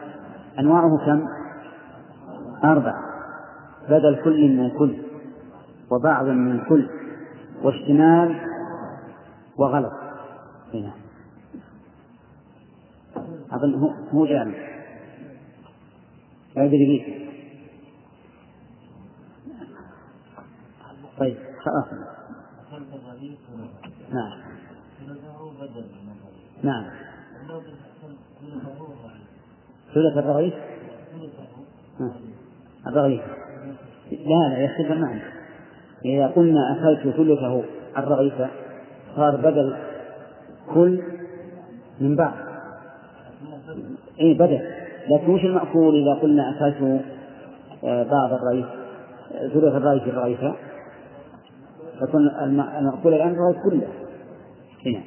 أنواعه 0.59 0.99
كم؟ 1.07 1.29
أربعة 2.65 3.03
بدل 3.89 4.21
كل 4.25 4.49
من 4.49 4.71
كل 4.79 4.97
وبعض 5.91 6.25
من 6.27 6.65
كل 6.65 6.89
واشتمال 7.63 8.41
وغلط. 9.57 9.93
هنا 10.75 10.93
أظن 13.53 13.95
هو 14.13 14.27
جامع 14.27 14.55
لا 16.57 16.65
يدري 16.65 16.87
بيك 16.87 17.29
طيب 21.19 21.37
خلاص. 21.65 22.18
نعم. 24.13 24.33
نعم. 26.63 26.85
ثلث 29.95 30.17
الرغيف؟ 30.17 30.55
ها، 32.01 32.13
الرغيف. 32.87 33.23
لا 34.11 34.49
لا 34.49 34.59
يختلف 34.59 34.93
المعنى 34.93 35.23
إذا 36.05 36.27
قلنا 36.27 36.77
أكلت 36.77 37.17
ثلثه 37.17 37.63
الرغيف 37.99 38.35
صار 39.17 39.37
بدل 39.37 39.77
كل 40.75 41.03
من 42.01 42.17
بعض. 42.17 42.35
إيه 44.21 44.39
بدل. 44.39 44.61
لكن 45.11 45.31
وش 45.31 45.45
المأكول 45.45 46.03
إذا 46.03 46.15
قلنا 46.15 46.51
أكلت 46.51 47.05
آه، 47.85 48.03
بعض 48.03 48.33
الرغيف 48.33 48.67
ثلث 49.31 49.75
الرغيف 49.75 50.03
الرغيفة؟ 50.03 50.68
فكن 52.01 52.19
الم- 52.45 52.61
المأكول 52.61 53.15
الآن 53.15 53.29
الرغيف 53.31 53.63
كله 53.65 53.89
هنا. 54.87 55.01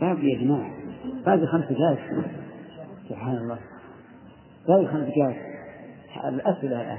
باقي 0.00 0.26
يا 0.26 0.38
جماعة. 0.38 0.70
باقي 1.26 1.46
خمس 1.46 1.64
دقائق 1.64 1.98
سبحان 3.08 3.36
الله. 3.36 3.58
باقي 4.68 4.86
خمس 4.86 5.08
دقائق 5.08 5.36
الأسئلة 6.28 6.80
الآن. 6.80 6.98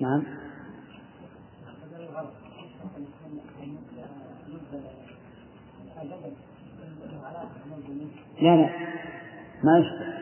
نعم. 0.00 0.22
لا 8.42 8.56
لا. 8.56 8.68
ما 9.64 9.78
يشبه 9.78 10.12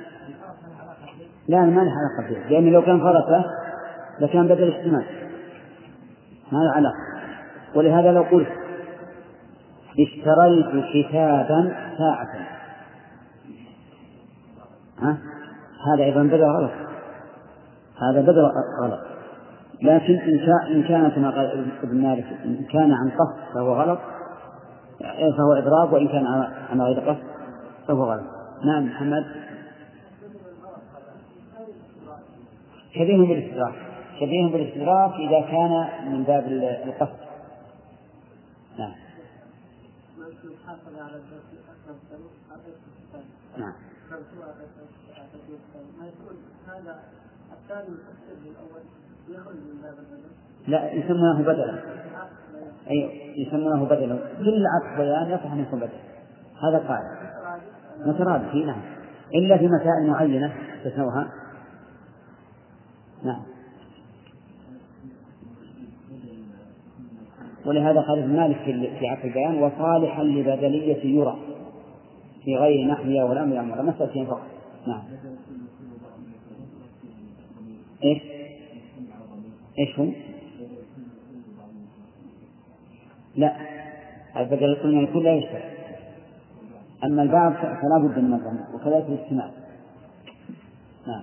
لا 1.49 1.61
ما 1.61 1.81
له 1.81 1.91
علاقة 1.91 2.35
به 2.35 2.49
لأن 2.51 2.73
لو 2.73 2.83
كان 2.83 3.01
فرسه 3.01 3.45
لكان 4.21 4.49
بدل 4.49 4.71
احتمال 4.73 5.05
ما 6.53 6.59
له 6.59 6.71
علاقة. 6.77 6.97
ولهذا 7.75 8.13
لو 8.13 8.23
قلت 8.23 8.49
اشتريت 9.99 10.85
كتابا 10.93 11.75
ساعة. 11.99 12.47
ها؟ 14.99 15.19
هذا 15.87 16.05
أيضا 16.05 16.23
بدل 16.23 16.45
غلط. 16.45 16.71
هذا 18.03 18.21
بدل 18.21 18.51
غلط. 18.83 19.01
لكن 19.83 20.15
إن 20.15 20.39
كان 20.39 20.77
إن 20.77 20.83
كان 20.83 21.11
كما 21.11 21.31
قال 21.31 21.73
ابن 21.83 22.03
مالك 22.03 22.27
إن 22.45 22.65
كان 22.73 22.93
عن 22.93 23.11
قصد 23.11 23.55
فهو 23.55 23.75
غلط. 23.75 23.99
فهو 25.39 25.53
إضراب 25.53 25.93
وإن 25.93 26.09
كان 26.09 26.27
عن 26.71 26.81
غير 26.81 27.01
قصد 27.01 27.23
فهو 27.89 28.05
غلط. 28.05 28.25
نعم 28.65 28.87
محمد. 28.87 29.25
شبيه 32.95 33.29
بالاستدراك 33.29 33.90
شبيه 34.21 34.53
بالاستدراك 34.53 35.13
إذا 35.15 35.41
كان 35.41 35.89
من 36.13 36.23
باب 36.25 36.47
القصد. 36.87 37.21
نعم. 38.79 38.95
نعم. 43.59 43.73
لا 50.69 50.93
يسمونه 50.93 51.43
بدلا. 51.43 51.83
أي 52.91 53.33
يسمونه 53.37 53.85
بدلا. 53.85 54.19
كل 54.39 54.65
عطف 54.67 54.97
بيان 54.97 55.31
يصح 55.31 55.53
أن 55.53 55.61
يكون 55.61 55.79
بدلا. 55.79 56.01
هذا 56.63 56.79
قاعدة. 56.89 57.31
مترادف 58.07 58.55
إي 58.55 58.65
نعم. 58.65 58.83
إلا 59.35 59.59
في 59.59 59.69
مسائل 59.69 60.11
معينة 60.11 60.53
تسوها 60.85 61.33
نعم. 63.23 63.43
ولهذا 67.71 68.01
قال 68.01 68.19
ابن 68.19 68.37
مالك 68.37 68.59
في 68.99 69.07
عطف 69.07 69.25
البيان 69.25 69.63
وصالحا 69.63 70.23
لبدلية 70.23 71.05
يرى 71.05 71.39
في 72.45 72.57
غير 72.57 72.87
نحوها 72.87 73.25
والأمر 73.25 73.61
أمر 73.61 73.83
مسألتين 73.83 74.27
فقط. 74.27 74.47
نعم. 74.87 75.03
إيش؟ 78.05 78.23
إيش 79.79 79.99
هم؟ 79.99 80.13
لا. 83.37 83.57
البدل 84.37 84.65
الكل 84.65 84.95
من 84.95 85.23
لا 85.23 85.35
يشترط 85.35 85.63
أما 87.05 87.23
البعض 87.23 87.53
فلا 87.53 87.99
بد 87.99 88.19
من 88.19 88.35
الضمان 88.35 88.65
وكذلك 88.75 89.07
الاجتماع. 89.09 89.51
نعم. 91.07 91.23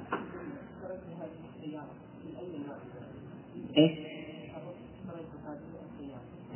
إيش؟ 3.78 4.07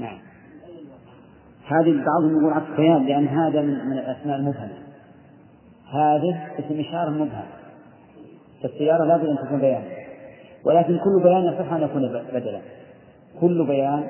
نعم. 0.01 0.17
هذه 1.67 2.05
بعضهم 2.05 2.39
يقول 2.39 2.53
عطف 2.53 2.77
بيان 2.77 3.05
لأن 3.05 3.27
هذا 3.27 3.61
من, 3.61 3.91
الأسماء 3.91 4.35
المبهمة. 4.35 4.77
هذه 5.91 6.49
اسم 6.59 6.79
إشارة 6.79 7.09
مبهم. 7.09 7.45
فالسيارة 8.63 9.05
لابد 9.05 9.25
أن 9.25 9.37
تكون 9.45 9.59
بيان. 9.59 9.83
ولكن 10.65 10.97
كل 10.97 11.23
بيان 11.23 11.43
يصح 11.43 11.73
أن 11.73 11.81
يكون 11.81 12.01
بدلا. 12.33 12.61
كل 13.41 13.65
بيان 13.67 14.07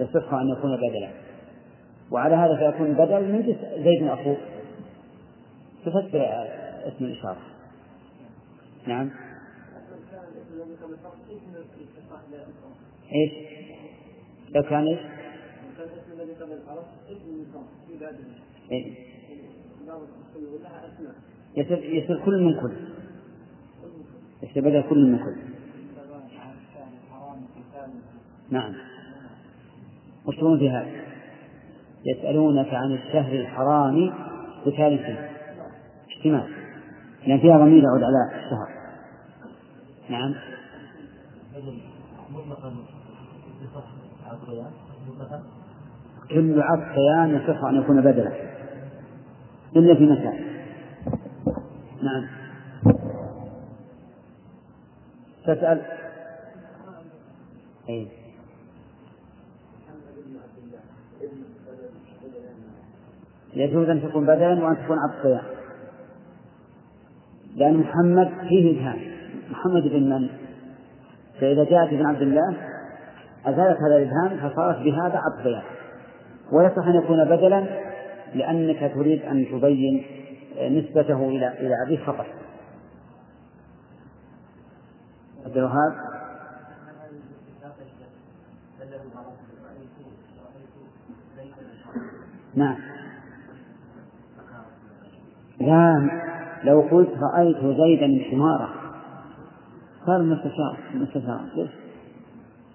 يصح 0.00 0.34
أن 0.34 0.48
يكون 0.48 0.76
بدلا. 0.76 1.08
وعلى 2.10 2.34
هذا 2.34 2.56
فيكون 2.56 2.92
بدل 2.92 3.32
من 3.32 3.42
زيد 3.84 4.08
أخوه 4.08 4.36
تفسر 5.84 6.26
اسم 6.86 7.04
الإشارة. 7.04 7.40
نعم. 8.86 9.10
إيش؟ 13.12 13.32
لو 14.54 14.62
كان 14.62 14.86
إيش؟ 14.86 15.19
إيه؟ 18.70 18.94
يصير 21.56 21.84
يصير 21.84 22.24
كل 22.24 22.42
من 22.42 22.60
كل. 22.60 22.72
يصير 24.42 24.62
بدل 24.62 24.82
كل 24.90 25.12
من 25.12 25.18
كل. 25.18 25.36
نعم. 28.50 28.74
وش 30.26 30.36
تقولون 30.36 30.58
في 30.58 30.70
هذا؟ 30.70 31.04
يسألونك 32.04 32.74
عن 32.74 32.92
الشهر 32.92 33.32
الحرام 33.32 34.14
قتال 34.64 34.98
فيه. 34.98 35.30
احتمال 36.08 36.54
لأن 37.26 37.40
فيها 37.40 37.58
ضمير 37.58 37.82
يعود 37.82 38.02
على 38.02 38.44
الشهر. 38.44 38.68
نعم. 40.10 40.34
كل 46.30 46.60
عطف 46.62 46.94
بيان 46.94 47.34
يصح 47.34 47.64
أن 47.64 47.76
يكون 47.76 48.00
بدلا. 48.00 48.32
إلا 49.76 49.94
في 49.94 50.06
مسائل 50.06 50.44
نعم. 52.02 52.26
تسأل. 55.46 55.80
أي 57.88 58.08
يجوز 63.54 63.88
أن 63.88 64.02
تكون 64.02 64.26
بدلا 64.26 64.64
وأن 64.64 64.76
تكون 64.84 64.96
عطف 64.98 65.26
بيان 65.26 65.42
لأن 67.56 67.76
محمد 67.76 68.30
فيه 68.48 68.80
إبهام 68.80 68.98
محمد 69.50 69.82
بن 69.82 70.10
من؟ 70.10 70.28
فإذا 71.40 71.64
جاءت 71.64 71.92
ابن 71.92 72.06
عبد 72.06 72.22
الله 72.22 72.56
أزالت 73.44 73.78
هذا 73.80 73.96
الإبهام 73.96 74.50
فصارت 74.50 74.78
بهذا 74.78 75.18
عطف 75.18 75.44
بيان 75.44 75.79
ويصح 76.52 76.86
أن 76.86 76.94
يكون 76.94 77.24
بدلا 77.24 77.66
لأنك 78.34 78.92
تريد 78.94 79.22
أن 79.22 79.46
تبين 79.46 80.06
نسبته 80.60 81.28
إلى 81.28 81.48
إلى 81.48 81.74
أبيه 81.86 82.04
فقط. 82.04 82.26
عبد 85.46 85.56
الوهاب؟ 85.56 85.92
نعم. 92.54 92.76
لا 95.60 96.10
لو 96.64 96.80
قلت 96.80 97.10
رأيت 97.34 97.56
زيدا 97.56 98.30
حمارا. 98.30 98.68
صار 100.06 100.22
مستشار 100.22 100.78
مستشار؟ 100.94 101.68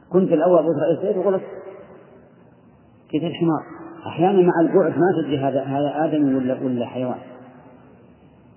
كنت 0.10 0.32
الأول 0.32 0.58
قلت 0.58 0.78
رأيت 0.78 1.00
زيد 1.02 1.18
وقلت 1.18 1.44
كيف 3.10 3.24
الحمار. 3.24 3.64
أحيانا 4.08 4.42
مع 4.42 4.54
البعد 4.62 4.92
ما 4.98 5.22
تدري 5.22 5.38
هذا 5.38 5.64
هذا 5.64 6.06
آدمي 6.06 6.36
ولا 6.36 6.58
ولا 6.64 6.86
حيوان. 6.86 7.18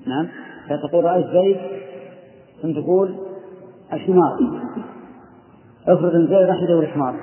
نعم؟ 0.06 0.28
فتقول 0.68 1.04
رأيت 1.04 1.26
زيد 1.26 1.56
ثم 2.62 2.72
تقول 2.72 3.16
الحمار. 3.92 4.38
افرض 5.88 6.14
إن 6.14 6.26
زيد 6.26 6.48
راح 6.48 6.62
يدور 6.62 6.86
حمار 6.86 7.14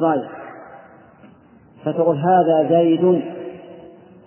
ضايع 0.00 0.28
فتقول 1.84 2.16
هذا 2.16 2.68
زيد. 2.70 3.22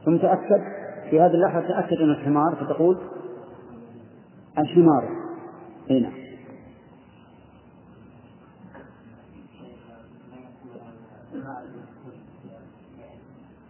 ثم 0.06 0.18
تأكد 0.18 0.62
في 1.10 1.22
هذه 1.22 1.34
اللحظة 1.34 1.68
تأكد 1.68 1.98
أنه 1.98 2.12
الحمار 2.12 2.56
فتقول 2.56 2.98
الحمار. 4.58 5.04
هنا 5.90 6.10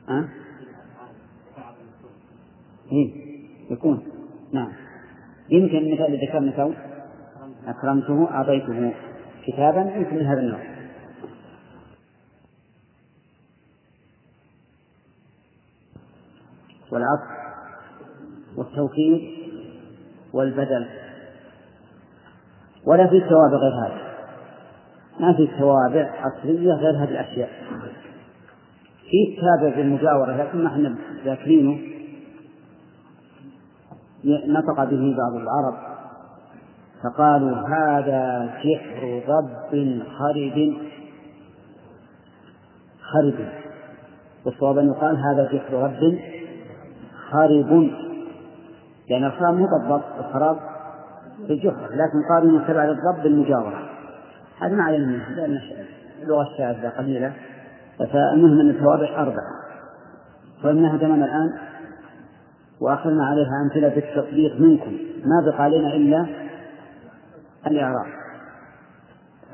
ها؟ 0.10 0.30
إيه 2.92 3.30
يكون. 3.70 4.04
نعم. 4.54 4.72
يمكن 5.50 5.78
المثال 5.78 6.06
اللي 6.06 6.26
ذكرنا 6.28 6.52
تو 6.52 6.74
أكرمته 7.68 8.32
أعطيته 8.32 8.94
كتابا 9.48 9.82
يمكن 9.82 10.16
من 10.16 10.26
هذا 10.26 10.40
النوع. 10.40 10.60
والعطف 16.92 17.30
والتوكيد 18.58 19.22
والبدل. 20.34 20.88
ولا 22.86 23.08
في 23.08 23.16
التوابع 23.16 23.58
غير 23.58 23.74
هذا. 23.86 24.10
ما 25.20 25.34
في 25.34 25.48
توابع 25.60 26.28
أصلية 26.28 26.74
غير 26.74 27.04
هذه 27.04 27.10
الأشياء. 27.10 27.50
في 29.10 29.38
تابع 29.42 29.76
بالمجاورة 29.76 30.38
لكن 30.38 30.66
إحنا 30.66 30.96
ذاكرينه. 31.26 31.80
نطق 34.26 34.84
به 34.84 35.16
بعض 35.18 35.42
العرب. 35.42 35.78
فقالوا 37.04 37.58
هذا 37.58 38.50
سحر 38.64 39.24
رب 39.28 40.04
خرب. 40.18 40.74
خرب. 43.02 43.50
والصواب 44.46 44.78
أن 44.78 44.88
يقال 44.88 45.18
هذا 45.18 45.50
سحر 45.52 45.74
رب 45.74 46.20
خرب. 47.32 47.92
لأن 49.10 49.24
الخراب 49.24 49.54
مو 49.54 49.66
بالضبط 49.66 50.20
الخراب 50.20 50.58
في 51.48 51.54
الجحر 51.54 51.90
لكن 51.92 52.34
قالوا 52.34 52.52
من 52.52 52.68
تبع 52.68 52.86
للضب 52.86 53.24
بالمجاورة. 53.24 53.90
هذا 54.60 54.76
ما 54.76 54.84
علينا 54.84 55.06
منه 55.06 55.30
لأن 55.30 55.60
اللغة 56.24 56.42
الشاذة 56.42 56.90
قليلة. 56.90 57.34
فالمهم 58.00 58.60
أن 58.60 58.70
التوابع 58.70 59.22
أربعة. 59.22 59.60
فإنها 60.64 60.98
دمنا 60.98 61.26
الآن 61.26 61.54
وأخذنا 62.82 63.26
عليها 63.26 63.52
أمثلة 63.66 63.90
بالتطبيق 63.96 64.60
منكم. 64.60 64.92
ما 65.26 65.52
بقى 65.52 65.64
علينا 65.64 65.96
إلا 65.96 66.28
الإعراب. 67.68 68.06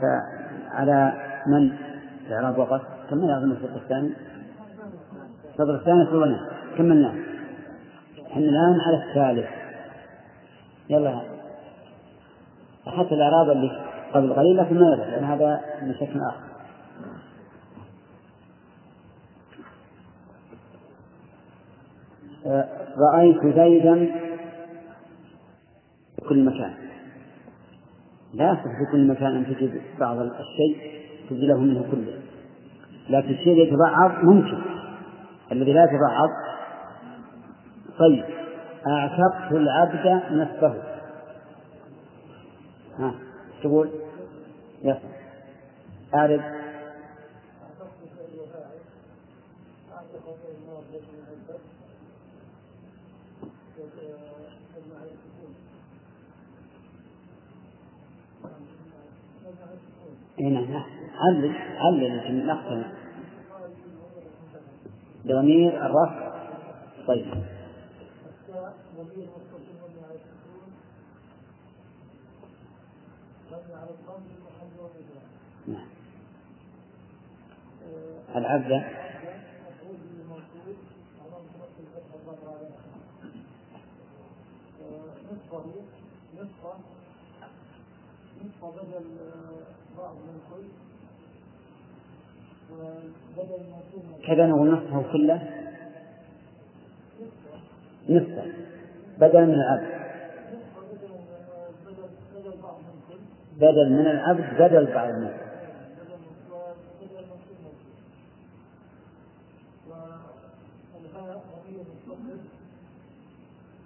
فعلى 0.01 1.13
من 1.47 1.71
الإعراب 2.27 2.57
وقف؟ 2.57 2.81
كملنا 3.09 3.37
أظن 3.37 3.51
الشق 3.51 3.75
الثاني؟ 3.75 4.13
الصدر 5.51 5.75
الثاني 5.75 6.05
كملنا. 6.05 6.39
كملناه 6.77 7.13
إحنا 8.31 8.45
الآن 8.45 8.79
على 8.87 9.03
الثالث. 9.03 9.49
يلا. 10.89 11.21
حتى 12.87 13.15
الإعراب 13.15 13.49
اللي 13.49 13.71
قبل 14.13 14.33
قليل 14.33 14.57
لكن 14.57 14.79
ما 14.79 14.87
يضر 14.87 15.05
لأن 15.05 15.23
هذا 15.23 15.61
من 15.81 15.93
شكل 15.93 16.19
آخر. 16.19 16.54
رأيت 22.97 23.55
زيدا 23.55 23.95
في 26.15 26.21
كل 26.29 26.45
مكان. 26.45 26.73
لا 28.33 28.51
يصح 28.51 28.63
في 28.63 28.91
كل 28.91 29.07
مكان 29.07 29.35
أن 29.35 29.45
تجد 29.45 29.81
بعض 29.99 30.17
الشيء 30.17 31.01
تجده 31.29 31.57
منه 31.57 31.85
كله. 31.91 32.19
لكن 33.09 33.29
الشيء 33.29 33.67
يتبعض 33.67 34.23
ممكن. 34.23 34.61
الذي 35.51 35.73
لا 35.73 35.83
يتبعض 35.83 36.29
طيب 37.99 38.23
أعتقت 38.87 39.51
العبد 39.51 40.23
نفسه. 40.31 40.83
ها 42.99 43.13
تقول؟ 43.63 43.89
يصح 44.83 44.99
أعرف 46.15 46.41
اي 60.39 60.49
نعم. 60.49 60.83
علل 61.15 61.55
علل 61.77 62.03
يمكن 62.03 62.47
نقتنع 62.47 62.91
ضمير 65.27 65.85
الرفع. 65.85 66.35
طيب. 67.07 67.25
نعم. 75.67 75.87
العبد. 78.35 79.05
نصف 86.35 86.45
بدل 86.45 86.47
بعض 86.63 86.79
من 88.41 88.49
كل 88.61 88.65
وبدل 88.65 88.95
الموصول 88.95 89.84
كذا 94.27 94.47
نقول 94.47 94.71
نصفه 94.71 95.11
كله؟ 95.11 95.49
نصفه. 98.09 98.45
بدل 99.19 99.45
من 99.47 99.53
العبد. 99.53 99.95
بدل 103.55 103.91
من 103.91 104.07
العبد 104.07 104.53
بدل 104.59 104.93
بعض 104.93 105.09
الناس. 105.09 105.33
بدل 107.01 107.19
الموصول 107.19 107.57
موصول 107.63 108.05
والهاء 110.95 111.43
ضمير 111.65 111.79
مستقل 111.79 112.39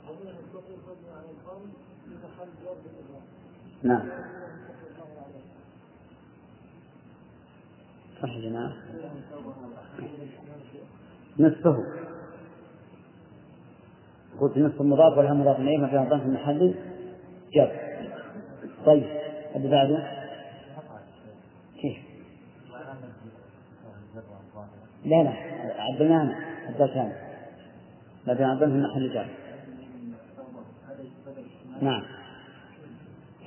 ضمير 0.08 0.34
مستقل 0.34 0.76
مبني 0.88 1.10
على 1.18 1.30
الضم 1.30 1.66
في 2.06 2.10
محل 2.10 2.50
جر 2.64 2.74
بالإضافة 2.84 3.40
نعم 3.84 4.10
صح 8.22 8.30
يا 8.30 8.50
جماعة 8.50 8.74
نصفه 11.40 11.84
قلت 14.40 14.58
نصف 14.58 14.82
مضاف 14.82 15.18
ولا 15.18 15.34
مضاف 15.34 15.60
إليه؟ 15.60 15.78
ما 15.78 15.88
فيها 15.88 16.10
ضم 16.10 16.20
في 16.20 16.28
محل 16.28 16.76
جر 17.54 17.72
طيب 18.86 19.04
اللي 19.56 19.70
بعده 19.70 20.08
كيف؟ 21.82 21.98
لا 25.06 25.24
لا. 25.24 25.34
عدلناه 25.82 26.36
عدلتان 26.68 27.14
لكن 28.28 28.44
عدلنا 28.44 28.88
في 28.88 28.90
محل 28.92 29.14
جر 29.14 29.28
نعم. 31.82 32.04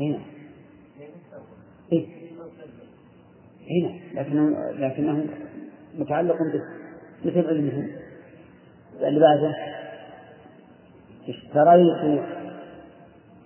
هنا. 0.01 0.19
إيه؟ 1.93 2.22
هنا 3.73 4.21
لكنه 4.21 4.71
لكنه 4.73 5.27
متعلق 5.99 6.37
به 6.53 6.63
مثل 7.25 7.49
علمه 7.49 7.89
اللي 9.01 9.21
بعده 9.21 9.55
اشتريت 11.29 12.23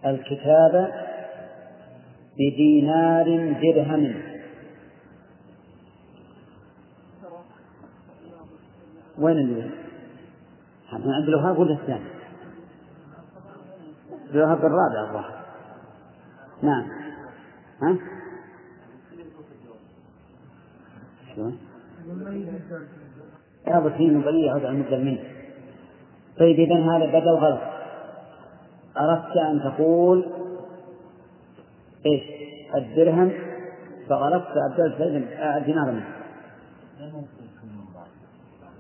الكتاب 0.06 0.92
بدينار 2.38 3.52
درهم. 3.62 4.14
وين 9.18 9.38
اللي؟ 9.38 9.70
إحنا 10.86 11.14
عند 11.14 11.28
الوهاب 11.28 11.58
ولا 11.58 11.74
الثاني؟ 11.74 12.10
الوهاب 14.30 14.58
الرابع 14.58 15.08
الظاهر. 15.08 15.44
نعم. 16.62 16.88
ها؟ 17.82 18.15
شلون؟ 21.36 21.58
رابط 23.68 23.92
فيه 23.92 24.10
نظرية 24.10 24.46
يعود 24.46 24.64
على 24.64 24.68
المبدل 24.68 25.04
منه. 25.04 25.18
طيب 26.38 26.58
إذا 26.58 26.74
هذا 26.74 27.06
بدل 27.06 27.30
غلط 27.30 27.60
أردت 28.96 29.36
أن 29.36 29.60
تقول 29.60 30.26
إيش؟ 32.06 32.22
الدرهم. 32.74 33.32
فغلطت 34.08 34.52
أبدلت 34.70 35.00
الدينار 35.40 35.92
منه. 35.92 36.06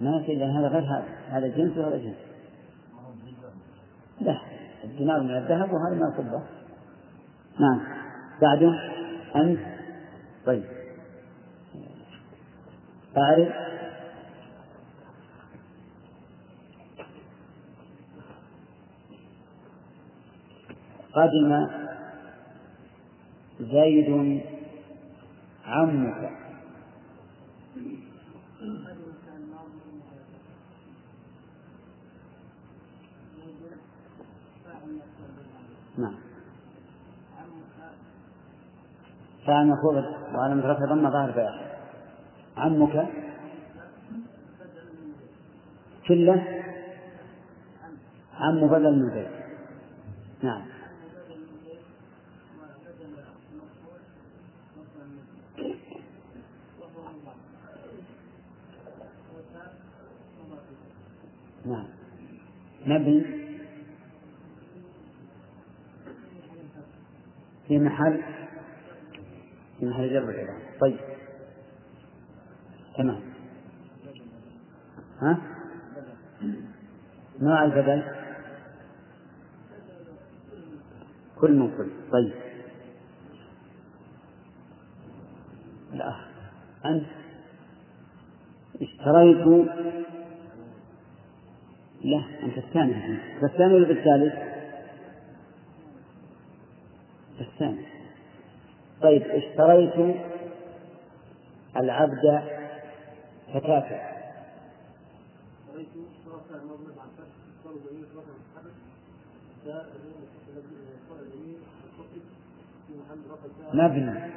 ما 0.00 0.22
في 0.26 0.34
لأن 0.34 0.50
هذا 0.50 0.68
غير 0.68 0.82
هذا. 0.82 1.04
هذا 1.28 1.46
جنس 1.46 1.78
وهذا 1.78 1.96
جنس. 1.96 2.16
لا 4.20 4.40
الدينار 4.84 5.22
من 5.22 5.36
الذهب 5.36 5.72
وهذا 5.72 5.94
من 5.94 6.06
الفضة. 6.06 6.42
نعم. 7.60 7.80
بعده 8.42 8.72
أنت. 9.36 9.60
طيب. 10.46 10.75
أعرف 13.16 13.48
قدم 21.12 21.66
زيد 23.60 24.42
عمك. 25.66 26.30
نعم. 35.98 36.14
فعم 39.46 39.72
يخوض 39.72 40.04
وعلى 40.34 40.54
مدرسة 40.54 40.86
ضم 40.86 41.10
ظهر 41.10 41.30
بياض 41.30 41.65
عمك 42.56 43.08
كله؟ 46.08 46.62
عم 48.34 48.66
بدل 48.68 49.02
من 49.02 49.10
زيد 49.10 49.28
نعم. 50.42 50.62
نعم. 61.66 61.86
مبني 62.86 63.24
في 67.68 67.78
محل 67.78 68.22
في 69.80 69.86
محل 69.86 70.10
جر 70.10 70.54
طيب. 70.80 71.15
تمام. 72.96 73.20
ها؟ 75.20 75.38
نوع 77.40 77.64
البدل 77.64 78.02
كل 81.40 81.52
من 81.52 81.76
كل. 81.76 81.90
طيب. 82.12 82.32
الأخ 85.92 86.28
أنت 86.84 87.06
اشتريت 88.82 89.46
لا 92.04 92.22
أنت 92.42 92.58
الثاني. 92.58 93.18
الثاني 93.42 93.74
ولا 93.74 93.88
بالثالث؟ 93.88 94.34
الثاني. 97.40 97.86
طيب 99.02 99.22
اشتريت 99.22 100.16
العبد 101.76 102.42
فتاة. 103.60 104.16
مبني 113.74 114.30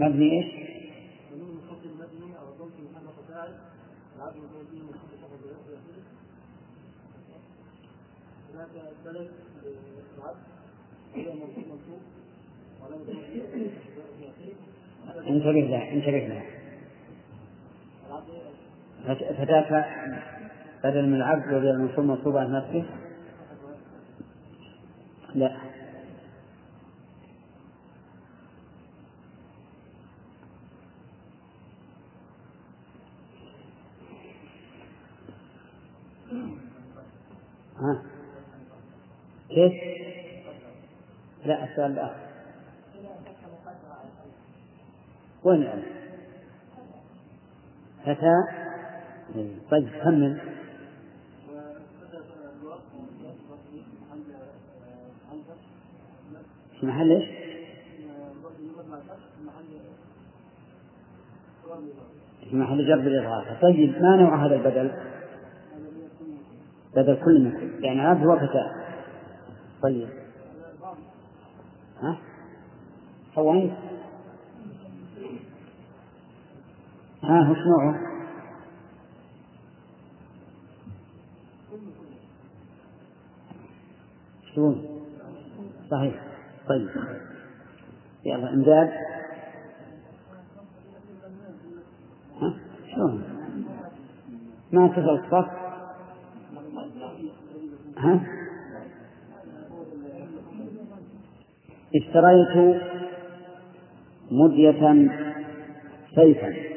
مبني 0.00 0.30
إيش؟ 0.32 0.72
انتبه 15.28 15.52
لها 15.52 15.92
انتبه 15.92 16.18
لها. 16.18 16.61
فتاة 19.06 19.84
بدل 20.84 21.06
من 21.06 21.14
العبد 21.14 21.52
وبدل 21.52 21.70
المنصوب 21.70 22.04
منصوب 22.04 22.36
عن 22.36 22.52
نفسه؟ 22.52 22.84
لا. 25.34 25.56
ها؟ 37.76 38.02
كيف؟ 39.48 39.72
لا 41.44 41.64
السؤال 41.64 41.92
الآخر. 41.92 42.22
وين 45.44 45.62
الألف؟ 45.62 45.86
فتاة. 48.02 48.61
طيب 49.70 49.88
كمل 50.04 50.40
في 56.80 56.86
محل 56.86 57.10
إيش؟ 57.10 57.24
في 62.50 62.56
محل 62.56 62.86
جر 62.88 62.98
بالإضافة 62.98 63.60
طيب 63.60 64.02
ما 64.02 64.16
نوع 64.16 64.46
هذا 64.46 64.54
البدل؟ 64.54 64.92
بدل 66.96 67.24
كل 67.24 67.40
من 67.40 67.84
يعني 67.84 68.00
عبد 68.00 68.26
وفتاة 68.26 68.72
طيب 69.82 70.08
ها؟ 72.00 72.18
صواني 73.34 73.72
ها 77.22 77.50
وش 77.50 77.58
نوعه؟ 77.58 78.11
شلون؟ 84.54 85.02
صحيح. 85.90 86.14
طيب. 86.68 86.88
يلا 88.24 88.52
إمداد. 88.52 88.90
شلون؟ 92.94 93.24
ما 94.72 94.88
تصل 94.88 95.10
الصف؟ 95.10 95.50
ها؟ 97.98 98.20
اشتريت 101.96 102.82
مدية 104.30 105.10
سيفا. 106.14 106.72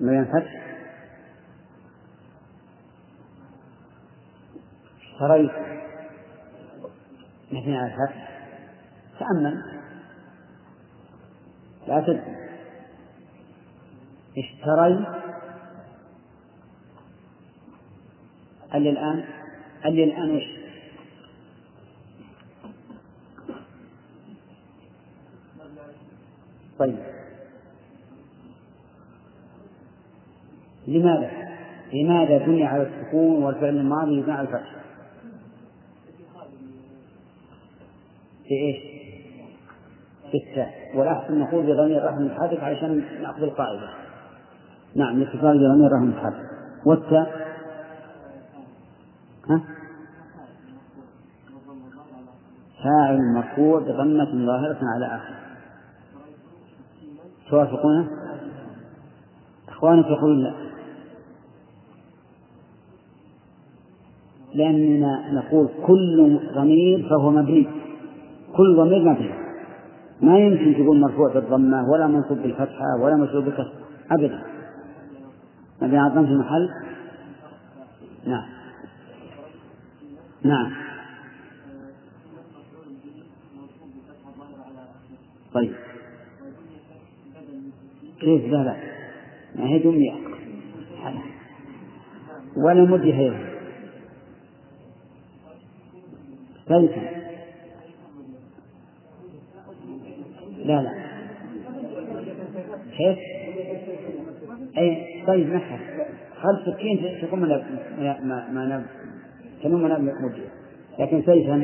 ما 0.00 0.12
ينفتح 0.16 0.67
اشتريت 5.18 5.50
مبني 7.52 7.76
على 7.76 7.86
الفتح 7.86 8.28
تأمل 9.18 9.62
لا 11.88 12.00
تدري 12.00 12.36
اشتريت 14.38 15.06
قال 18.72 18.82
لي 18.82 18.90
الآن 18.90 19.24
قال 19.84 19.94
لي 19.94 20.04
الآن 20.04 20.36
وش؟ 20.36 20.42
طيب 26.78 26.98
لماذا؟ 30.86 31.30
لماذا 31.92 32.38
بني 32.38 32.64
على 32.64 32.82
السكون 32.82 33.42
والفعل 33.44 33.76
الماضي 33.76 34.18
يبنى 34.18 34.32
على 34.32 34.48
الفتح؟ 34.48 34.77
في 38.48 38.54
إيش؟ 38.54 38.76
في 40.30 40.36
التاء 40.36 40.74
والأحسن 40.94 41.38
نقول 41.38 41.66
بضمير 41.66 42.04
رحم 42.04 42.22
الحادث 42.22 42.60
عشان 42.60 43.04
نأخذ 43.22 43.42
القاعدة. 43.42 43.90
نعم 44.94 45.22
الاتصال 45.22 45.58
بضمير 45.58 45.92
رحم 45.92 46.08
الحادث 46.08 46.36
والتاء 46.86 47.48
ها؟ 49.50 49.60
فاعل 52.84 53.18
مرفوع 53.34 53.80
بضمة 53.80 54.46
ظاهرة 54.46 54.78
على 54.82 55.06
آخره 55.06 55.36
توافقونه؟ 57.50 58.08
إخوانك 59.68 60.06
يقولون 60.06 60.42
لا 60.42 60.54
لأننا 64.54 65.32
نقول 65.32 65.68
كل 65.86 66.40
ضمير 66.54 67.08
فهو 67.08 67.30
مبني. 67.30 67.87
كل 68.58 68.76
ضمير 68.76 68.98
مبني 68.98 69.30
ما 70.22 70.38
يمكن 70.38 70.74
تقول 70.74 71.00
مرفوع 71.00 71.34
بالضمة 71.34 71.90
ولا 71.90 72.06
منصوب 72.06 72.38
بالفتحة 72.38 72.96
ولا 73.00 73.16
مسلوب 73.16 73.44
بالكسر. 73.44 73.72
أبدا. 74.10 74.42
مبني 75.82 75.98
على 75.98 76.26
في 76.26 76.34
محل؟ 76.34 76.68
نعم. 78.26 78.48
نعم. 80.42 80.72
طيب. 85.54 85.72
كيف؟ 88.20 88.44
لا 88.44 88.64
لا. 88.64 88.76
ما 89.54 89.64
هي 89.64 89.78
دنيا 89.78 90.14
ولا 92.56 92.84
مدي 92.84 93.14
هي. 93.14 93.48
ثالثا 96.68 97.17
لا 100.68 100.82
لا. 100.82 100.92
كيف؟ 102.96 103.18
أي 104.78 105.22
طيب 105.26 105.54
نحن. 105.54 105.78
هل 106.36 106.72
سكين 106.72 107.20
تكون 107.22 107.40
من 107.40 107.48
ما 107.48 108.50
ما 108.50 108.66
نب 108.66 108.86
تنم 109.62 109.82
من 109.82 110.12
مجيء 110.22 110.48
لكن 110.98 111.22
سيفا. 111.22 111.56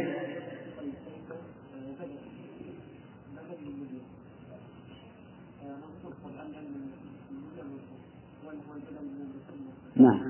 نعم. 9.97 10.21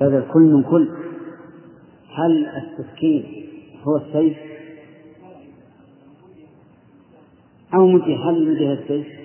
بدل 0.00 0.24
كل 0.32 0.40
من 0.40 0.62
كل. 0.62 0.88
هل 2.14 2.46
التسكين 2.46 3.49
هو 3.82 3.96
السيف؟ 3.96 4.38
أو 7.74 7.86
مجي 7.86 8.14
هل 8.14 8.50
مجي 8.50 8.72
السيف؟ 8.72 9.20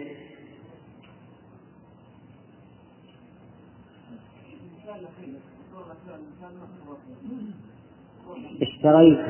اشتريت 8.61 9.26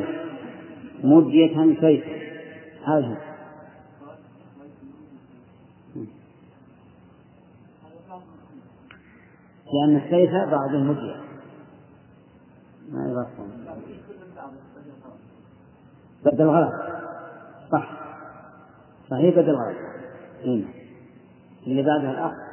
مدية 1.04 1.82
سيف. 1.82 2.04
هذا. 2.84 3.18
لأن 9.74 9.96
السيف 9.96 10.32
بعض 10.52 10.70
المدية 10.70 11.22
ما 12.92 13.06
يغطون 13.10 13.66
بدل 16.26 16.46
غلط 16.48 16.74
صح. 17.72 17.90
صحيح 19.10 19.36
بدل 19.36 19.56
غلط 19.56 19.78
هنا 20.46 20.68
اللي 21.68 21.82
بعدها 21.84 22.12
الأخ. 22.12 22.46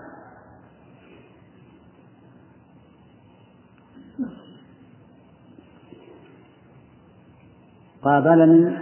قابلني 8.03 8.79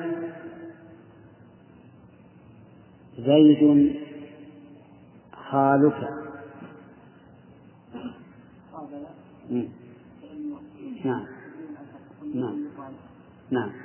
زيد 3.19 3.97
خالك. 5.33 6.21
نعم. 11.05 11.27
نعم. 12.35 12.67
نعم. 13.51 13.80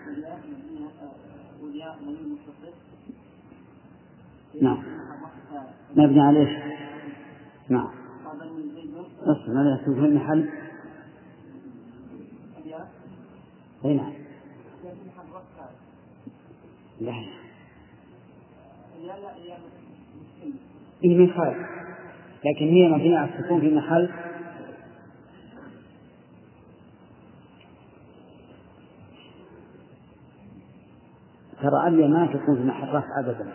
نعم. 4.61 4.83
مبني 5.95 6.21
على 6.21 6.39
إيش؟ 6.39 6.49
نعم. 7.69 7.89
اصبر 9.21 9.53
ماذا 9.53 9.81
يكون 9.81 9.95
في 9.95 9.99
المحل؟ 9.99 10.49
أي 13.85 13.93
نعم. 13.93 14.13
لا. 17.01 17.13
إيه 21.03 21.17
من 21.17 21.33
خارج 21.33 21.55
لكن 22.45 22.65
هي 22.65 22.89
مبنية 22.89 23.17
على 23.17 23.39
السكون 23.39 23.61
في 23.61 23.75
محل 23.75 24.09
ترى 31.65 31.87
أليا 31.87 32.07
ما 32.07 32.25
تكون 32.25 32.55
في 32.55 32.69
رفع 32.69 33.19
أبدا 33.19 33.53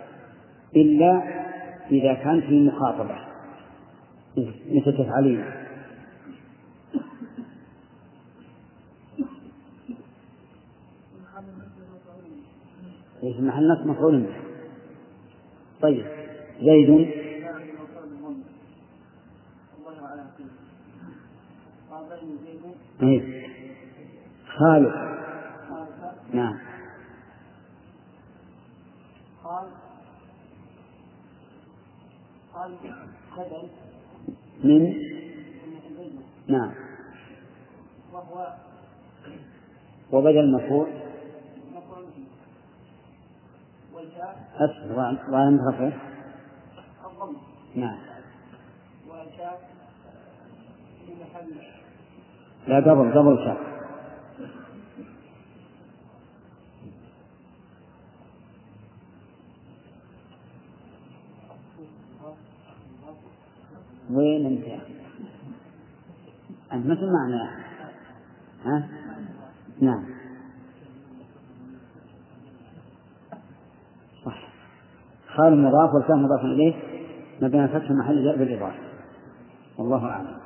إلا 0.77 1.23
إذا 1.91 2.15
كانت 2.15 2.45
في 2.45 2.61
مخاطبة. 2.61 3.19
مثل 4.71 4.99
تفعلين. 4.99 5.45
محل 13.23 13.69
نصب 13.69 13.87
مفعول؟ 13.87 14.21
به 14.21 14.35
طيب. 15.83 16.07
زيد. 16.61 16.91
إيه. 23.03 23.41
خالق 24.59 25.11
نعم 26.33 26.71
قال 29.45 29.69
قال 32.55 32.77
بدل 33.37 33.69
من؟ 34.65 34.95
نعم. 36.49 36.73
وهو 38.13 38.55
وبدل 40.13 40.53
مفعول 40.53 40.87
أسر 44.55 44.93
وعلى 45.33 45.59
رفعه 45.69 45.93
نعم. 47.75 47.99
لا 52.69 52.77
قبل 52.77 53.13
قبل 53.13 53.45
شاء 53.45 53.70
وين 64.11 64.47
انت؟ 64.47 64.83
انت 66.73 66.87
ما 66.87 66.95
سمعنا. 66.95 67.61
ها؟ 68.65 68.89
نعم. 69.81 70.05
صح. 74.25 74.49
خال 75.37 75.63
مضاف 75.63 75.95
والكاف 75.95 76.17
مضاف 76.17 76.45
إليه. 76.45 76.75
مبنى 77.43 77.69
فتح 77.69 77.91
محل 77.91 78.25
جر 78.25 78.37
بالإضافة. 78.37 78.79
والله 79.79 80.07
أعلم. 80.07 80.41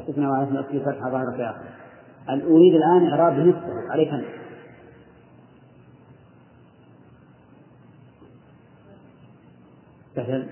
استثنى 0.00 0.26
وعلى 0.26 0.44
اسم 0.44 0.80
فتحة 0.80 1.10
ظاهرة 1.10 1.36
في 1.36 1.42
آخره. 1.42 1.74
أن 2.28 2.40
أريد 2.40 2.74
الآن 2.74 3.10
إعراب 3.10 3.38
نصفه 3.38 3.92
عليك 3.92 4.08
أنت. 4.08 4.41
بدل 10.16 10.46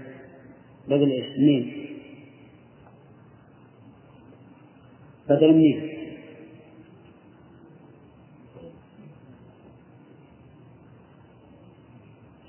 بدل 0.88 1.10
إيش؟ 1.10 1.38
منين؟ 1.38 1.86
بدل 5.28 5.52
منين؟ 5.52 5.90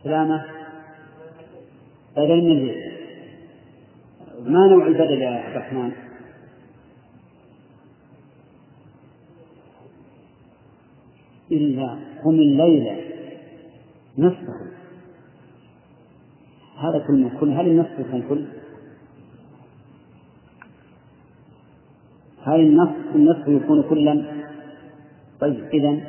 سلامة 0.03 0.45
بدل 2.17 2.41
من 2.41 2.71
ما 4.53 4.67
نوع 4.67 4.87
البدل 4.87 5.21
يا 5.21 5.29
عبد 5.29 5.55
الرحمن؟ 5.55 5.91
إلا 11.51 11.99
قم 12.23 12.39
الليل 12.39 13.11
نصفه 14.17 14.80
هذا 16.81 17.05
كل 17.07 17.29
كل 17.39 17.51
هل 17.51 17.67
النصف 17.67 17.99
يكون 17.99 18.23
كل؟ 18.29 18.45
هل 22.43 22.59
النصف 22.59 23.15
النصف 23.15 23.47
يكون 23.47 23.83
كلا؟ 23.83 24.25
طيب 25.39 25.63
إذا 25.73 25.99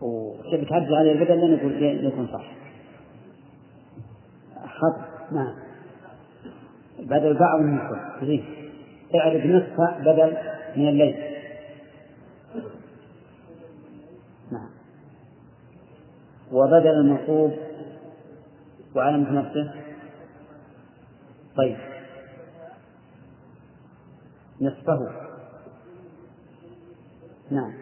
وتبي 0.00 0.64
تعدل 0.64 0.94
على 0.94 1.12
البدل 1.12 1.40
لن 1.40 1.54
يكون 1.54 1.72
يكون 1.82 2.26
صح. 2.26 2.52
خطأ 4.66 5.08
نعم. 5.32 5.54
بدل 6.98 7.34
بعض 7.34 7.60
من 7.60 7.78
كل 8.20 8.42
اعرف 9.14 9.46
نصف 9.46 9.80
بدل 10.00 10.36
من 10.76 10.88
الليل. 10.88 11.16
نعم. 14.52 14.68
وبدل 16.52 16.88
المنصوب 16.88 17.67
وعلامة 18.98 19.30
نفسه؟ 19.30 19.74
طيب. 21.56 21.76
نصفه. 24.60 25.28
نعم. 27.50 27.72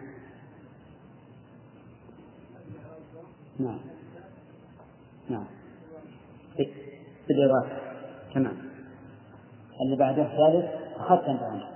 نعم. 3.59 3.79
نعم. 5.29 5.45
بالإضافة. 7.27 7.77
تمام. 8.33 8.57
اللي 9.81 9.95
بعده 9.95 10.21
الثالث 10.21 10.65
أخذت 10.95 11.23
أنت 11.23 11.43
عنه. 11.43 11.67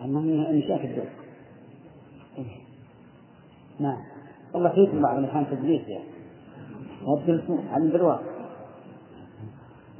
أما 0.00 0.20
من 0.20 0.62
شاف 0.62 0.80
الدور 0.80 1.08
نعم. 3.80 4.11
والله 4.54 4.70
فيكم 4.70 5.02
بعض 5.02 5.18
الأحيان 5.18 5.46
تدليس 5.50 5.88
يعني. 5.88 6.04
لا 7.06 7.22
تدلسون 7.26 7.68
علم 7.68 7.90
بالواقع. 7.90 8.22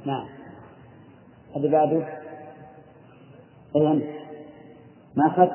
نعم. 0.05 0.25
اللي 1.55 1.67
بعده. 1.67 2.07
أي 3.75 3.91
أنت 3.91 4.03
ما 5.15 5.27
أخذ؟ 5.27 5.47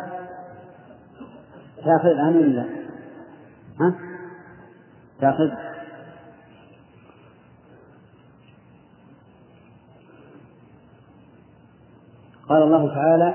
تأخذ 1.76 2.06
الآن 2.06 2.36
ولا 2.36 2.68
ها؟ 3.80 3.94
تأخذ؟ 5.20 5.50
قال 12.48 12.62
الله 12.62 12.94
تعالى 12.94 13.34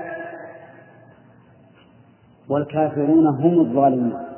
والكافرون 2.48 3.26
هم 3.26 3.60
الظالمون. 3.60 4.33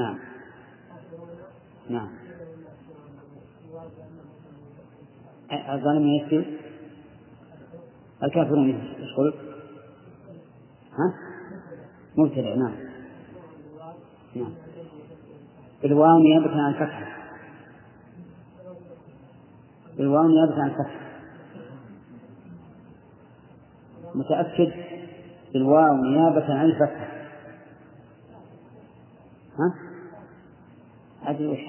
نعم. 0.00 0.18
نعم. 1.88 2.08
الظالمين 5.74 6.14
يكفي 6.14 6.58
الكافرون 8.22 8.70
إيش 8.70 9.14
قلت؟ 9.16 9.34
ها؟ 10.92 11.14
مبتدع 12.18 12.54
نعم. 12.54 12.74
نعم. 14.36 14.54
بالواو 15.82 16.18
نيابة 16.18 16.50
عن 16.50 16.74
الفتحة 16.74 17.06
بالواو 19.96 20.28
نيابة 20.28 20.62
عن 20.62 20.70
الفتحة 20.70 21.00
متأكد؟ 24.14 24.72
بالواو 25.52 25.96
نيابة 25.96 26.54
عن 26.54 26.64
الفتحة 26.64 27.10
ها؟ 29.58 29.89
أدري 31.26 31.46
وش؟ 31.46 31.60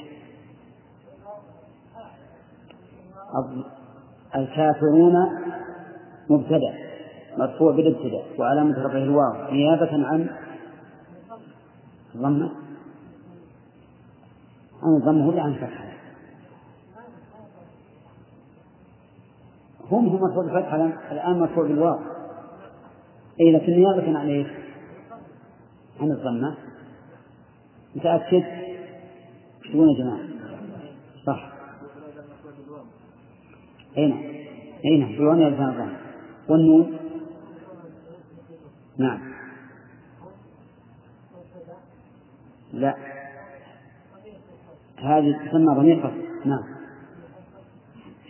الكافرون 4.35 5.13
مبتدأ 6.29 6.73
مرفوع 7.37 7.71
بالابتداء 7.71 8.25
وعلامة 8.37 8.83
رفعه 8.83 9.03
الواو 9.03 9.51
نيابة 9.51 10.07
عن 10.07 10.29
الضمة 12.15 12.51
عن 14.83 14.95
الضمة 14.97 15.27
ولا 15.27 15.41
عن 15.41 15.51
الفتحة 15.51 15.91
هم 19.91 20.07
هم 20.07 20.21
مرفوع 20.21 20.43
بالفتحة 20.43 20.75
الآن 21.11 21.39
مرفوع 21.39 21.67
بالواو. 21.67 21.99
أي 23.41 23.51
لكن 23.51 23.71
نيابة 23.71 24.19
عن 24.19 24.29
إيش؟ 24.29 24.47
عن 26.01 26.11
الضمة. 26.11 26.55
متأكد؟ 27.95 28.43
تقولون 29.71 29.89
يا 29.89 30.03
جماعة؟ 30.03 30.19
صح. 31.25 31.51
أي 33.97 34.07
نعم. 34.07 34.23
أي 34.85 34.97
نعم. 34.97 35.09
الضمة 35.47 35.97
والنون؟ 36.49 36.97
نعم. 38.97 39.33
لا. 42.73 42.95
هذه 44.97 45.49
تسمى 45.49 45.75
ضمير 45.75 45.99
فصل 45.99 46.49
نعم. 46.49 46.63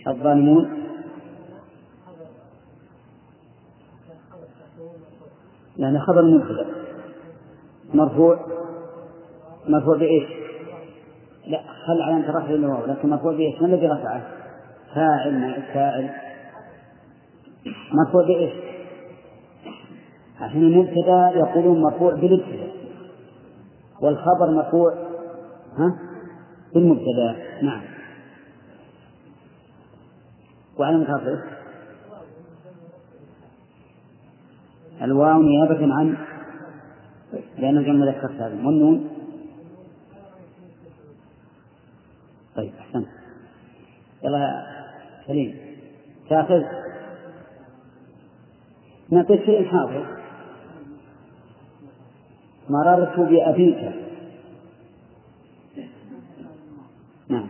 الظالمون؟ 0.07 0.81
يعني 5.77 5.99
خبر 5.99 6.21
مبتدا 6.21 6.65
مرفوع. 7.93 8.39
مرفوع 9.67 9.97
بإيش؟ 9.97 10.40
لا 11.47 11.61
خل 11.87 12.01
علامة 12.01 12.29
رفع 12.29 12.49
الواو 12.49 12.85
لكن 12.85 13.09
مرفوع 13.09 13.31
بإيش؟ 13.31 13.61
ما 13.61 13.67
الذي 13.67 13.87
رفعه؟ 13.87 14.21
فاعل 14.95 15.39
ما 15.39 15.53
فاعل 15.73 16.09
مرفوع 17.91 18.25
بإيش؟ 18.27 18.53
عشان 20.41 20.61
المبتدا 20.61 21.31
يقولون 21.35 21.81
مرفوع 21.81 22.13
بالابتداء 22.13 22.71
والخبر 24.01 24.51
مرفوع 24.51 24.93
ها 25.77 25.95
بالمبتدا 26.73 27.35
نعم 27.61 27.81
وعلامة 30.79 31.03
رفعه 31.03 31.43
الواو 35.01 35.41
نيابة 35.41 35.93
عن 35.93 36.17
لأنه 37.57 37.81
جمع 37.81 37.93
مذكر 37.93 38.31
سالم 38.37 38.65
والنون 38.65 39.09
طيب 42.55 42.73
أحسنت. 42.79 43.07
يلا 44.23 44.37
يا 44.37 44.65
سليم. 45.27 45.77
تأخذ. 46.29 46.63
نعطيك 49.09 49.45
شيء 49.45 49.67
حاضر. 49.67 50.21
مررت 52.69 53.19
بأبيك 53.19 53.93
نعم. 57.29 57.49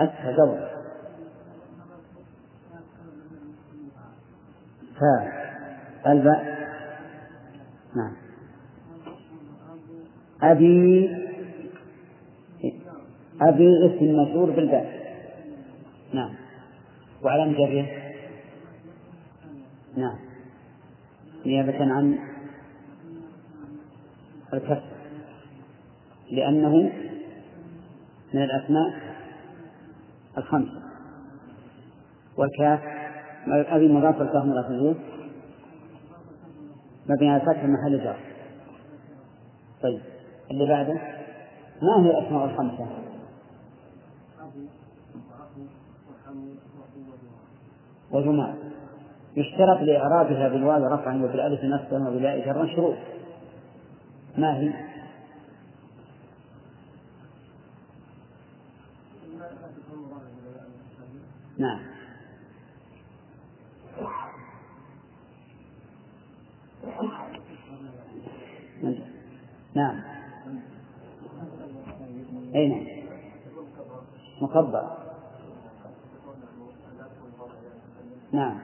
أسهل 0.00 0.36
دور 0.36 0.68
فاء 5.00 5.46
الباء 6.06 6.56
نعم 7.96 8.16
أبي 10.52 11.08
أبي 13.40 13.68
اسم 13.86 14.04
مشهور 14.04 14.50
بالباء. 14.50 15.16
نعم. 16.12 16.34
وعلى 17.22 17.54
جره 17.54 17.86
نعم. 19.96 20.18
نيابة 21.46 21.92
عن 21.92 22.18
الكسر 24.54 24.82
لأنه 26.30 26.92
من 28.34 28.42
الأسماء 28.42 29.16
الخمسة. 30.38 30.82
والكاف 32.36 32.80
أبي 33.48 33.88
مضاف 33.88 34.22
الكاف 34.22 34.44
مضاف 34.44 34.70
إليه. 34.70 34.94
مبني 37.08 37.30
على 37.30 37.42
الفتح 37.42 37.64
محل 37.64 38.04
جر. 38.04 38.16
طيب. 39.82 40.15
اللي 40.50 40.66
بعده 40.66 40.94
ما 41.82 42.06
هي 42.06 42.10
الأسماء 42.10 42.44
الخمسة؟ 42.44 42.86
وجمال 48.10 48.54
يشترط 49.36 49.80
لإعرابها 49.80 50.48
بالواو 50.48 50.86
رفعا 50.86 51.16
وبالألف 51.16 51.64
نصبا 51.64 52.08
وبالياء 52.08 52.46
جرا 52.46 52.66
شروط 52.66 52.96
ما 54.38 54.58
هي؟ 54.58 54.72
نعم 61.58 61.80
أي 72.54 72.68
نعم 72.68 72.86
مكبر 74.56 74.96
نعم. 78.32 78.58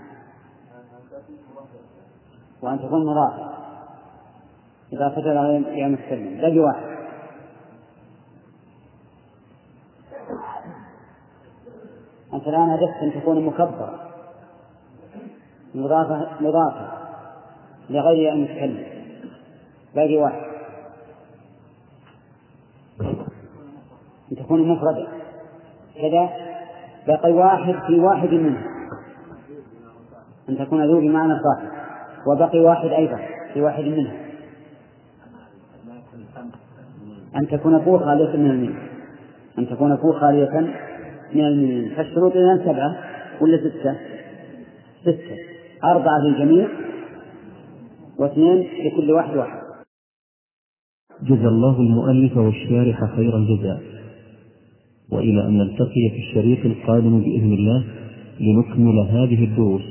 وأن 2.63 2.79
تكون 2.79 3.07
مضافة. 3.07 3.53
على 5.39 5.81
يا 5.81 5.89
مستلم 5.89 6.41
باقي 6.41 6.59
واحد. 6.59 6.93
أنت 12.33 12.49
الآن 12.49 12.71
هدفت 12.71 13.03
أن 13.03 13.21
تكون 13.21 13.47
مكبرة. 13.47 14.11
مضافة 15.75 16.31
مضافة. 16.41 16.93
لغير 17.91 18.33
المتكلم 18.33 19.05
باقي 19.95 20.17
واحد. 20.17 20.53
أن 24.33 24.37
تكون 24.37 24.69
مفردة. 24.69 25.22
كذا؟ 25.97 26.31
بقي 27.07 27.33
واحد 27.33 27.75
في 27.87 28.01
واحد 28.01 28.29
منها 28.29 28.65
أن 30.49 30.59
تكون 30.59 30.85
ذو 30.85 31.01
بمعنى 31.01 31.33
صاحب. 31.33 31.69
وبقي 32.27 32.61
واحد 32.61 32.89
أيضا 32.89 33.19
في 33.55 33.61
واحد 33.63 33.85
منها 33.85 34.17
أن 37.37 37.49
تكون 37.49 37.79
بوخة 37.79 38.15
ليس 38.15 38.35
من 38.35 38.51
المين 38.51 38.79
أن 39.59 39.69
تكون 39.69 39.97
فوق 39.97 40.17
خالية 40.17 40.61
من 41.35 41.45
الميم 41.47 41.95
فالشروط 41.97 42.33
إذا 42.37 42.65
سبعة 42.65 42.97
ولا 43.41 43.59
ستة؟ 43.59 43.97
ستة. 45.03 45.37
أربعة 45.85 46.19
للجميع 46.19 46.69
واثنين 48.19 48.69
لكل 48.85 49.11
واحد 49.11 49.37
واحد. 49.37 49.63
جزا 51.23 51.49
الله 51.49 51.77
المؤلف 51.81 52.37
والشارح 52.37 53.05
خير 53.17 53.37
الجزاء. 53.37 53.92
وإلى 55.13 55.47
أن 55.47 55.59
نلتقي 55.59 56.11
في 56.11 56.19
الشريط 56.19 56.67
القادم 56.67 57.21
بإذن 57.21 57.53
الله 57.53 57.85
لنكمل 58.41 58.99
هذه 58.99 59.45
الدروس. 59.45 59.83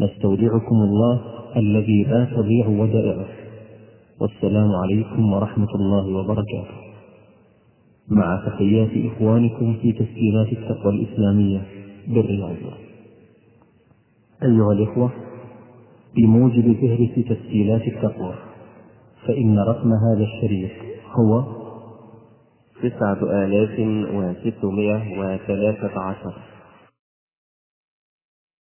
نستودعكم 0.00 0.76
الله 0.76 1.20
الذي 1.56 2.04
لا 2.04 2.24
تضيع 2.24 2.66
ودائعه. 2.68 3.26
والسلام 4.20 4.70
عليكم 4.82 5.32
ورحمة 5.32 5.74
الله 5.74 6.06
وبركاته. 6.06 6.64
مع 8.08 8.42
تحيات 8.46 8.90
إخوانكم 9.12 9.74
في 9.82 9.92
تسجيلات 9.92 10.52
التقوى 10.52 10.92
الإسلامية 10.92 11.62
بالرياض. 12.08 12.56
أيها 14.42 14.72
الإخوة 14.72 15.10
بموجب 16.16 16.76
فهرس 16.80 17.10
تسجيلات 17.28 17.82
التقوى 17.82 18.34
فإن 19.26 19.58
رقم 19.58 19.92
هذا 19.92 20.24
الشريط 20.24 20.70
هو 21.12 21.61
تسعة 22.82 23.44
آلاف 23.44 23.78
وستمائة 24.14 25.18
وثلاثة 25.18 26.00
عشر. 26.00 26.32